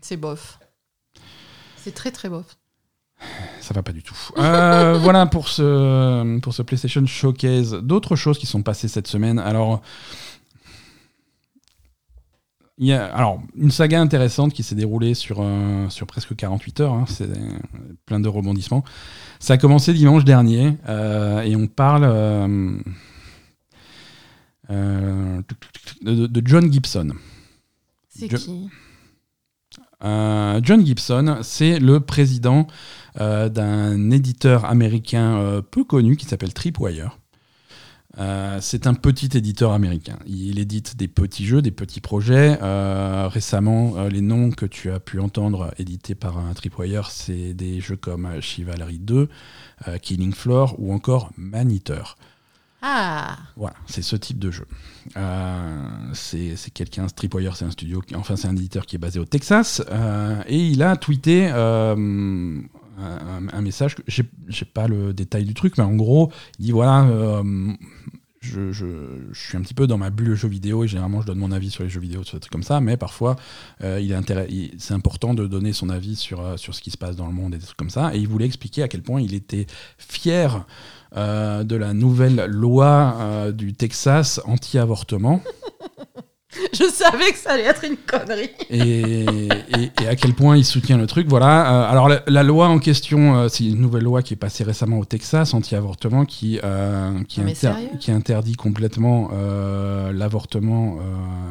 [0.00, 0.58] C'est bof.
[1.76, 2.56] C'est très très bof.
[3.60, 4.16] ça va pas du tout.
[4.38, 7.74] Euh, voilà pour ce, pour ce PlayStation Showcase.
[7.82, 9.38] D'autres choses qui sont passées cette semaine.
[9.38, 9.80] Alors.
[12.80, 16.80] Il y a, alors, une saga intéressante qui s'est déroulée sur, euh, sur presque 48
[16.80, 17.28] heures, hein, c'est
[18.06, 18.84] plein de rebondissements.
[19.40, 22.78] Ça a commencé dimanche dernier euh, et on parle euh,
[26.02, 27.14] de, de John Gibson.
[28.08, 28.68] C'est qui?
[30.00, 32.68] John Gibson, c'est le président
[33.16, 37.18] d'un éditeur américain peu connu qui s'appelle Tripwire.
[38.18, 40.18] Euh, c'est un petit éditeur américain.
[40.26, 42.58] Il édite des petits jeux, des petits projets.
[42.62, 47.54] Euh, récemment, euh, les noms que tu as pu entendre édités par un Tripwire, c'est
[47.54, 49.28] des jeux comme Chivalry 2,
[49.86, 52.16] euh, Killing Floor ou encore Maneater.
[52.82, 54.66] Ah Voilà, c'est ce type de jeu.
[56.12, 59.18] C'est c'est quelqu'un, Tripwire, c'est un studio, qui- enfin c'est un éditeur qui est basé
[59.18, 59.82] au Texas,
[60.46, 61.96] et il a tweeté un,
[63.52, 67.02] un message, j'ai j'ai pas le détail du truc, mais en gros, il dit voilà,
[67.04, 67.42] euh,
[68.40, 68.86] je, je-
[69.32, 71.50] je suis un petit peu dans ma bulle jeux vidéo, et généralement je donne mon
[71.52, 73.36] avis sur les jeux vidéo, sur des trucs comme ça, mais parfois
[73.82, 76.96] euh, il est c'est important de donner son avis sur, euh, sur ce qui se
[76.98, 79.02] passe dans le monde et des trucs comme ça, et il voulait expliquer à quel
[79.02, 79.66] point il était
[79.98, 80.66] fier
[81.16, 85.42] euh, de la nouvelle loi euh, du Texas anti-avortement
[86.72, 88.50] Je savais que ça allait être une connerie.
[88.70, 91.26] et, et- et à quel point il soutient le truc.
[91.28, 91.84] Voilà.
[91.86, 94.64] Euh, alors la, la loi en question, euh, c'est une nouvelle loi qui est passée
[94.64, 97.74] récemment au Texas anti-avortement qui euh, qui, inter-
[98.08, 99.30] interdit complètement
[100.12, 100.98] l'avortement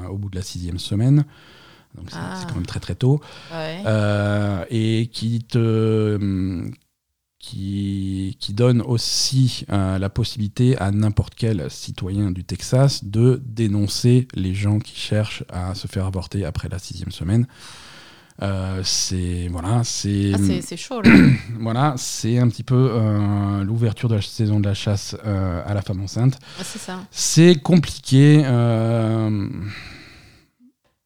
[0.10, 1.26] au bout de la sixième semaine.
[1.96, 2.36] Donc c'est Ah.
[2.48, 3.22] quand même très très tôt.
[3.54, 3.84] Ouais.
[4.70, 6.18] Et qui te
[7.48, 14.28] qui, qui donne aussi euh, la possibilité à n'importe quel citoyen du Texas de dénoncer
[14.34, 17.48] les gens qui cherchent à se faire avorter après la sixième semaine.
[18.42, 21.10] Euh, c'est voilà, c'est Ah, chaud là.
[21.60, 25.82] voilà, c'est un petit peu euh, l'ouverture de la saison de la chasse à la
[25.82, 26.38] femme enceinte.
[26.60, 28.44] Ah, c'est compliqué.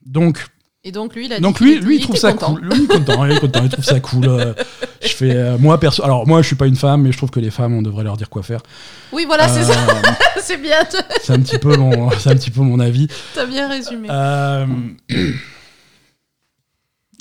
[0.05, 0.47] donc
[0.83, 2.55] Et donc lui, il a dit donc lui, lui, il trouve ça content.
[2.55, 2.65] cool.
[2.65, 4.25] Lui, il est content, il est content, il trouve ça cool.
[4.27, 4.53] euh,
[4.99, 6.03] je fais euh, moi perso.
[6.03, 8.03] Alors moi, je suis pas une femme, mais je trouve que les femmes, on devrait
[8.03, 8.61] leur dire quoi faire.
[9.11, 9.73] Oui, voilà, c'est ça.
[9.73, 10.01] Euh,
[10.41, 10.79] c'est bien.
[11.21, 13.07] c'est un petit peu mon, c'est un petit peu mon avis.
[13.35, 14.07] T'as bien résumé.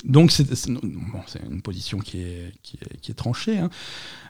[0.05, 2.77] Donc c'est une position qui est, qui
[3.11, 3.69] est, tranchée hein.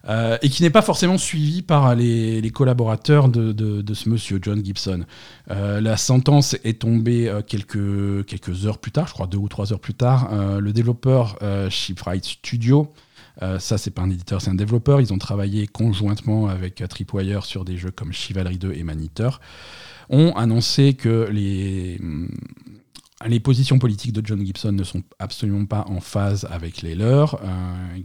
[0.10, 5.06] Euh, et qui n'est pas forcément suivie par les, collaborateurs de, ce monsieur, John Gibson.
[5.52, 9.48] Euh, la sentence est tombée euh, quelques, quelques heures plus tard, je crois deux ou
[9.48, 10.30] trois heures plus tard.
[10.60, 11.38] Le développeur
[11.70, 12.92] Shipwright Studio,
[13.40, 17.64] ça c'est pas un éditeur, c'est un développeur, ils ont travaillé conjointement avec Tripwire sur
[17.64, 19.40] des jeux comme Chivalry 2 et Maniteur,
[20.10, 22.00] ont annoncé que les,
[23.28, 27.36] les positions politiques de John Gibson ne sont absolument pas en phase avec les leurs,
[27.44, 27.48] euh,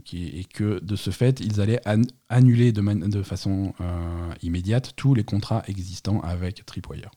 [0.05, 2.81] qui- et que de ce fait, ils allaient an- annuler de,
[3.23, 7.11] façon euh, immédiate tous les contrats existants avec Tripwire.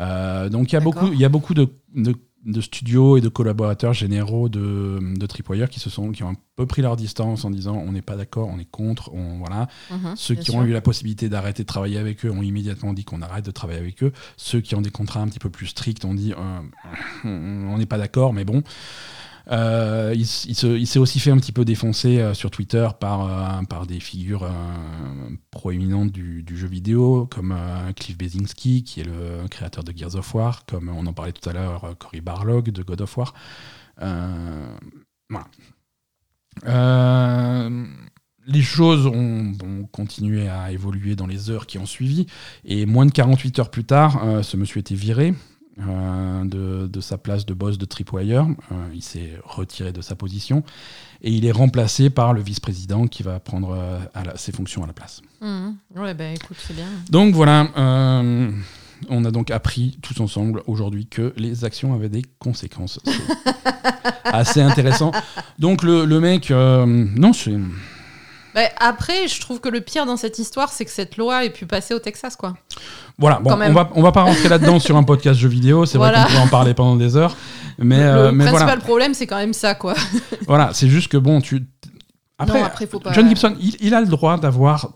[0.00, 2.14] Euh, donc il y a beaucoup, il y a beaucoup de, de-
[2.44, 6.36] de studios et de collaborateurs généraux de, de Tripwire qui se sont, qui ont un
[6.56, 9.68] peu pris leur distance en disant on n'est pas d'accord, on est contre, on voilà.
[9.90, 10.56] Mhm, Ceux qui sûr.
[10.56, 13.50] ont eu la possibilité d'arrêter de travailler avec eux ont immédiatement dit qu'on arrête de
[13.50, 14.12] travailler avec eux.
[14.36, 16.60] Ceux qui ont des contrats un petit peu plus stricts ont dit euh,
[17.24, 18.62] on n'est pas d'accord, mais bon.
[19.50, 24.00] Euh, il, s'est aussi fait un petit peu défoncer euh, sur Twitter par, euh, des
[24.00, 24.48] figures
[25.50, 27.56] proéminentes du, jeu vidéo, comme
[27.96, 31.48] Cliff Bezinski, qui est le créateur de Gears of War, comme on en parlait tout
[31.48, 33.34] à l'heure, Cory Barlog de God of War.
[38.46, 42.26] Les choses ont, ont continué à évoluer dans les heures qui ont suivi.
[42.64, 45.34] Et moins de 48 heures plus tard, ce monsieur était viré
[45.80, 48.46] euh, de, de sa place de boss de Tripwire.
[48.72, 50.62] Euh, il s'est retiré de sa position.
[51.22, 54.82] Et il est remplacé par le vice-président qui va prendre euh, à la- ses fonctions
[54.84, 55.22] à la place.
[55.40, 55.76] Mhm.
[55.96, 56.86] Ouais, bah écoute, c'est bien.
[57.10, 58.50] Donc voilà, euh,
[59.08, 63.00] on a donc appris tous ensemble aujourd'hui que les actions avaient des conséquences.
[63.04, 63.12] C'est
[64.24, 65.12] assez intéressant.
[65.58, 67.56] Donc le, le mec, non, c'est...
[68.54, 71.50] Bah, après, je trouve que le pire dans cette histoire, c'est que cette loi ait
[71.50, 72.54] pu passer au Texas, quoi.
[73.18, 75.98] Voilà, bon, on va, on va pas rentrer là-dedans sur un podcast jeu vidéo, c'est
[75.98, 76.18] Voilà.
[76.18, 77.36] vrai qu'on pourrait en parler pendant des heures,
[77.78, 79.94] mais, le euh, mais principal voilà, problème, c'est quand même ça, quoi.
[80.46, 81.64] voilà c'est juste que bon, tu...
[82.38, 83.12] Après, non, après, faut pas.
[83.12, 84.90] John Gibson, il, il a le droit d'avoir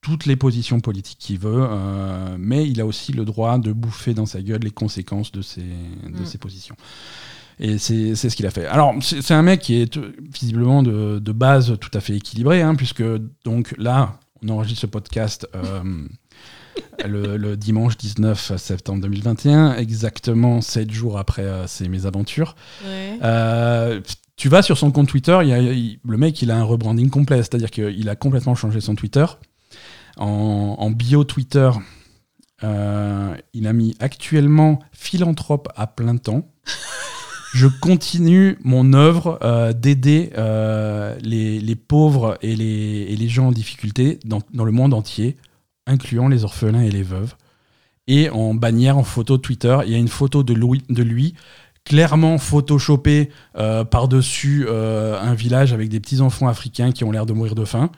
[0.00, 4.14] toutes les positions politiques qu'il veut, euh, mais il a aussi le droit de bouffer
[4.14, 6.26] dans sa gueule les conséquences de ses, de Mm.
[6.26, 6.76] ses positions.
[7.60, 8.66] Et c'est ce qu'il a fait.
[8.66, 9.98] Alors, c'est un mec qui est
[10.32, 13.02] visiblement de, de base tout à fait équilibré, hein, puisque
[13.44, 15.82] donc là, on enregistre ce podcast euh,
[17.06, 22.54] le, le dimanche 19 septembre 2021, exactement 7 jours après euh, ses mésaventures.
[22.86, 23.18] Ouais.
[23.24, 24.00] Euh,
[24.36, 26.62] tu vas sur son compte Twitter, il y a- il- le mec il a un
[26.62, 29.26] rebranding complet, c'est-à-dire qu'il a complètement changé son Twitter.
[30.16, 31.70] En, en bio Twitter,
[32.62, 36.48] euh, il a mis actuellement philanthrope à plein temps.
[37.54, 43.48] Je continue mon œuvre euh, d'aider euh, les, les pauvres et les, et les gens
[43.48, 45.36] en difficulté dans, dans le monde entier,
[45.86, 47.34] incluant les orphelins et les veuves.
[48.06, 51.34] Et en bannière, en photo Twitter, il y a une photo de, Louis- de lui
[51.84, 57.24] clairement photoshopé euh, par-dessus euh, un village avec des petits enfants africains qui ont l'air
[57.24, 57.90] de mourir de faim.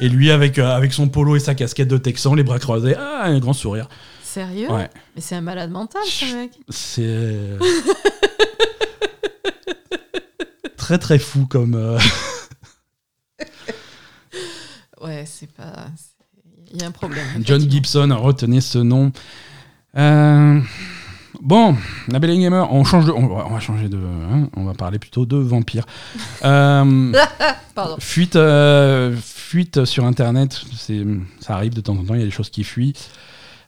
[0.00, 2.94] Et lui avec, euh, avec son polo et sa casquette de texan, les bras croisés,
[2.98, 3.88] ah, un grand sourire.
[4.22, 4.70] Sérieux?
[4.70, 4.90] Ouais.
[5.14, 6.50] Mais c'est un malade mental, ce mec.
[6.68, 7.36] C'est
[10.86, 11.74] très très fou comme.
[11.74, 11.98] euh,
[15.02, 15.86] Ouais, c'est pas.
[15.96, 16.14] c'est-
[16.74, 17.24] Il y a un problème.
[17.44, 17.70] John effectivement.
[17.70, 19.10] Gibson, retenez ce nom.
[19.96, 20.60] Euh,
[21.42, 21.76] Bon,
[22.08, 24.64] la Belle et Gamer, on change de, on va, on va changer de, hein, on
[24.64, 25.84] va parler plutôt de vampires.
[26.44, 27.12] Euh,
[27.74, 27.96] Pardon.
[28.00, 31.04] fuite, euh, fuite sur Internet, c'est,
[31.40, 32.94] ça arrive de temps en temps, il y a des choses qui fuient.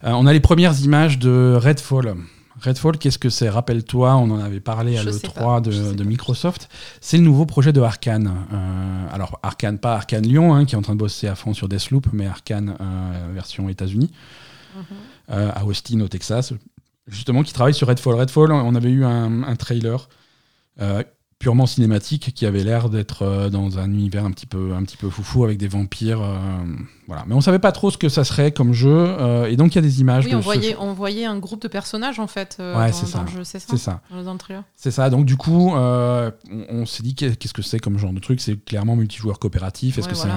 [0.04, 2.14] Euh, on a les premières images de Redfall.
[2.60, 3.48] Redfall, qu'est-ce que c'est?
[3.48, 6.68] Rappelle-toi, on en avait parlé à Je sais l'E3 pas, je sais de, Microsoft.
[7.00, 8.32] C'est le nouveau projet de Arkane.
[8.52, 11.54] Euh, alors, Arkane, pas Arkane Lyon, hein, qui est en train de bosser à fond
[11.54, 14.10] sur Deathloop, mais Arkane euh, version États-Unis,
[14.76, 14.84] Mhm.
[15.30, 16.52] euh, à Austin, au Texas,
[17.06, 18.14] justement, qui travaille sur Redfall.
[18.14, 20.08] Redfall, on avait eu un, un trailer
[21.38, 25.08] purement cinématique qui avait l'air d'être dans un univers un petit peu, un petit peu
[25.10, 26.20] foufou avec des vampires.
[27.08, 27.24] Voilà.
[27.26, 29.76] Mais on savait pas trop ce que ça serait comme jeu, euh, et donc il
[29.76, 32.20] y a des images Oui, de on ce- voyait, on voyait un groupe de personnages
[32.20, 33.18] en fait euh, Ouais, dans, c'est ça.
[33.18, 34.00] dans le jeu, c'est ça, C'est ça.
[34.10, 34.62] Dans le- dans le trailer.
[34.76, 35.10] C'est ça.
[35.10, 38.20] Donc du coup, euh, on, on s'est dit qu'est- qu'est-ce que c'est comme genre de
[38.20, 38.40] truc?
[38.40, 39.98] C'est clairement multijoueur coopératif.
[39.98, 40.34] Est-ce Ouais, que voilà,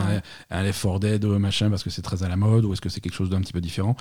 [0.50, 2.66] c'est un, un Left 4 Dead euh, machin parce que c'est très à la mode
[2.66, 3.96] ou est-ce que c'est quelque chose d'un petit peu différent?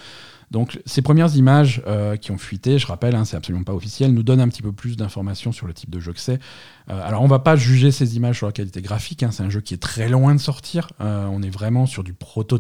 [0.51, 1.81] Donc ces premières images
[2.21, 4.73] qui ont fuité, je rappelle, hein, c'est absolument pas officiel, nous donnent un petit peu
[4.73, 6.41] plus d'informations sur le type de jeu que c'est.
[6.89, 9.23] Alors on va pas juger ces images sur la qualité graphique.
[9.23, 10.89] hein, c'est un jeu qui est très loin de sortir.
[10.99, 12.60] On est vraiment sur du prototype.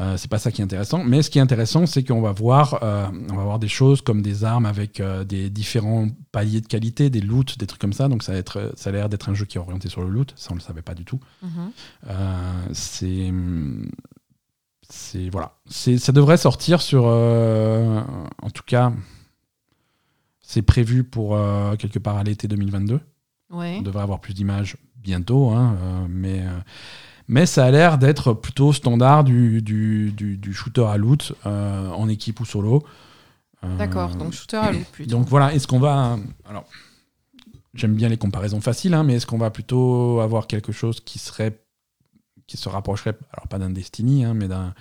[0.00, 1.04] Euh, c'est pas ça qui est intéressant.
[1.04, 4.02] Mais ce qui est intéressant, c'est qu'on va voir, euh, on va voir des choses
[4.02, 7.92] comme des armes avec euh, des différents paliers de qualité, des loots, des trucs comme
[7.92, 8.08] ça.
[8.08, 10.08] Donc ça, va être, ça a l'air d'être un jeu qui est orienté sur le
[10.08, 10.32] loot.
[10.36, 11.20] Ça, on le savait pas du tout.
[11.42, 11.50] Mhm.
[12.08, 13.32] Euh, c'est
[14.88, 18.92] c'est voilà ça devrait sortir sur en tout cas
[20.40, 21.36] c'est prévu pour
[21.76, 23.00] quelque part à l'été 2022
[23.50, 23.76] Ouais.
[23.80, 26.44] on devrait avoir plus d'images bientôt hein, mais
[27.28, 31.90] mais ça a l'air d'être plutôt standard du, du, du- du shooter à loot euh,
[31.90, 32.84] en équipe ou solo
[33.64, 35.10] Euh, D'accord, donc shooter à loot plutôt.
[35.10, 36.18] donc voilà, est-ce qu'on va.
[36.48, 36.64] Alors,
[37.74, 41.18] j'aime bien les comparaisons faciles, hein, mais est-ce qu'on va plutôt avoir quelque chose qui
[41.18, 41.58] serait.
[42.46, 44.74] qui se rapprocherait, alors pas d'un Destiny, hein, mais d'un.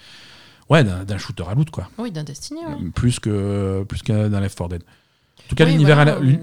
[0.70, 1.90] Ouais, d'un shooter à loot, quoi.
[2.00, 2.90] Oui, d'un Destiny, ouais.
[2.94, 4.84] Plus que plus qu'un d'un Left 4 Dead.
[4.84, 6.40] En tout cas, Oui, l'univers voilà, a l'air-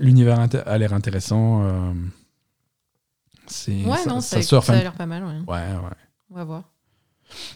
[0.55, 0.63] euh.
[0.67, 1.63] a l'air intéressant.
[1.65, 1.93] euh,
[3.69, 5.39] Ouais, ça, non, ça ça, a l'air pas mal, ouais.
[5.47, 5.97] Ouais, ouais.
[6.31, 6.63] On va voir.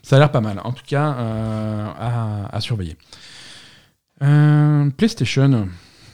[0.02, 0.60] Ça a l'air pas mal.
[0.64, 2.96] En tout cas, euh, à, à surveiller.
[4.22, 5.68] Euh, PlayStation,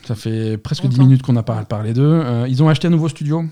[0.04, 1.02] ça fait presque 10 Longtemps.
[1.04, 2.02] minutes qu'on n'a pas parlé d'eux.
[2.24, 3.44] Euh, ils ont acheté un nouveau studio.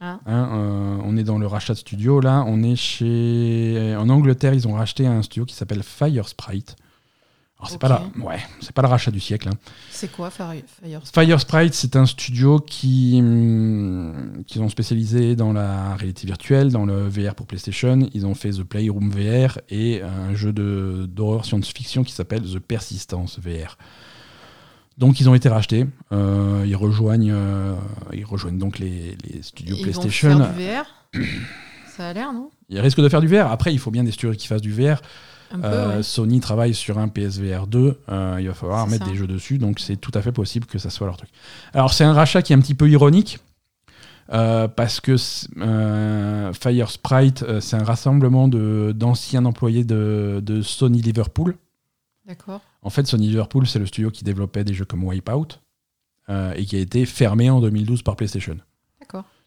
[0.00, 0.20] Ah.
[0.26, 2.20] Hein, on est dans le rachat de studio.
[2.20, 3.96] Là, on est chez.
[3.98, 6.76] En Angleterre, ils ont racheté un studio qui s'appelle Fire Sprite.
[7.60, 8.02] Alors, c'est pas la...
[8.24, 9.48] ouais, c'est pas le rachat du siècle.
[9.48, 9.56] hein.
[9.90, 15.52] C'est quoi Fire, Fire Fire Sprite, c'est un studio qui, hum, qui sont spécialisés dans
[15.52, 17.98] la réalité virtuelle, dans le VR pour PlayStation.
[18.14, 22.60] Ils ont fait The Playroom VR et un jeu de- d'horreur science-fiction qui s'appelle The
[22.60, 23.76] Persistence VR.
[24.96, 25.86] Donc ils ont été rachetés.
[26.12, 27.74] Euh, ils rejoignent, euh,
[28.12, 30.38] ils rejoignent donc les, les studios Ils PlayStation.
[30.38, 31.24] vont faire du VR
[31.96, 32.50] Ça a l'air, non?
[32.68, 33.50] Ils risquent de faire du VR.
[33.50, 35.00] Après, il faut bien des studios qui fassent du VR.
[35.50, 36.02] Peu, Euh, ouais.
[36.02, 39.10] Sony travaille sur un PSVR 2, euh, il va falloir mettre ça.
[39.10, 41.30] des jeux dessus, donc c'est tout à fait possible que ça soit leur truc.
[41.72, 43.38] Alors c'est un rachat qui est un petit peu ironique,
[44.32, 45.16] euh, parce que
[46.52, 51.56] Fire Sprite, c'est un rassemblement de- d'anciens employés de, de Sony Liverpool.
[52.26, 52.60] D'accord.
[52.82, 55.60] En fait, Sony Liverpool, c'est le studio qui développait des jeux comme Wipeout,
[56.56, 58.56] et qui a été fermé en 2012 par PlayStation.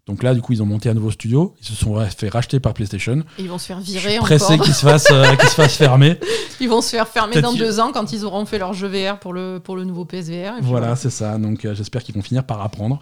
[0.07, 2.59] Donc là, du coup, ils ont monté un nouveau studio, ils se sont fait racheter
[2.59, 3.19] par PlayStation.
[3.37, 4.25] Et ils vont se faire Je virer suis encore.
[4.27, 6.19] pressé qu'ils se fassent, euh, qu'ils se fassent fermer.
[6.59, 9.17] Ils vont se faire fermer dans deux ans quand ils auront fait leur jeu VR
[9.19, 10.57] pour le, pour le nouveau PSVR.
[10.59, 11.37] et Voilà, c'est ça.
[11.39, 12.99] Donc euh, j'espère qu'ils vont finir par apprendre.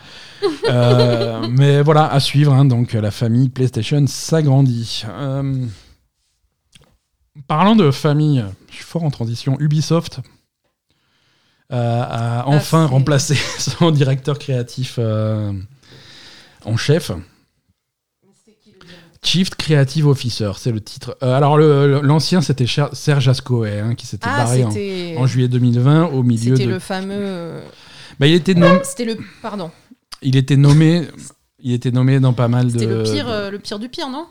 [0.70, 2.54] Euh, mais voilà, à suivre.
[2.54, 2.64] hein.
[2.66, 5.04] donc euh, la famille PlayStation s'agrandit.
[7.48, 9.58] Parlant de famille, je suis fort en transition.
[9.60, 10.20] Ubisoft
[11.70, 15.00] a enfin c'est- remplacé son directeur créatif
[16.66, 17.12] en chef.
[19.22, 21.18] Chief Creative Officer, c'est le titre.
[21.24, 25.50] Euh, alors l'ancien c'était Serge Ascoé hein, qui s'était Ah, barré en, c'était en juillet
[25.50, 26.72] 2020 au milieu c'était de.
[26.74, 27.60] le fameux.
[28.20, 28.80] Bah, il était nommé.
[28.84, 29.18] C'était le.
[29.42, 29.72] Pardon.
[30.22, 31.06] Il était nommé,
[31.62, 32.80] il était nommé dans pas mal de.
[32.80, 34.26] C'était le pire, euh, le pire du pire, non?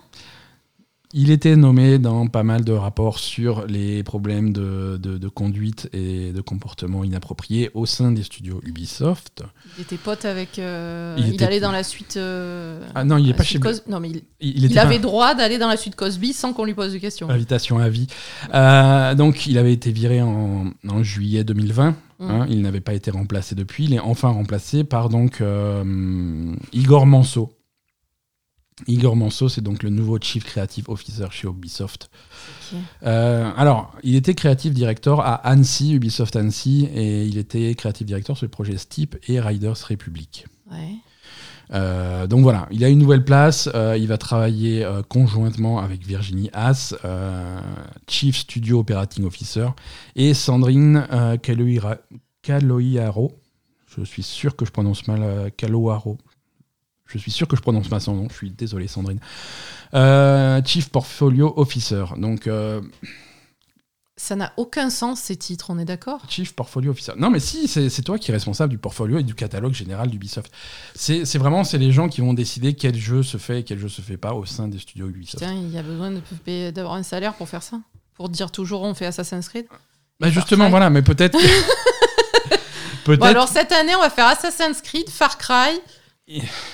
[1.14, 5.88] Il était nommé dans pas mal de rapports sur les problèmes de, de- de conduite
[5.94, 9.42] et de comportement inapproprié au sein des studios Ubisoft.
[9.78, 10.58] Il était pote avec.
[10.58, 12.18] euh, Il il, était- allait dans la suite.
[12.18, 13.58] euh, Ah non, il est pas chez.
[13.58, 14.22] Cos- Non, mais il,
[14.64, 17.30] Il, pas- avait droit d'aller dans la suite Cosby sans qu'on lui pose de questions.
[17.30, 18.06] Invitation à vie.
[18.52, 21.96] Euh, donc, il avait été viré en, en juillet 2020.
[22.20, 22.30] Mm.
[22.30, 23.84] hein, il n'avait pas été remplacé depuis.
[23.84, 27.50] Il est enfin remplacé par donc euh, Igor Manso.
[28.86, 32.10] Igor Manso, c'est donc le nouveau Chief Creative Officer chez Ubisoft.
[33.02, 38.36] Euh, alors, il était Creative Director à Annecy, Ubisoft Annecy, et il était Creative Director
[38.36, 40.46] sur le projet Steep et Riders Republic.
[40.70, 40.94] Ouais.
[41.72, 43.68] Euh, donc voilà, il a une nouvelle place.
[43.74, 46.94] euh, il va travailler euh, conjointement avec Virginie Haas,
[48.06, 49.68] Chief Studio Operating Officer,
[50.16, 51.06] et Sandrine
[52.42, 53.32] Kaloiaro.
[53.96, 56.18] Je suis sûr que je prononce mal Kaloaro.
[57.08, 58.28] Je suis sûr que je prononce mal son nom.
[58.30, 59.18] Je suis désolé, Sandrine.
[59.94, 62.04] Euh, Chief Portfolio Officer.
[62.18, 62.80] Donc, euh,
[64.16, 66.20] Ça n'a aucun sens ces titres, on est d'accord?
[66.28, 67.12] Chief Portfolio Officer.
[67.16, 70.52] Non, mais si, c'est toi qui es responsable du portfolio et du catalogue général d'Ubisoft.
[70.94, 73.88] C'est vraiment c'est les gens qui vont décider quel jeu se fait et quel jeu
[73.88, 75.38] se fait pas au sein des studios Ubisoft.
[75.38, 76.12] Putain, il y a besoin
[76.72, 77.80] d'avoir un salaire pour faire ça
[78.14, 79.66] Pour dire toujours on fait Assassin's Creed?
[80.20, 81.38] Bah Far justement, voilà, mais peut-être.
[81.38, 81.44] que-
[83.04, 83.20] peut-être.
[83.20, 85.78] Bon, alors cette année, on va faire Assassin's Creed, Far Cry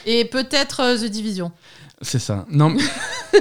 [0.06, 1.52] Et- peut-être euh, The Division.
[2.02, 2.44] C'est ça.
[2.50, 2.82] Non, mais-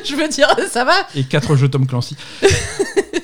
[0.06, 2.16] je veux dire, ça va et quatre jeux Tom Clancy.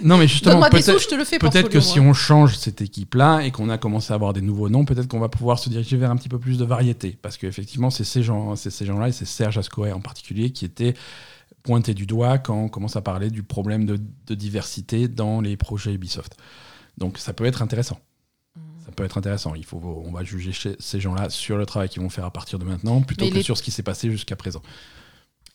[0.04, 1.04] non, mais justement, Donne-moi des sous, peut-être.
[1.04, 4.12] je te le fais Peut-être que si on change cette équipe-là et qu'on a commencé
[4.12, 6.40] à avoir des nouveaux noms, peut-être qu'on va pouvoir se diriger vers un petit peu
[6.40, 7.18] plus de variété.
[7.22, 10.66] Parce qu'effectivement, c'est ces gens, c'est ces gens-là, et c'est Serge Ascoé en particulier, qui
[10.66, 10.94] était
[11.64, 15.58] pointé du doigt quand on commence à parler du problème de, de diversité dans les
[15.58, 16.36] projets Ubisoft.
[16.98, 18.00] Donc ça peut être intéressant.
[18.90, 19.54] Ça peut être intéressant.
[19.54, 22.32] Il faut, on va juger chez- ces gens-là sur le travail qu'ils vont faire à
[22.32, 24.64] partir de maintenant, plutôt Mais que les- sur ce qui s'est passé jusqu'à présent.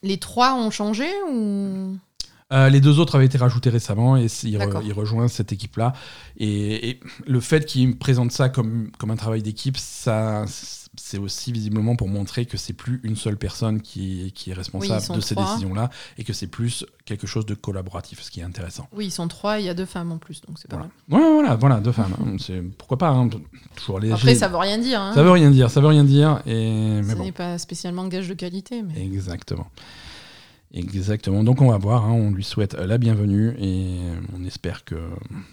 [0.02, 1.96] Les trois ont changé ou?
[2.52, 4.82] Euh, les deux autres avaient été rajoutés récemment et il, re- D'accord.
[4.84, 5.94] il rejoint cette équipe-là.
[6.36, 10.44] Et, et le fait qu'il présente ça comme, comme un travail d'équipe, ça,
[10.96, 15.16] c'est aussi visiblement pour montrer que c'est plus une seule personne qui, qui est responsable
[15.16, 18.88] de ces décisions-là et que c'est plus quelque chose de collaboratif, ce qui est intéressant.
[18.92, 20.90] Oui, ils sont trois, il y a deux femmes en plus, donc c'est pas Voilà.
[21.08, 21.20] mal.
[21.20, 22.14] Ouais, voilà, voilà, deux femmes.
[22.20, 22.36] hein.
[22.38, 23.28] C'est- Pourquoi pas hein,
[23.76, 24.14] Toujours léger.
[24.14, 25.00] Après, ça veut rien dire.
[25.00, 25.12] Hein.
[25.14, 26.40] Ça veut rien dire, ça veut rien dire.
[26.46, 27.00] Et...
[27.02, 27.24] Mais Ce bon.
[27.24, 28.82] n'est pas spécialement gage de qualité.
[28.82, 29.02] Mais...
[29.04, 29.66] Exactement.
[30.76, 31.44] Exactement.
[31.44, 33.96] Donc on va voir, hein, on lui souhaite la bienvenue et
[34.36, 34.96] on espère que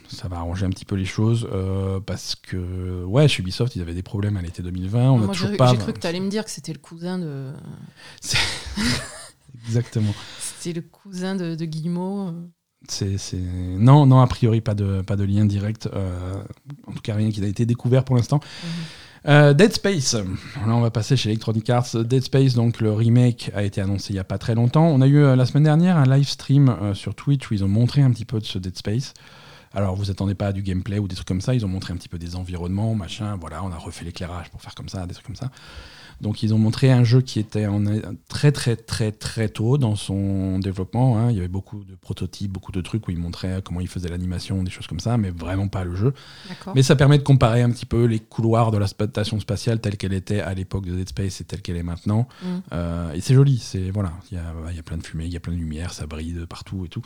[0.10, 3.84] ça va arranger un petit peu les choses euh, parce que ouais, chez Ubisoft, ils
[3.84, 5.11] avaient des problèmes à l'été 2020.
[5.11, 5.72] On a Moi, j'ai toujours pas.
[5.72, 7.52] j'ai cru que tu allais me dire que c'était le cousin de.
[9.68, 10.14] Exactement.
[10.39, 12.27] C'était le cousin de, de Guillemot.
[12.30, 12.31] euh.
[12.89, 15.88] C'est, Non, non, a priori pas de, pas de lien direct.
[15.93, 16.43] euh,
[16.88, 18.39] en tout cas, rien qui n'a été découvert pour l'instant.
[18.64, 18.69] Mhm.
[19.27, 20.15] Euh, Dead Space.
[20.15, 20.23] Là,
[20.76, 21.95] on va passer chez Electronic Arts.
[21.95, 24.88] Dead Space, donc le remake a été annoncé il y a pas très longtemps.
[24.88, 27.64] On a eu euh, la semaine dernière un live stream euh, sur Twitch où ils
[27.64, 29.14] ont montré un petit peu de ce Dead Space.
[29.73, 31.53] Alors, vous attendez pas du gameplay ou des trucs comme ça.
[31.53, 33.38] Ils ont montré un petit peu des environnements, machin.
[33.39, 35.52] Voilà, on a refait l'éclairage pour faire comme ça, des trucs comme ça.
[36.22, 37.84] Donc, ils ont montré un jeu qui était en,
[38.30, 41.18] très, très, très, très tôt dans son développement.
[41.18, 41.31] hein.
[41.31, 44.10] Il y avait beaucoup de prototypes, beaucoup de trucs où ils montraient comment ils faisaient
[44.10, 46.14] l'animation, des choses comme ça, mais vraiment pas le jeu.
[46.76, 49.98] Mais ça permet de comparer un petit peu les couloirs de la station spatiale telle
[49.98, 52.27] qu'elle était à l'époque de Dead Space et telle qu'elle est maintenant.
[52.43, 52.48] Mm.
[52.73, 55.26] Euh, et c'est joli, c'est voilà, il y a, il y a plein de fumée,
[55.26, 57.02] il y a plein de lumière, ça brille de partout et tout.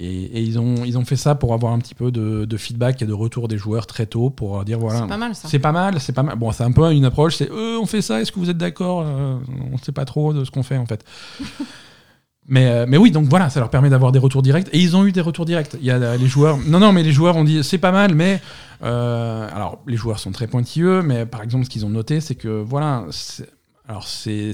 [0.00, 2.56] Et, et ils ont ils ont fait ça pour avoir un petit peu de, de
[2.56, 5.00] feedback et de retour des joueurs très tôt pour dire voilà.
[5.00, 5.48] C'est pas mal ça.
[5.48, 6.36] C'est pas mal, c'est pas mal.
[6.36, 8.58] Bon, c'est un peu une approche, c'est euh, on fait ça, est-ce que vous êtes
[8.58, 9.38] d'accord Euh,
[9.72, 11.04] On sait pas trop de ce qu'on fait en fait.
[12.50, 14.68] Mais, euh, mais oui, donc voilà, ça leur permet d'avoir des retours directs.
[14.72, 15.76] Et ils ont eu des retours directs.
[15.80, 16.56] Il y a les joueurs.
[16.66, 18.40] Non, non, mais les joueurs ont dit c'est pas mal, mais.
[18.84, 22.36] euh, alors, les joueurs sont très pointilleux, mais par exemple, ce qu'ils ont noté, c'est
[22.36, 23.04] que voilà.
[23.88, 24.52] Alors, c'est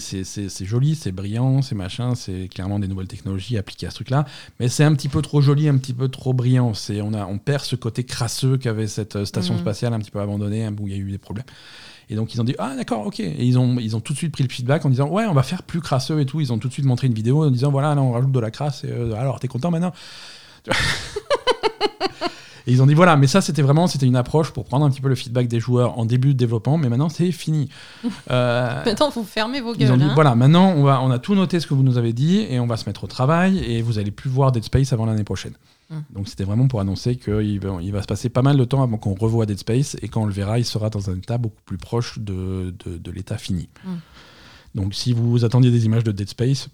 [0.61, 4.27] joli, c'est brillant, c'est machin, c'est clairement des nouvelles technologies appliquées à ce truc-là,
[4.61, 6.73] mais c'est un petit peu trop joli, un petit peu trop brillant.
[6.73, 9.61] C'est On, a, on perd ce côté crasseux qu'avait cette euh, station Mhm.
[9.61, 11.47] spatiale un petit peu abandonnée, hein, où il y a eu des problèmes.
[12.11, 14.19] Et donc ils ont dit ah d'accord ok et ils ont ils ont tout de
[14.19, 16.53] suite pris le feedback en disant ouais on va faire plus crasseux et tout ils
[16.53, 18.51] ont tout de suite montré une vidéo en disant voilà là on rajoute de la
[18.51, 19.93] crasse et euh, alors t'es content maintenant?
[22.67, 24.91] et ils ont dit voilà mais ça c'était vraiment c'était une approche pour prendre un
[24.91, 27.69] petit peu le feedback des joueurs en début de développement mais maintenant c'est fini
[28.31, 29.99] Euh, Maintenant, vous fermez vos ils ont gueules.
[29.99, 30.15] dit hein.
[30.15, 32.59] voilà maintenant on va on a tout noté ce que vous nous avez dit et
[32.61, 35.25] on va se mettre au travail et vous allez plus voir Dead Space avant l'année
[35.25, 35.55] prochaine
[35.91, 35.97] Mm.
[36.15, 38.83] donc c'était vraiment pour annoncer qu'il va, il va se passer pas mal de temps
[38.83, 41.37] avant qu'on revoie Dead Space et quand on le verra il sera dans un état
[41.37, 43.91] beaucoup plus proche de, de, de l'état fini Mm.
[44.77, 46.69] donc si vous attendiez des images de Dead Space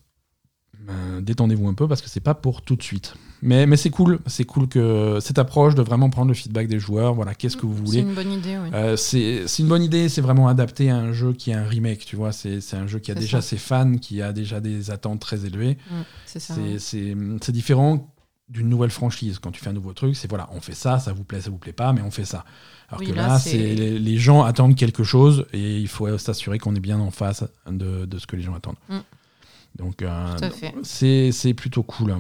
[0.87, 3.91] ben, détendez-vous un peu parce que c'est pas pour tout de suite mais, mais c'est
[3.91, 7.57] cool c'est cool que cette approche de vraiment prendre le feedback des joueurs voilà qu'est-ce
[7.57, 8.69] que vous C'est voulez une bonne idée, oui.
[8.75, 11.67] euh, c'est c'est une bonne idée, c'est vraiment adapté à un jeu qui est un
[11.67, 12.33] remake, tu vois.
[12.33, 13.49] C'est c'est un jeu qui a C'est déjà ça.
[13.49, 15.79] ses fans, qui a déjà des attentes très élevées.
[15.91, 15.95] Mm,
[16.27, 16.55] c'est ça.
[16.55, 18.13] C'est- C'est c'est différent
[18.49, 19.39] d'une nouvelle franchise.
[19.39, 21.51] Quand tu fais un nouveau truc, c'est voilà, on fait ça, ça vous plaît, ça
[21.51, 22.45] vous plaît pas, mais on fait ça.
[22.89, 25.87] Alors Oui, que là, là, c'est- c'est les, les gens attendent quelque chose et il
[25.89, 28.75] faut s'assurer qu'on est bien en face de, de ce que les gens attendent.
[28.89, 28.99] Mm.
[29.79, 30.37] Donc, euh,
[30.83, 32.17] c'est c'est plutôt cool.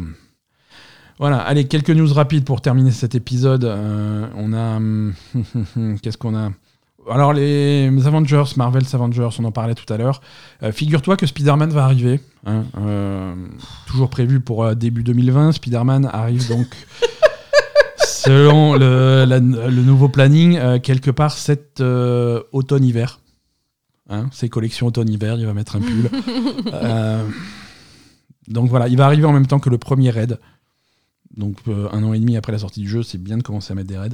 [1.20, 3.64] Voilà, allez, quelques news rapides pour terminer cet épisode.
[3.64, 4.76] Euh, on a.
[4.76, 5.12] hum,
[6.02, 6.50] Qu'est-ce qu'on a?
[7.10, 10.22] Alors, les Avengers, Marvel's Avengers, on en parlait tout à l'heure.
[10.62, 12.20] Euh, Figure-toi que Spider-Man va arriver.
[12.46, 13.34] hein, euh,
[13.86, 15.52] toujours prévu pour début 2020.
[15.52, 16.66] Spider-Man arrive donc.
[17.98, 23.20] Selon le, la- le nouveau planning, quelque part cet automne-hiver.
[24.08, 26.10] Hein, ses collections automne-hiver, il va mettre un pull.
[28.48, 30.38] Donc voilà, il va arriver en même temps que le premier raid.
[31.36, 33.72] Donc euh, un an et demi après la sortie du jeu, c'est bien de commencer
[33.72, 34.10] à mettre des raids.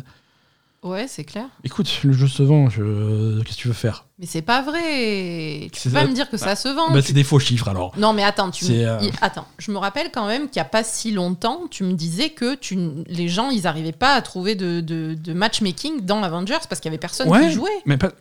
[0.82, 1.46] Ouais, c'est clair.
[1.64, 3.42] Écoute, le jeu se vend, je...
[3.42, 4.04] qu'est-ce que tu veux faire?
[4.20, 5.68] Mais c'est pas vrai.
[5.72, 6.92] Tu peux pas me dire que ça se vend.
[6.92, 7.92] bah, Tu- C'est des faux chiffres alors.
[7.98, 10.68] Non, mais attends, tu me- euh, attends, je me rappelle quand même qu'il n'y a
[10.70, 12.78] pas si longtemps, tu me disais que tu...
[13.08, 16.90] les gens, ils n'arrivaient pas à trouver de, de, de matchmaking dans Avengers parce qu'il
[16.90, 17.70] y avait personne Ouais, qui jouait.
[17.84, 18.12] mais pas...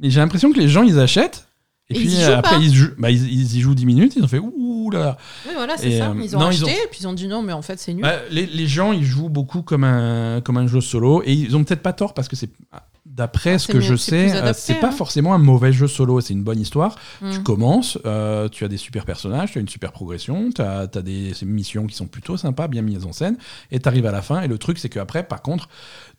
[0.00, 1.47] Mais j'ai l'impression que les gens ils achètent.
[1.90, 2.62] Et, Et puis ils après pas.
[2.62, 4.98] ils, jouent, bah, ils, ils y jouent 10 minutes, ils ont fait ouh là.
[4.98, 5.16] là.
[5.46, 6.10] Oui, voilà, c'est ça.
[6.10, 7.62] euh, Ils ont non, acheté ils ont- et puis ils ont dit non, mais en
[7.62, 8.02] fait, c'est nul.
[8.02, 11.56] Bah, les, les gens ils jouent beaucoup comme un, comme un jeu solo et ils
[11.56, 12.50] ont peut-être pas tort parce que c'est
[13.06, 14.92] d'après Ah, ce que mieux, je sais, euh, c'est pas hein.
[14.92, 16.96] forcément un mauvais jeu solo, c'est une bonne histoire.
[17.20, 17.42] Tu Mm.
[17.42, 21.32] commences, euh, tu as des super personnages, tu as une super progression, tu as, des
[21.42, 23.36] missions qui sont plutôt sympas, bien mises en scène,
[23.72, 24.42] et tu arrives à la fin.
[24.42, 25.68] Et le truc, c'est qu'après, par contre,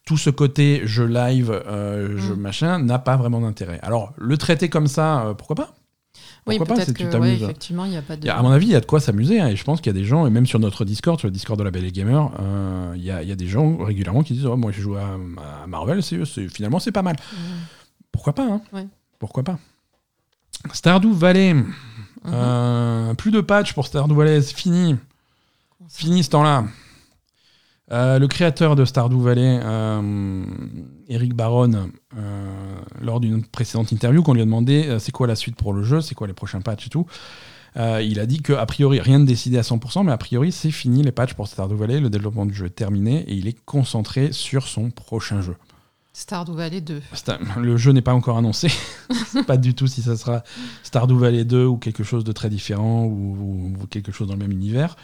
[0.09, 2.39] tout ce côté jeu live, euh, jeu Mm.
[2.39, 3.79] machin, n'a pas vraiment d'intérêt.
[3.83, 5.75] Alors, le traiter comme ça, euh, pourquoi pas?
[6.47, 7.43] Oui, pourquoi peut-être que, ouais, t'amuses.
[7.43, 8.27] effectivement, il n'y a pas de.
[8.27, 9.39] A- À mon avis, il y a de quoi s'amuser.
[9.39, 11.27] hein, et je pense qu'il y a des gens, et même sur notre Discord, sur
[11.27, 13.45] le Discord de la Belle et Gamer, euh, il y, a, il y a des
[13.45, 15.09] gens régulièrement qui disent oh, Moi, j'ai joué à,
[15.63, 17.15] à Marvel, c'est, c'est- finalement, c'est pas mal.
[17.31, 17.35] Mm.
[18.11, 18.61] Pourquoi pas hein?
[18.73, 18.87] Ouais.
[19.19, 19.59] Pourquoi pas?
[20.73, 21.53] Stardew Valley.
[21.53, 21.71] Mhm.
[22.33, 24.95] Euh, plus de patch pour Stardew Valley, c'est fini.
[25.87, 26.63] Fini ce temps-là.
[27.91, 30.43] Euh, le créateur de Stardew Valley, euh,
[31.07, 35.55] Eric Baron, euh, lors d'une précédente interview, qu'on lui a demandé c'est quoi la suite
[35.55, 37.07] pour le jeu, c'est quoi les prochains patchs et tout,
[37.75, 41.01] il a dit qu'a priori, rien de décidé à 100%, mais a priori, c'est fini
[41.01, 44.31] les patchs pour Stardew Valley, le développement du jeu est terminé et il est concentré
[44.33, 45.55] sur son prochain jeu.
[46.13, 47.01] Stardew Valley 2.
[47.15, 48.67] Sta- Le jeu n'est pas encore annoncé.
[49.47, 50.43] Pas du tout si ça sera
[50.83, 54.39] Stardew Valley 2 ou quelque chose de très différent ou, ou quelque chose dans le
[54.39, 54.95] même univers.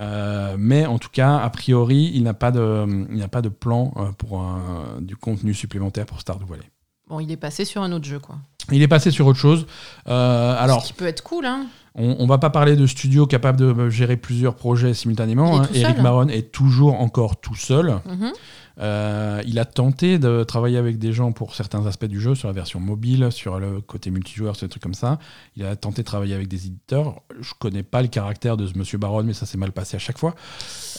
[0.00, 3.48] Euh, mais en tout cas, a priori, il n'a pas de, il n'a pas de
[3.48, 6.68] plan euh, pour un- du contenu supplémentaire pour Stardew Valley.
[7.08, 8.36] Bon, il est passé sur un autre jeu, quoi.
[8.72, 9.66] Il est passé sur autre chose.
[10.08, 11.66] Euh, alors, Ce qui peut être cool, hein.
[11.94, 15.60] on, on va pas parler de studio capable de gérer plusieurs projets simultanément.
[15.60, 15.68] Hein.
[15.74, 16.00] Eric.
[16.00, 17.98] Baron est toujours encore tout seul.
[18.06, 18.32] Mhm.
[18.78, 22.48] Euh, il a tenté de travailler avec des gens pour certains aspects du jeu, sur
[22.48, 25.18] la version mobile, sur le côté multijoueur, sur des trucs comme ça.
[25.56, 27.22] Il a tenté de travailler avec des éditeurs.
[27.40, 30.00] Je connais pas le caractère de ce monsieur Baron, mais ça s'est mal passé à
[30.00, 30.34] chaque fois.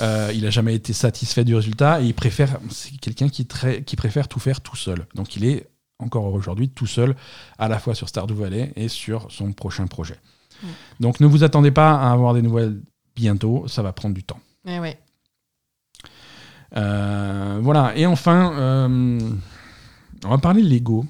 [0.02, 2.60] Euh, il a jamais été satisfait du résultat et il préfère.
[2.70, 5.06] C'est quelqu'un qui, très- qui préfère tout faire tout seul.
[5.16, 5.68] Donc il est
[6.00, 7.16] encore aujourd'hui tout seul,
[7.58, 10.16] à la fois sur Stardew Valley et sur son prochain projet.
[11.00, 12.82] Donc ne vous attendez pas à avoir des nouvelles
[13.16, 14.40] bientôt, ça va prendre du temps.
[14.68, 14.98] Eh ouais.
[16.78, 19.20] Euh, voilà, et enfin, euh,
[20.26, 21.06] on va parler Lego.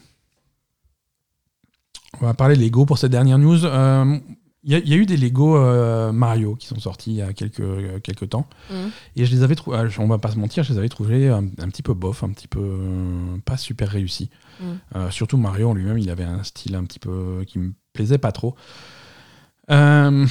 [2.21, 3.65] On va parler Lego pour cette dernière news.
[3.65, 4.17] Euh,
[4.67, 5.59] Il y, a- il y a eu des Lego
[6.11, 8.47] Mario qui sont sortis il y a quelques, quelques temps.
[8.71, 8.89] Mhm.
[9.15, 11.43] Et je les avais trouvés, on va pas se mentir, je les avais trouvés un,
[11.59, 12.79] un petit peu bof, un petit peu
[13.45, 14.31] pas super réussis.
[14.95, 18.17] Euh, surtout Mario en lui-même, il avait un style un petit peu qui me plaisait
[18.17, 18.55] pas trop.
[19.69, 20.25] Euh,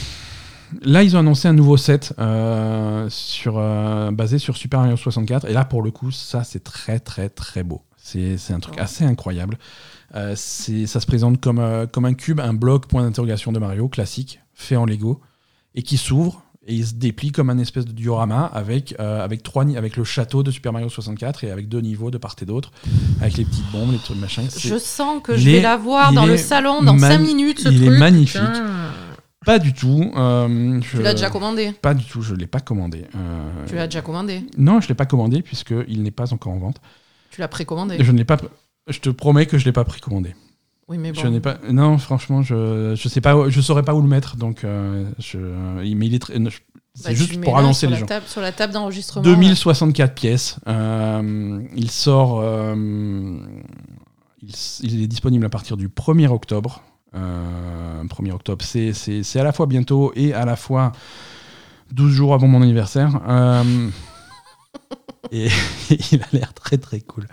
[0.83, 5.47] là, ils ont annoncé un nouveau set euh, sur, euh, basé sur Super Mario 64.
[5.49, 7.83] Et là, pour le coup, ça, c'est très, très, très beau.
[7.97, 9.59] C'est un truc assez incroyable.
[10.15, 14.41] Euh, ça se présente comme, comme un cube, un bloc, point d'interrogation de Mario, classique,
[14.53, 15.21] fait en Lego,
[15.75, 19.43] et qui s'ouvre et il se déplie comme un espèce de diorama avec, euh, avec,
[19.43, 22.47] trois, avec le château de Super Mario 64 et avec deux niveaux de part et
[22.47, 22.71] d'autre,
[23.21, 24.45] avec les petites bombes, les trucs machin.
[24.57, 27.61] Je sens que je vais la voir dans le salon dans man- 5 minutes.
[27.61, 28.41] Ce il est magnifique.
[28.41, 28.65] Putain.
[29.45, 30.13] Pas du tout.
[30.17, 33.05] euh, je- Tu l'as déjà commandé Pas du tout, je ne l'ai pas commandé.
[33.15, 36.53] Euh, Tu l'as déjà commandé Non, je ne l'ai pas commandé puisqu'il n'est pas encore
[36.53, 36.81] en vente.
[37.31, 38.39] Tu l'as précommandé Je ne l'ai pas.
[38.89, 40.35] Je te promets que je ne l'ai pas précommandé.
[40.89, 41.21] Oui, mais bon.
[41.23, 41.57] Je n'ai pas.
[41.71, 44.37] Non, franchement, je je sais pas, je saurais pas où le mettre.
[44.37, 45.39] Donc, euh, je.
[45.39, 46.35] Mais il est très.
[46.35, 46.59] je-
[46.97, 48.07] C'est Bah, juste pour annoncer les gens.
[48.07, 49.25] table- sur la table d'enregistrement.
[49.25, 50.59] 2064 pièces.
[50.69, 52.39] Euh, il sort.
[52.41, 52.75] euh,
[54.43, 54.53] il,
[54.83, 56.83] il est disponible à partir du 1er octobre.
[57.17, 60.93] Euh, 1er octobre, c'est- à la fois bientôt et à la fois
[61.93, 63.21] 12 jours avant mon anniversaire.
[63.29, 63.89] Euh,
[65.33, 65.49] et
[66.13, 67.27] il a l'air très très cool.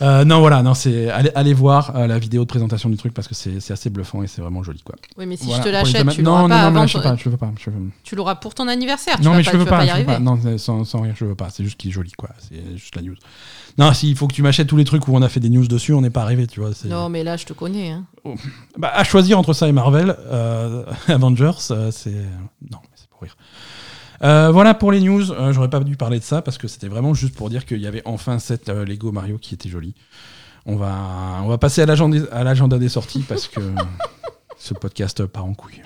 [0.00, 3.12] Euh, non, voilà, non, c'est allez, allez voir euh, la vidéo de présentation du truc
[3.12, 4.80] parce que c'est assez bluffant et c'est vraiment joli.
[4.82, 4.94] Quoi.
[5.16, 7.02] Oui, mais si Voilà, je te l'achète, tu l'auras non, pas non, non, je sais
[7.02, 7.50] pas, je veux pas.
[7.58, 9.16] je veux- Tu l'auras pour ton anniversaire.
[9.16, 10.12] Tu non, vas mais pas, je veux pas, vas y je veux arriver.
[10.12, 10.18] pas.
[10.20, 11.48] Non, c'est- sans, sans rire, je veux pas.
[11.50, 12.28] C'est juste qu'il est joli, quoi.
[12.48, 13.16] C'est juste la news.
[13.78, 15.66] Non, s'il faut que tu m'achètes tous les trucs où on a fait des news
[15.66, 16.70] dessus, on n'est pas arrivé, tu vois.
[16.86, 17.90] Non, mais là, je te connais.
[17.90, 18.04] hein.
[18.76, 22.10] Bah, à choisir entre ça et Marvel, euh, Avengers, euh, c'est.
[22.10, 23.36] Non, mais c'est pour rire.
[24.24, 25.22] Euh, voilà pour les news.
[25.52, 27.86] J'aurais pas dû parler de ça parce que c'était vraiment juste pour dire qu'il y
[27.86, 29.94] avait enfin cette Lego Mario qui était jolie.
[30.66, 33.60] On va, on va passer à l'agenda des sorties parce que
[34.58, 35.80] ce podcast part en couille.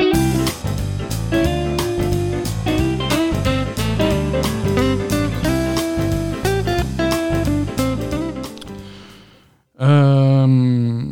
[9.83, 11.03] Euh,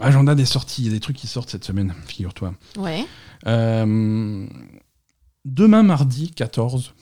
[0.00, 2.54] agenda des sorties, il y a des trucs qui sortent cette semaine, figure-toi.
[2.78, 3.04] Ouais.
[3.46, 4.46] Euh,
[5.44, 6.94] demain mardi 14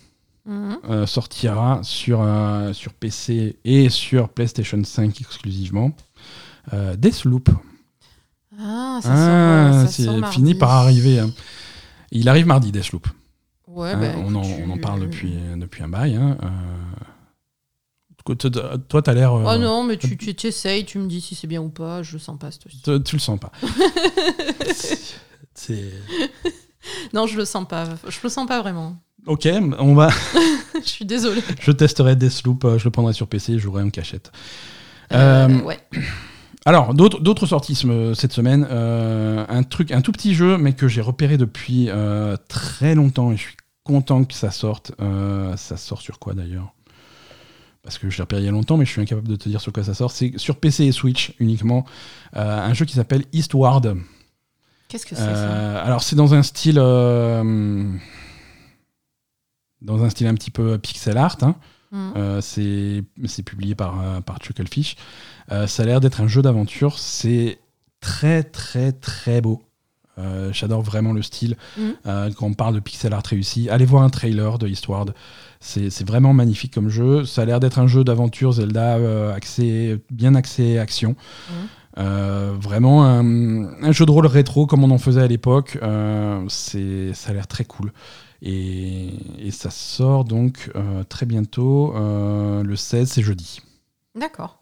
[0.45, 0.79] Mhm.
[0.91, 5.93] euh, sortira sur, euh, sur PC et sur PlayStation 5 exclusivement
[6.97, 7.49] Deathloop.
[8.59, 11.19] Ah, ça Ah, sort, ça c'est sort fini par arriver.
[11.21, 11.31] hein.
[12.13, 13.07] Il arrive mardi Deathloop.
[13.69, 16.15] Ouais, Hein, bah, on, en, on parle depuis, depuis un bail.
[16.17, 16.37] hein.
[18.25, 19.33] Toi, t'as l'air.
[19.35, 21.69] euh, Oh non, mais tu, tu tu essayes, tu me dis si c'est bien ou
[21.69, 22.51] pas, je le sens pas.
[22.51, 23.51] cette- tu, tu le sens pas.
[25.55, 25.85] c'est.
[27.13, 27.85] Non, je le sens pas.
[28.09, 28.97] Je le sens pas vraiment.
[29.27, 29.47] Ok,
[29.79, 30.09] on va.
[30.83, 31.41] je suis désolée.
[31.61, 34.33] Je testerai Deathloop, euh, je le prendrai sur PC, je jouerai en cachette.
[35.13, 35.79] Euh, Euh, ouais.
[36.65, 38.67] Alors, d'autres sorties ce- cette semaine.
[38.69, 43.31] euh, un truc, un tout petit jeu, mais que j'ai repéré depuis euh, très longtemps
[43.31, 44.91] et je suis content que ça sorte.
[45.01, 46.73] Euh, ça sort sur quoi d'ailleurs?
[47.83, 49.49] Parce que je l'ai repéré il y a longtemps, mais je suis incapable de te
[49.49, 50.13] dire sur quoi ça sort.
[50.13, 51.85] C'est sur PC et Switch uniquement.
[52.37, 53.97] Euh, un jeu qui s'appelle Eastward.
[54.89, 56.79] Qu'est-ce que c'est ça Euh, alors, c'est dans un style.
[56.79, 57.91] euh,
[59.81, 61.39] dans un style un petit peu pixel art.
[61.43, 61.57] hein.
[62.17, 63.03] Euh, c'est
[63.45, 64.97] publié par, par Chucklefish.
[65.49, 66.99] Ça a l'air d'être un jeu d'aventure.
[67.01, 67.59] C'est
[68.01, 69.61] très, très, très beau.
[70.19, 71.57] Euh, J'adore vraiment le style.
[71.79, 71.95] Mhm.
[72.07, 75.15] Euh, quand on parle de pixel art réussi, allez voir un trailer de Eastward.
[75.61, 77.25] C'est vraiment magnifique comme jeu.
[77.25, 81.15] Ça a l'air d'être un jeu d'aventure Zelda euh, axé, bien axé action.
[81.51, 81.69] Mhm.
[82.61, 85.79] Vraiment un, un jeu de rôle rétro comme on en faisait à l'époque.
[86.49, 87.93] C'est- ça a l'air très cool.
[88.41, 90.71] Et, et ça sort donc
[91.09, 93.61] très bientôt, le 16, c'est jeudi.
[94.19, 94.59] D'accord.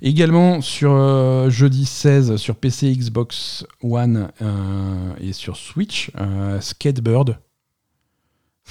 [0.00, 7.38] Également sur euh, jeudi 16 sur PC, Xbox One euh, et sur Switch, euh, Skatebird.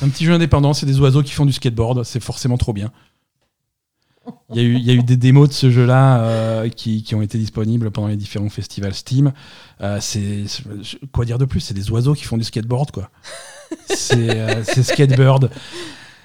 [0.01, 2.91] Un petit jeu indépendant, c'est des oiseaux qui font du skateboard, c'est forcément trop bien.
[4.53, 7.91] Il y, a eu, des démos de ce jeu-là euh, qui, qui ont été disponibles
[7.91, 9.31] pendant les différents festivals Steam.
[10.01, 10.43] C'est
[11.13, 13.09] quoi dire de plus C'est des oiseaux qui font du skateboard, quoi.
[13.87, 15.49] C'est Skatebird.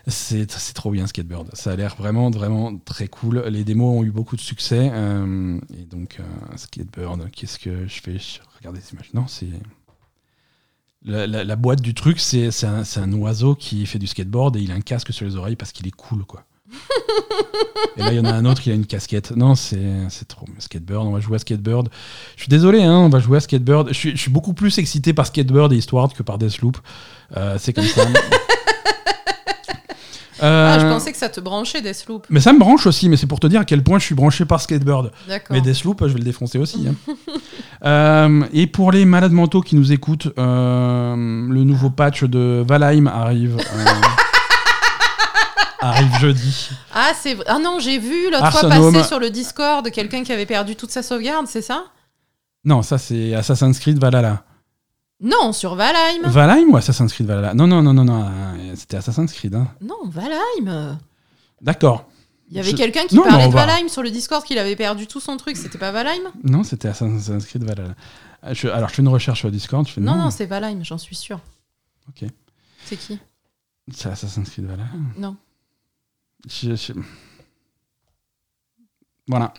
[0.08, 1.48] C'est trop bien Skatebird.
[1.54, 3.44] Ça a l'air vraiment, vraiment très cool.
[3.48, 4.90] Les démos ont eu beaucoup de succès.
[4.92, 8.18] euh, et donc, euh, Skatebird, qu'est-ce que je fais?
[8.18, 9.10] Je- Regardez ces images.
[9.14, 9.48] Non, c'est.
[11.04, 14.70] La, la- la boîte du truc, c'est un, oiseau qui fait du skateboard et il
[14.70, 16.44] a un casque sur les oreilles parce qu'il est cool, quoi.
[17.96, 19.32] et là, il y en a un autre qui a une casquette.
[19.32, 20.46] Non, c'est c'est trop.
[20.58, 21.88] Skatebird, on va jouer à Skatebird.
[22.36, 23.88] Je suis désolé, hein, on va jouer à Skatebird.
[23.88, 26.78] Je suis, je suis beaucoup plus excité par Skatebird et Eastward que par Deathloop.
[27.36, 28.06] Euh, c'est comme ça.
[30.44, 32.26] Ah, je Euh, pensais que ça te branchait, Deathloop.
[32.28, 34.14] mais ça me branche aussi, mais c'est pour te dire à quel point je suis
[34.14, 35.12] branché par Skatebird.
[35.50, 36.86] Mais Deathloop, je vais le défoncer aussi.
[36.88, 36.94] hein.
[37.84, 43.08] Euh, et pour les malades mentaux qui nous écoutent, euh, le nouveau patch de Valheim
[43.08, 43.56] arrive.
[43.58, 43.84] euh,
[45.80, 46.70] arrive jeudi.
[46.94, 47.36] Ah, c'est.
[47.46, 50.90] Ah non, j'ai vu l'autre fois passer sur le Discord quelqu'un qui avait perdu toute
[50.92, 51.84] sa sauvegarde, c'est ça?
[52.64, 54.44] Non, ça c'est Assassin's Creed Valhalla.
[55.22, 56.28] Non, sur Valheim.
[56.28, 57.54] Valheim ou Assassin's Creed Valhalla?
[57.54, 58.24] Non, non, non, non, non.
[58.26, 59.54] euh, C'était Assassin's Creed.
[59.54, 59.68] hein.
[59.80, 60.98] non, Valheim.
[61.60, 62.08] D'accord.
[62.50, 64.58] Il y avait Je- quelqu'un qui Non, parlait de va- Valheim sur le Discord qu'il
[64.58, 65.56] avait perdu tout son truc.
[65.56, 66.22] C'était pas Valheim?
[66.44, 67.94] Non, c'était Assassin's Creed Valhalla.
[68.44, 69.86] Euh, je- alors, je fais une recherche sur Discord.
[69.86, 71.38] Je fais, Non, non, c'est Valheim, j'en suis sûr.
[72.08, 72.28] Ok.
[72.84, 73.18] C'est qui?
[73.94, 74.90] C'est Assassin's Creed Valhalla.
[75.16, 75.36] Non.
[76.48, 76.92] Je-
[79.28, 79.54] Voilà.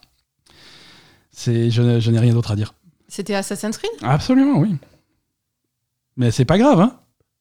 [1.31, 2.73] C'est, je, je n'ai rien d'autre à dire.
[3.07, 3.91] C'était Assassin's Creed?
[4.03, 4.75] Absolument, oui.
[6.17, 6.93] Mais c'est pas grave, hein.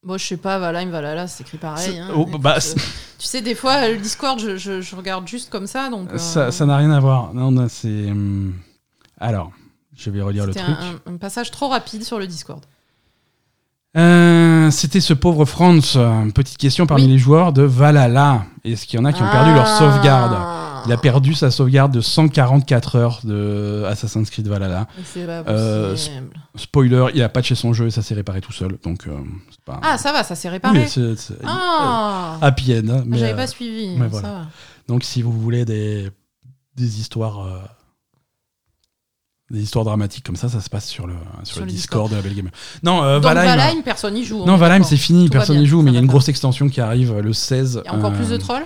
[0.03, 1.97] Bon, je sais pas, Valheim, Valhalla, c'est écrit pareil.
[1.97, 2.09] Hein.
[2.15, 2.79] oh, bah, euh,
[3.17, 5.89] tu sais, des fois, le Discord, je, je- je regarde juste comme ça.
[5.89, 7.33] Donc, euh, Ça, ça n'a rien à voir.
[7.33, 8.11] Non, non, c'est.
[8.11, 8.53] hum,
[9.19, 9.51] Alors,
[9.95, 10.75] je vais relire le c'était truc.
[11.07, 12.61] un, un- un passage trop rapide sur le Discord.
[13.95, 15.93] Euh, c'était ce pauvre Franz.
[15.97, 17.11] euh, Petite question parmi Oui.
[17.11, 18.43] les joueurs de Valhalla.
[18.65, 19.77] Est-ce qu'il y en a qui ont perdu leur Ah.
[19.77, 20.33] sauvegarde
[20.85, 24.87] Il a perdu sa sauvegarde de 144 heures de Assassin's Creed Valhalla.
[25.05, 25.95] C'est pas Euh.
[26.55, 28.77] Spoiler, il a patché son jeu et ça s'est réparé tout seul.
[28.83, 29.17] Donc, euh,
[29.65, 29.79] pas.
[29.83, 30.79] Ah, ça va, ça s'est réparé.
[30.81, 32.89] Oui, c'est- c'est- ah, happy end.
[32.89, 33.89] hein, mais, j'avais euh, pas suivi.
[33.97, 34.27] mais ça voilà.
[34.27, 34.45] va.
[34.87, 36.09] Donc, si vous voulez des,
[36.75, 37.39] des histoires.
[37.45, 37.59] euh,
[39.51, 42.21] des histoires dramatiques comme ça, ça se passe sur le, sur le Discord, de la
[42.23, 42.51] Belle Gamer.
[42.81, 43.45] Non, euh, Valheim.
[43.55, 44.41] Valheim, personne n'y joue.
[44.41, 46.27] on non, Valheim, c'est fini, Tout personne n'y joue, mais il y a une grosse
[46.27, 47.81] extension qui arrive euh, le 16.
[47.85, 48.65] Il y a encore euh, plus de trolls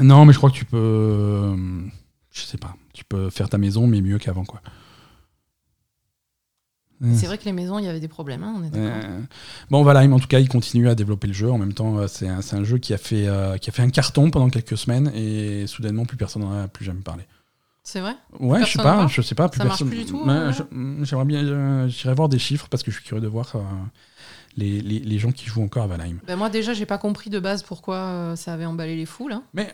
[0.00, 0.76] Non, mais je crois que tu peux.
[0.76, 1.56] euh,
[2.32, 2.74] Je sais pas.
[2.92, 4.60] Tu peux faire ta maison, mais mieux qu'avant, quoi.
[7.12, 8.70] C'est vrai que les maisons, il y avait des problèmes, hein, on est.
[8.74, 9.20] Euh,
[9.68, 11.50] Bon, Valheim, en tout cas, il continue à développer le jeu.
[11.50, 13.90] En même temps, euh, c'est un, jeu qui a, fait, euh, qui a fait un
[13.90, 17.24] carton pendant quelques semaines et soudainement, plus personne n'en a plus jamais parlé.
[17.82, 18.14] C'est vrai?
[18.40, 19.50] Ouais, je sais pas, je sais pas.
[19.50, 19.88] Plus Ça marche personne...
[19.94, 21.44] plus du tout, Ouais, euh, J'aimerais bien.
[21.44, 23.60] euh, J'irai voir des chiffres parce que je suis curieux de voir euh,
[24.56, 26.16] les, les, les gens qui jouent encore à Valheim.
[26.26, 29.32] Ben moi déjà, j'ai pas compris de base pourquoi euh, ça avait emballé les foules.
[29.32, 29.42] hein.
[29.54, 29.72] Mais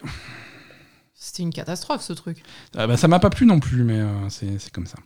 [1.15, 2.43] C'était une catastrophe ce truc.
[2.77, 4.97] ah bah, ça m'a pas plu non plus, mais euh, c'est comme ça.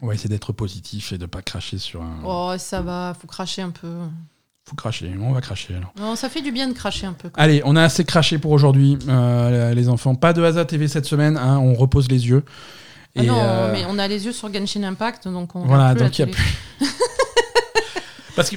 [0.00, 2.18] On va essayer d'être positif et de pas cracher sur un.
[2.24, 3.88] Oh, ça va, faut cracher un peu.
[4.64, 5.92] Faut cracher, on va cracher alors.
[5.98, 7.30] Non, ça fait du bien de cracher un peu.
[7.30, 7.42] quoi.
[7.42, 10.14] Allez, on a assez craché pour aujourd'hui, euh, les enfants.
[10.14, 12.44] Pas de Haza TV cette semaine, hein, on repose les yeux.
[13.16, 16.04] Ah non, euh, mais on a les yeux sur Genshin Impact, donc on Voilà, plus
[16.04, 16.38] donc il y a télé.
[18.38, 18.56] Parce que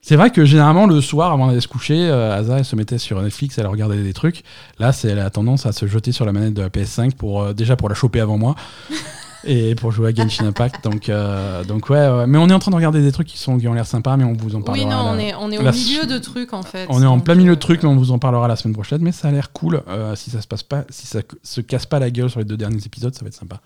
[0.00, 2.98] c'est vrai que généralement le soir avant d'aller se coucher, euh, Asa elle se mettait
[2.98, 4.44] sur Netflix, elle regardait des trucs.
[4.78, 7.42] Là, c'est elle a tendance à se jeter sur la manette de la PS5 pour
[7.42, 8.54] euh, déjà pour la choper avant moi
[9.44, 10.84] et pour jouer à Genshin Impact.
[10.84, 12.26] Donc euh, donc ouais, ouais.
[12.28, 14.16] mais on est en train de regarder des trucs qui sont qui ont l'air sympas,
[14.16, 14.86] mais on vous en parlera.
[14.86, 16.86] Oui, non, la- on est, on est au milieu de trucs en fait.
[16.88, 18.74] On est en plein milieu de euh, trucs, mais on vous en parlera la semaine
[18.74, 19.02] prochaine.
[19.02, 19.82] Mais ça a l'air cool.
[20.14, 22.56] Si ça se passe pas, si ça se casse pas la gueule sur les deux
[22.56, 23.60] derniers épisodes, ça va être sympa.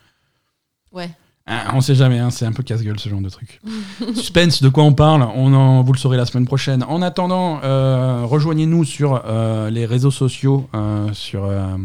[0.91, 1.11] Ouais.
[1.47, 3.61] Ah, on sait jamais, hein, c'est un peu casse-gueule ce genre de truc.
[4.15, 6.85] Suspense, de quoi on parle on en, Vous le saurez la semaine prochaine.
[6.85, 11.77] En attendant, euh, rejoignez-nous sur euh, les réseaux sociaux, euh, sur, euh,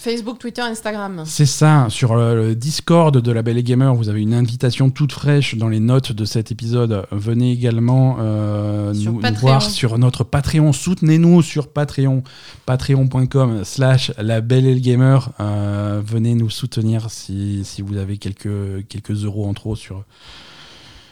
[0.00, 1.22] Facebook, Twitter, Instagram.
[1.26, 5.10] C'est ça, sur le Discord de la Belle et Gamer, vous avez une invitation toute
[5.10, 7.04] fraîche dans les notes de cet épisode.
[7.10, 10.72] Venez également euh, nous, voir sur notre Patreon.
[10.72, 12.22] Soutenez-nous sur Patreon,
[12.64, 15.32] patreon.com slash la Belle et le Gamer.
[15.40, 20.04] Euh, venez nous soutenir si, si vous avez quelques, quelques euros en trop sur,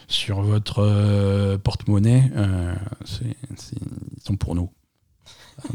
[0.06, 2.30] sur votre euh, porte-monnaie.
[2.36, 2.72] Euh,
[3.04, 3.76] c'est- c'est-
[4.16, 4.70] ils sont pour nous.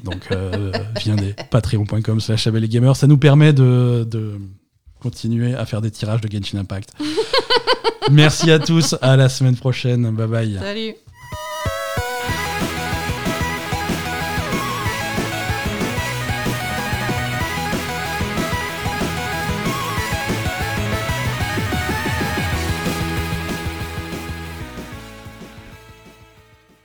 [0.03, 0.71] Donc, euh,
[1.03, 2.95] viendez, patreon.com slash Gamer.
[2.95, 4.39] Ça nous permet de, de
[4.99, 6.93] continuer à faire des tirages de Genshin Impact.
[8.11, 10.09] Merci à tous, à la semaine prochaine.
[10.11, 10.57] Bye bye.
[10.59, 10.95] Salut